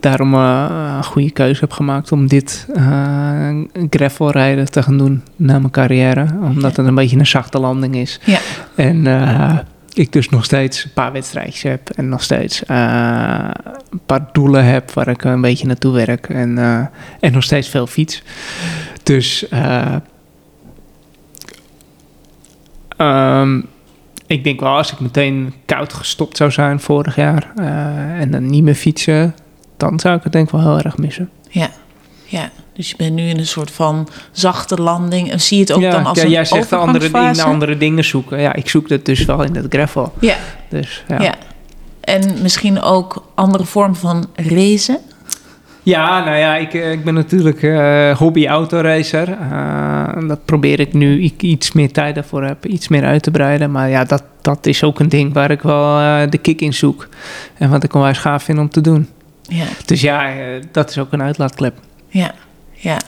daarom 0.00 0.34
uh, 0.34 0.94
een 0.96 1.04
goede 1.04 1.30
keuze 1.30 1.60
heb 1.60 1.72
gemaakt 1.72 2.12
om 2.12 2.26
dit 2.26 2.66
uh, 2.76 3.64
gravelrijden 3.90 4.70
te 4.70 4.82
gaan 4.82 4.98
doen 4.98 5.22
na 5.36 5.58
mijn 5.58 5.70
carrière. 5.70 6.26
Omdat 6.42 6.76
het 6.76 6.86
een 6.86 6.94
beetje 6.94 7.18
een 7.18 7.26
zachte 7.26 7.58
landing 7.58 7.96
is. 7.96 8.20
Ja. 8.24 8.38
En 8.74 9.04
uh, 9.04 9.58
ik 9.94 10.12
dus 10.12 10.28
nog 10.28 10.44
steeds 10.44 10.84
een 10.84 10.92
paar 10.92 11.12
wedstrijdjes 11.12 11.62
heb 11.62 11.90
en 11.90 12.08
nog 12.08 12.22
steeds 12.22 12.62
uh, 12.70 13.50
een 13.90 14.00
paar 14.06 14.28
doelen 14.32 14.64
heb 14.64 14.90
waar 14.90 15.08
ik 15.08 15.24
een 15.24 15.40
beetje 15.40 15.66
naartoe 15.66 15.92
werk 15.92 16.28
en, 16.28 16.56
uh, 16.56 16.86
en 17.20 17.32
nog 17.32 17.42
steeds 17.42 17.68
veel 17.68 17.86
fiets. 17.86 18.22
Dus 19.02 19.46
uh, 19.50 19.96
um, 22.98 23.66
ik 24.28 24.44
denk 24.44 24.60
wel, 24.60 24.76
als 24.76 24.92
ik 24.92 25.00
meteen 25.00 25.54
koud 25.64 25.92
gestopt 25.92 26.36
zou 26.36 26.50
zijn 26.50 26.80
vorig 26.80 27.16
jaar 27.16 27.52
eh, 27.56 28.20
en 28.20 28.30
dan 28.30 28.46
niet 28.46 28.62
meer 28.62 28.74
fietsen, 28.74 29.34
dan 29.76 30.00
zou 30.00 30.16
ik 30.16 30.22
het 30.22 30.32
denk 30.32 30.46
ik 30.46 30.52
wel 30.52 30.60
heel 30.60 30.78
erg 30.78 30.98
missen. 30.98 31.30
Ja, 31.48 31.70
ja. 32.28 32.50
Dus 32.72 32.88
je 32.88 32.96
bent 32.96 33.12
nu 33.12 33.28
in 33.28 33.38
een 33.38 33.46
soort 33.46 33.70
van 33.70 34.08
zachte 34.32 34.76
landing. 34.76 35.30
En 35.30 35.40
zie 35.40 35.56
je 35.56 35.62
het 35.62 35.72
ook 35.72 35.80
ja, 35.80 35.90
dan 35.90 36.06
als 36.06 36.18
ja, 36.18 36.24
een 36.24 36.30
jij 36.30 36.44
zegt 36.44 36.72
andere 36.72 36.98
dingen, 36.98 37.06
overgangsfase? 37.06 37.48
andere 37.48 37.76
dingen 37.76 38.04
zoeken. 38.04 38.40
Ja, 38.40 38.54
ik 38.54 38.68
zoek 38.68 38.88
dat 38.88 39.04
dus 39.04 39.24
wel 39.24 39.42
in 39.42 39.56
het 39.56 39.66
gravel. 39.68 40.12
Ja, 40.20 40.36
Dus 40.68 41.04
ja. 41.08 41.22
ja. 41.22 41.34
En 42.00 42.42
misschien 42.42 42.80
ook 42.82 43.24
andere 43.34 43.64
vormen 43.64 43.96
van 43.96 44.26
racen. 44.34 44.98
Ja, 45.82 46.24
nou 46.24 46.36
ja, 46.36 46.56
ik, 46.56 46.74
eh, 46.74 46.92
ik 46.92 47.04
ben 47.04 47.14
natuurlijk 47.14 47.62
eh, 47.62 48.16
hobby 48.16 48.46
autoracer. 48.46 49.28
Eh, 49.32 50.28
dat 50.28 50.44
probeer 50.44 50.80
ik 50.80 50.92
nu 50.92 51.22
ik 51.22 51.42
iets 51.42 51.72
meer 51.72 51.92
tijd 51.92 52.14
daarvoor 52.14 52.44
heb, 52.44 52.66
iets 52.66 52.88
meer 52.88 53.04
uit 53.04 53.22
te 53.22 53.30
breiden. 53.30 53.70
Maar 53.70 53.88
ja, 53.88 54.04
dat, 54.04 54.22
dat 54.42 54.66
is 54.66 54.84
ook 54.84 55.00
een 55.00 55.08
ding 55.08 55.32
waar 55.32 55.50
ik 55.50 55.62
wel 55.62 55.96
de 56.30 56.38
kick 56.38 56.60
in 56.60 56.74
zoek. 56.74 57.08
En 57.58 57.70
wat 57.70 57.84
ik 57.84 57.94
onwijs 57.94 58.18
gaaf 58.18 58.42
vind 58.42 58.58
om 58.58 58.68
te 58.68 58.80
doen. 58.80 59.08
Ja, 59.42 59.64
Dus 59.86 60.00
ja, 60.00 60.30
dat 60.72 60.90
is 60.90 60.98
ook 60.98 61.12
een 61.12 61.22
uitlaatklep. 61.22 61.74
Ja, 62.08 62.34
ja. 62.72 62.98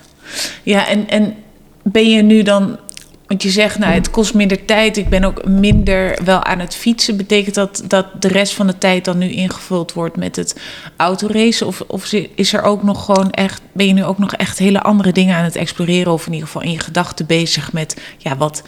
Ja, 0.63 0.89
en, 0.89 1.09
en 1.09 1.35
ben 1.83 2.11
je 2.11 2.23
nu 2.23 2.43
dan... 2.43 2.79
Want 3.27 3.43
je 3.43 3.51
zegt, 3.51 3.79
nou, 3.79 3.93
het 3.93 4.11
kost 4.11 4.35
minder 4.35 4.65
tijd. 4.65 4.97
Ik 4.97 5.09
ben 5.09 5.25
ook 5.25 5.45
minder 5.45 6.19
wel 6.25 6.45
aan 6.45 6.59
het 6.59 6.75
fietsen. 6.75 7.17
Betekent 7.17 7.55
dat 7.55 7.83
dat 7.87 8.07
de 8.23 8.29
rest 8.29 8.55
van 8.55 8.67
de 8.67 8.79
tijd 8.79 9.05
dan 9.05 9.19
nu 9.19 9.31
ingevuld 9.31 9.93
wordt 9.93 10.17
met 10.17 10.37
het 10.37 10.61
autoracen? 10.97 11.67
Of, 11.67 11.81
of 11.87 12.13
is 12.35 12.53
er 12.53 12.63
ook 12.63 12.83
nog 12.83 13.05
gewoon 13.05 13.31
echt... 13.31 13.63
Ben 13.73 13.87
je 13.87 13.93
nu 13.93 14.05
ook 14.05 14.19
nog 14.19 14.35
echt 14.35 14.59
hele 14.59 14.83
andere 14.83 15.13
dingen 15.13 15.37
aan 15.37 15.45
het 15.45 15.57
exploreren? 15.57 16.13
Of 16.13 16.27
in 16.27 16.33
ieder 16.33 16.47
geval 16.47 16.63
in 16.63 16.71
je 16.71 16.79
gedachten 16.79 17.27
bezig 17.27 17.73
met... 17.73 18.01
Ja, 18.19 18.37
wat, 18.37 18.63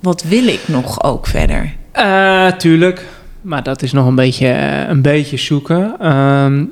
wat 0.00 0.22
wil 0.22 0.46
ik 0.46 0.60
nog 0.66 1.02
ook 1.02 1.26
verder? 1.26 1.74
Eh, 1.92 2.46
tuurlijk. 2.46 3.06
Maar 3.40 3.62
dat 3.62 3.82
is 3.82 3.92
nog 3.92 4.06
een 4.06 4.14
beetje, 4.14 4.48
eh, 4.48 4.88
een 4.88 5.02
beetje 5.02 5.36
zoeken. 5.36 5.94
Ehm, 5.98 6.64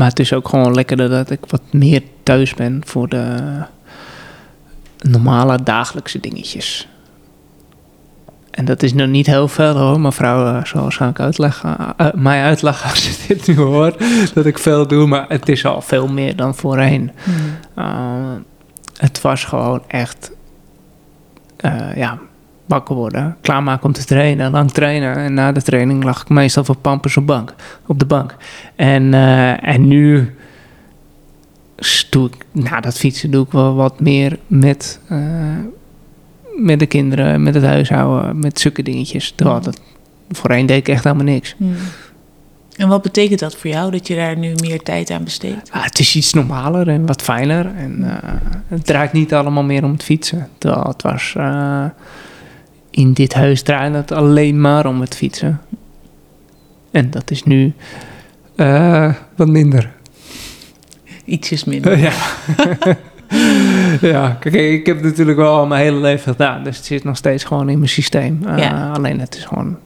maar 0.00 0.08
het 0.08 0.18
is 0.18 0.32
ook 0.32 0.48
gewoon 0.48 0.74
lekkerder 0.74 1.08
dat 1.08 1.30
ik 1.30 1.40
wat 1.46 1.62
meer 1.70 2.02
thuis 2.22 2.54
ben 2.54 2.82
voor 2.84 3.08
de 3.08 3.36
normale 4.98 5.62
dagelijkse 5.62 6.20
dingetjes. 6.20 6.88
En 8.50 8.64
dat 8.64 8.82
is 8.82 8.94
nog 8.94 9.08
niet 9.08 9.26
heel 9.26 9.48
veel 9.48 9.76
hoor. 9.76 10.00
Mevrouw 10.00 10.46
eh, 10.46 10.64
zal 10.64 10.82
waarschijnlijk 10.82 11.20
uitleggen, 11.20 11.76
eh, 11.96 12.06
mij 12.14 12.42
uitleggen 12.42 12.90
als 12.90 13.06
je 13.06 13.24
dit 13.34 13.46
nu 13.46 13.56
hoort. 13.56 14.02
Dat 14.34 14.46
ik 14.46 14.58
veel 14.58 14.86
doe, 14.86 15.06
maar 15.06 15.24
het 15.28 15.48
is 15.48 15.64
al 15.64 15.80
veel 15.82 16.08
meer 16.08 16.36
dan 16.36 16.54
voorheen. 16.54 17.10
Uh, 17.78 18.34
het 18.96 19.20
was 19.20 19.44
gewoon 19.44 19.82
echt, 19.86 20.30
uh, 21.60 21.96
ja, 21.96 22.18
wakker 22.70 22.94
worden, 22.94 23.36
klaarmaken 23.40 23.84
om 23.86 23.92
te 23.92 24.04
trainen, 24.04 24.50
lang 24.50 24.70
trainen. 24.70 25.16
En 25.16 25.34
na 25.34 25.52
de 25.52 25.62
training 25.62 26.04
lag 26.04 26.20
ik 26.20 26.28
meestal 26.28 26.64
voor 26.64 26.76
pampers 26.76 27.16
op, 27.16 27.26
bank, 27.26 27.54
op 27.86 27.98
de 27.98 28.06
bank. 28.06 28.36
En, 28.76 29.12
uh, 29.12 29.68
en 29.68 29.88
nu 29.88 30.34
doe 32.10 32.26
ik, 32.26 32.34
na 32.52 32.80
dat 32.80 32.98
fietsen 32.98 33.30
doe 33.30 33.44
ik 33.44 33.52
wel 33.52 33.74
wat 33.74 34.00
meer 34.00 34.38
met, 34.46 35.00
uh, 35.12 35.18
met 36.56 36.78
de 36.78 36.86
kinderen, 36.86 37.42
met 37.42 37.54
het 37.54 37.64
huishouden, 37.64 38.38
met 38.38 38.60
zulke 38.60 38.82
dingetjes. 38.82 39.32
Terwijl 39.36 39.60
dat, 39.60 39.80
voorheen 40.30 40.66
deed 40.66 40.78
ik 40.78 40.88
echt 40.88 41.04
helemaal 41.04 41.24
niks. 41.24 41.54
Hmm. 41.56 41.74
En 42.76 42.88
wat 42.88 43.02
betekent 43.02 43.40
dat 43.40 43.56
voor 43.56 43.70
jou, 43.70 43.90
dat 43.90 44.06
je 44.06 44.14
daar 44.14 44.36
nu 44.36 44.52
meer 44.62 44.82
tijd 44.82 45.10
aan 45.10 45.24
besteedt? 45.24 45.70
Ah, 45.72 45.84
het 45.84 45.98
is 45.98 46.16
iets 46.16 46.32
normaler 46.32 46.88
en 46.88 47.06
wat 47.06 47.22
fijner. 47.22 47.66
En 47.76 47.96
uh, 48.00 48.12
het 48.68 48.86
draait 48.86 49.12
niet 49.12 49.34
allemaal 49.34 49.62
meer 49.62 49.84
om 49.84 49.92
het 49.92 50.02
fietsen. 50.02 50.48
Terwijl 50.58 50.84
het 50.84 51.02
was... 51.02 51.34
Uh, 51.36 51.84
in 52.90 53.12
dit 53.12 53.34
huis 53.34 53.62
draaide 53.62 53.96
het 53.96 54.12
alleen 54.12 54.60
maar 54.60 54.86
om 54.86 55.00
het 55.00 55.16
fietsen. 55.16 55.60
En 56.90 57.10
dat 57.10 57.30
is 57.30 57.42
nu 57.42 57.72
uh, 58.56 59.14
wat 59.36 59.48
minder. 59.48 59.92
Ietsjes 61.24 61.64
minder. 61.64 61.98
ja. 61.98 62.12
ja, 64.12 64.36
kijk, 64.40 64.54
ik 64.54 64.86
heb 64.86 64.96
het 64.96 65.04
natuurlijk 65.04 65.38
wel 65.38 65.54
al 65.54 65.66
mijn 65.66 65.82
hele 65.82 66.00
leven 66.00 66.32
gedaan. 66.32 66.64
Dus 66.64 66.76
het 66.76 66.86
zit 66.86 67.04
nog 67.04 67.16
steeds 67.16 67.44
gewoon 67.44 67.68
in 67.68 67.78
mijn 67.78 67.90
systeem. 67.90 68.40
Ja. 68.56 68.92
alleen 68.92 69.20
het 69.20 69.36
is 69.36 69.44
gewoon 69.44 69.66
een 69.66 69.76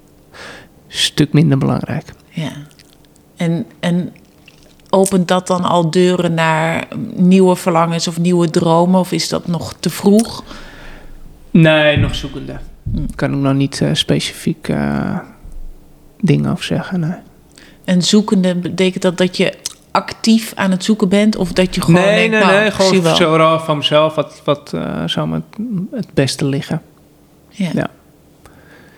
stuk 0.88 1.32
minder 1.32 1.58
belangrijk. 1.58 2.12
Ja. 2.28 2.52
En, 3.36 3.66
en 3.80 4.12
opent 4.90 5.28
dat 5.28 5.46
dan 5.46 5.64
al 5.64 5.90
deuren 5.90 6.34
naar 6.34 6.86
nieuwe 7.14 7.56
verlangens 7.56 8.08
of 8.08 8.18
nieuwe 8.18 8.50
dromen? 8.50 9.00
Of 9.00 9.12
is 9.12 9.28
dat 9.28 9.46
nog 9.46 9.74
te 9.80 9.90
vroeg? 9.90 10.44
Nee, 11.50 11.96
nog 11.96 12.14
zoekende. 12.14 12.58
Hm. 12.92 12.98
Kan 13.14 13.32
ik 13.32 13.38
nog 13.38 13.54
niet 13.54 13.80
uh, 13.80 13.88
specifiek 13.92 14.68
uh, 14.68 15.18
dingen 16.20 16.50
over 16.50 16.64
zeggen. 16.64 17.00
Nee. 17.00 17.12
En 17.84 18.02
zoekende 18.02 18.54
betekent 18.54 19.02
dat 19.02 19.18
dat 19.18 19.36
je 19.36 19.54
actief 19.90 20.52
aan 20.54 20.70
het 20.70 20.84
zoeken 20.84 21.08
bent? 21.08 21.36
Of 21.36 21.52
dat 21.52 21.74
je 21.74 21.80
gewoon 21.80 22.00
nee, 22.00 22.14
denkt, 22.14 22.30
nee, 22.30 22.40
nou, 22.44 22.60
nee, 22.60 22.70
gewoon 22.70 23.02
wel. 23.02 23.16
zo 23.16 23.58
van 23.58 23.76
mezelf. 23.76 24.14
Wat, 24.14 24.40
wat 24.44 24.72
uh, 24.74 25.02
zou 25.06 25.28
me 25.28 25.42
het 25.90 26.08
beste 26.14 26.44
liggen? 26.44 26.82
Ja. 27.48 27.70
ja. 27.74 27.90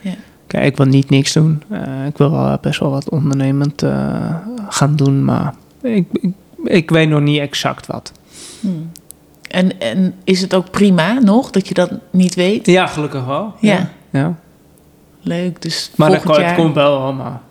ja. 0.01 0.14
Kijk, 0.47 0.64
ik 0.64 0.76
wil 0.76 0.87
niet 0.87 1.11
niks 1.11 1.32
doen. 1.32 1.62
Ik 2.07 2.18
wil 2.18 2.30
wel 2.30 2.59
best 2.61 2.80
wel 2.80 2.91
wat 2.91 3.11
ondernemend 3.11 3.84
gaan 4.68 4.97
doen, 4.97 5.24
maar 5.24 5.55
ik, 5.82 6.07
ik, 6.12 6.30
ik, 6.64 6.91
weet 6.91 7.09
nog 7.09 7.20
niet 7.20 7.41
exact 7.41 7.87
wat. 7.87 8.12
Hmm. 8.61 8.91
En, 9.49 9.80
en 9.80 10.14
is 10.24 10.40
het 10.40 10.55
ook 10.55 10.70
prima 10.70 11.12
nog 11.12 11.51
dat 11.51 11.68
je 11.68 11.74
dat 11.74 11.90
niet 12.11 12.34
weet? 12.34 12.66
Ja, 12.66 12.86
gelukkig 12.86 13.24
wel. 13.24 13.55
Ja. 13.61 13.72
ja. 13.72 13.90
ja. 14.11 14.34
Leuk, 15.20 15.62
dus 15.62 15.90
Maar 15.94 16.11
dat, 16.11 16.22
jaar... 16.36 16.47
het 16.47 16.55
komt 16.55 16.74
wel 16.74 16.99
allemaal. 16.99 17.42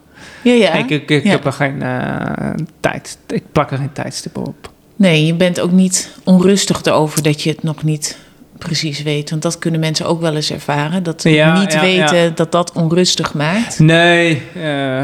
Ja, 0.41 0.53
ja. 0.53 0.73
Ik, 0.73 0.89
ik, 0.89 1.09
ik 1.09 1.23
ja. 1.23 1.29
heb 1.29 1.45
er 1.45 1.53
geen 1.53 1.75
uh, 1.81 2.49
tijd. 2.79 3.17
Ik 3.27 3.43
plak 3.51 3.71
er 3.71 3.77
geen 3.77 3.93
tijdstippen 3.93 4.45
op. 4.45 4.69
Nee, 4.95 5.25
je 5.25 5.33
bent 5.33 5.59
ook 5.59 5.71
niet 5.71 6.09
onrustig 6.23 6.83
erover 6.83 7.23
dat 7.23 7.41
je 7.41 7.49
het 7.49 7.63
nog 7.63 7.83
niet 7.83 8.17
precies 8.57 9.03
weet. 9.03 9.29
Want 9.29 9.41
dat 9.41 9.59
kunnen 9.59 9.79
mensen 9.79 10.05
ook 10.05 10.21
wel 10.21 10.35
eens 10.35 10.51
ervaren. 10.51 11.03
Dat 11.03 11.21
ze 11.21 11.29
Ja, 11.29 11.59
niet 11.59 11.73
ja, 11.73 11.81
weten 11.81 12.35
dat 12.35 12.51
dat 12.51 12.71
onrustig 12.71 13.33
maakt. 13.33 13.79
Nee, 13.79 14.41
uh, 14.55 14.99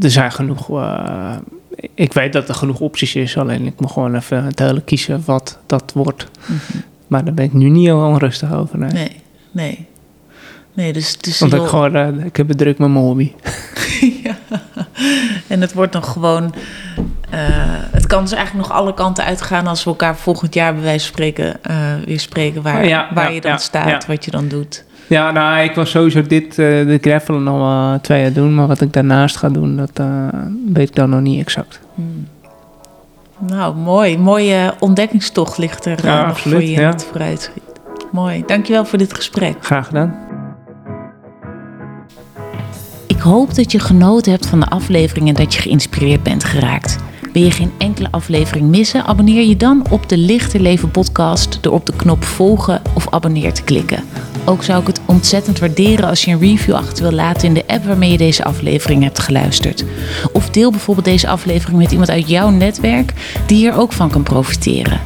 er 0.00 0.10
zijn 0.10 0.32
genoeg. 0.32 0.68
Uh, 0.68 1.36
ik 1.94 2.12
weet 2.12 2.32
dat 2.32 2.48
er 2.48 2.54
genoeg 2.54 2.80
opties 2.80 3.14
is. 3.14 3.36
Alleen 3.36 3.66
ik 3.66 3.80
moet 3.80 3.90
gewoon 3.90 4.14
even 4.14 4.52
duidelijk 4.54 4.86
kiezen 4.86 5.22
wat 5.24 5.58
dat 5.66 5.92
wordt. 5.94 6.26
Mhm. 6.46 6.78
Maar 7.06 7.24
daar 7.24 7.34
ben 7.34 7.44
ik 7.44 7.52
nu 7.52 7.68
niet 7.68 7.84
heel 7.84 8.06
onrustig 8.06 8.52
over. 8.52 8.78
Nee. 8.78 8.92
Nee, 8.92 9.22
nee. 9.50 9.86
Nee, 10.72 10.92
dus 10.92 11.16
is 11.20 11.38
Want 11.38 11.52
heel... 11.52 11.62
ik, 11.62 11.68
gewoon, 11.68 11.96
uh, 11.96 12.24
ik 12.24 12.36
heb 12.36 12.48
het 12.48 12.58
druk 12.58 12.78
met 12.78 12.88
mijn 12.88 13.04
hobby. 13.04 13.32
ja. 14.24 14.36
En 15.46 15.60
het 15.60 15.72
wordt 15.72 15.92
nog 15.92 16.12
gewoon... 16.12 16.54
Uh, 17.34 17.38
het 17.90 18.06
kan 18.06 18.22
dus 18.22 18.32
eigenlijk 18.32 18.68
nog 18.68 18.78
alle 18.78 18.94
kanten 18.94 19.24
uitgaan... 19.24 19.66
als 19.66 19.84
we 19.84 19.90
elkaar 19.90 20.16
volgend 20.16 20.54
jaar 20.54 20.74
bij 20.74 20.82
wijze 20.82 21.04
van 21.04 21.14
spreken 21.14 21.56
uh, 21.70 21.94
weer 22.04 22.20
spreken... 22.20 22.62
waar, 22.62 22.86
ja, 22.86 23.08
waar 23.14 23.28
ja, 23.28 23.34
je 23.34 23.40
dan 23.40 23.50
ja, 23.50 23.58
staat, 23.58 24.06
wat 24.06 24.24
je 24.24 24.30
dan 24.30 24.48
doet. 24.48 24.84
Ja, 25.06 25.30
nou, 25.30 25.62
ik 25.62 25.74
wil 25.74 25.84
sowieso 25.84 26.22
dit, 26.22 26.44
uh, 26.44 26.56
de 26.56 26.98
gravelen 27.00 27.42
nog 27.42 27.58
wel 27.58 28.00
twee 28.00 28.20
jaar 28.20 28.32
doen. 28.32 28.54
Maar 28.54 28.66
wat 28.66 28.80
ik 28.80 28.92
daarnaast 28.92 29.36
ga 29.36 29.48
doen, 29.48 29.76
dat 29.76 29.90
uh, 30.00 30.28
weet 30.72 30.88
ik 30.88 30.94
dan 30.94 31.10
nog 31.10 31.20
niet 31.20 31.40
exact. 31.40 31.80
Hmm. 31.94 32.28
Nou, 33.38 33.76
mooi. 33.76 34.18
Mooie 34.18 34.74
ontdekkingstocht 34.78 35.58
ligt 35.58 35.84
er 35.84 36.04
ja, 36.04 36.20
nog 36.20 36.28
absoluut, 36.28 36.58
voor 36.58 36.66
je 36.66 36.74
in 36.74 36.80
ja. 36.80 36.88
het 36.88 37.04
vooruitschiet. 37.04 37.62
Mooi. 38.12 38.42
Dankjewel 38.46 38.84
voor 38.84 38.98
dit 38.98 39.14
gesprek. 39.14 39.56
Graag 39.60 39.86
gedaan. 39.86 40.14
Ik 43.06 43.18
hoop 43.18 43.54
dat 43.54 43.72
je 43.72 43.78
genoten 43.78 44.32
hebt 44.32 44.46
van 44.46 44.60
de 44.60 44.66
aflevering 44.66 45.28
en 45.28 45.34
dat 45.34 45.54
je 45.54 45.60
geïnspireerd 45.60 46.22
bent 46.22 46.44
geraakt. 46.44 46.98
Wil 47.36 47.44
je 47.44 47.50
geen 47.50 47.72
enkele 47.78 48.08
aflevering 48.10 48.68
missen? 48.68 49.04
Abonneer 49.04 49.42
je 49.42 49.56
dan 49.56 49.86
op 49.90 50.08
de 50.08 50.16
Lichter 50.16 50.60
Leven 50.60 50.90
podcast 50.90 51.58
door 51.60 51.72
op 51.72 51.86
de 51.86 51.92
knop 51.96 52.24
volgen 52.24 52.82
of 52.94 53.10
abonneer 53.10 53.52
te 53.52 53.62
klikken. 53.62 54.04
Ook 54.44 54.62
zou 54.62 54.80
ik 54.80 54.86
het 54.86 55.00
ontzettend 55.06 55.58
waarderen 55.58 56.08
als 56.08 56.24
je 56.24 56.30
een 56.30 56.40
review 56.40 56.74
achter 56.74 57.02
wil 57.02 57.12
laten 57.12 57.48
in 57.48 57.54
de 57.54 57.66
app 57.66 57.84
waarmee 57.84 58.10
je 58.10 58.18
deze 58.18 58.44
aflevering 58.44 59.02
hebt 59.02 59.18
geluisterd. 59.18 59.84
Of 60.32 60.50
deel 60.50 60.70
bijvoorbeeld 60.70 61.06
deze 61.06 61.28
aflevering 61.28 61.78
met 61.78 61.90
iemand 61.90 62.10
uit 62.10 62.28
jouw 62.28 62.50
netwerk 62.50 63.12
die 63.46 63.56
hier 63.56 63.76
ook 63.76 63.92
van 63.92 64.10
kan 64.10 64.22
profiteren. 64.22 65.00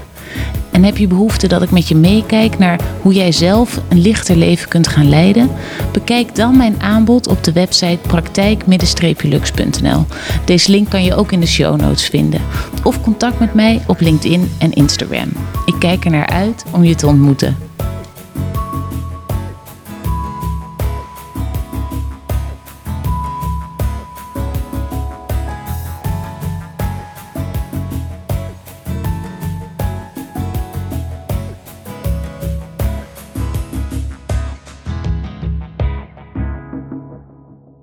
En 0.73 0.85
heb 0.85 0.97
je 0.97 1.07
behoefte 1.07 1.49
dat 1.49 1.62
ik 1.62 1.71
met 1.71 1.89
je 1.89 1.97
meekijk 1.97 2.59
naar 2.59 2.81
hoe 3.03 3.12
jij 3.12 3.33
zelf 3.33 3.81
een 3.89 4.01
lichter 4.01 4.37
leven 4.37 4.68
kunt 4.68 4.89
gaan 4.89 5.09
leiden? 5.09 5.51
Bekijk 5.93 6.35
dan 6.35 6.57
mijn 6.57 6.83
aanbod 6.83 7.29
op 7.29 7.45
de 7.45 7.53
website 7.53 7.99
praktijk-lux.nl. 8.07 10.05
Deze 10.45 10.71
link 10.71 10.91
kan 10.91 11.05
je 11.05 11.14
ook 11.14 11.33
in 11.33 11.41
de 11.41 11.47
show 11.47 11.81
notes 11.81 12.07
vinden. 12.07 12.41
Of 12.83 13.01
contact 13.01 13.39
met 13.39 13.55
mij 13.55 13.83
op 13.87 14.01
LinkedIn 14.01 14.51
en 14.59 14.73
Instagram. 14.73 15.29
Ik 15.64 15.75
kijk 15.79 16.05
er 16.05 16.11
naar 16.11 16.27
uit 16.27 16.64
om 16.71 16.85
je 16.85 16.95
te 16.95 17.07
ontmoeten. 17.07 17.57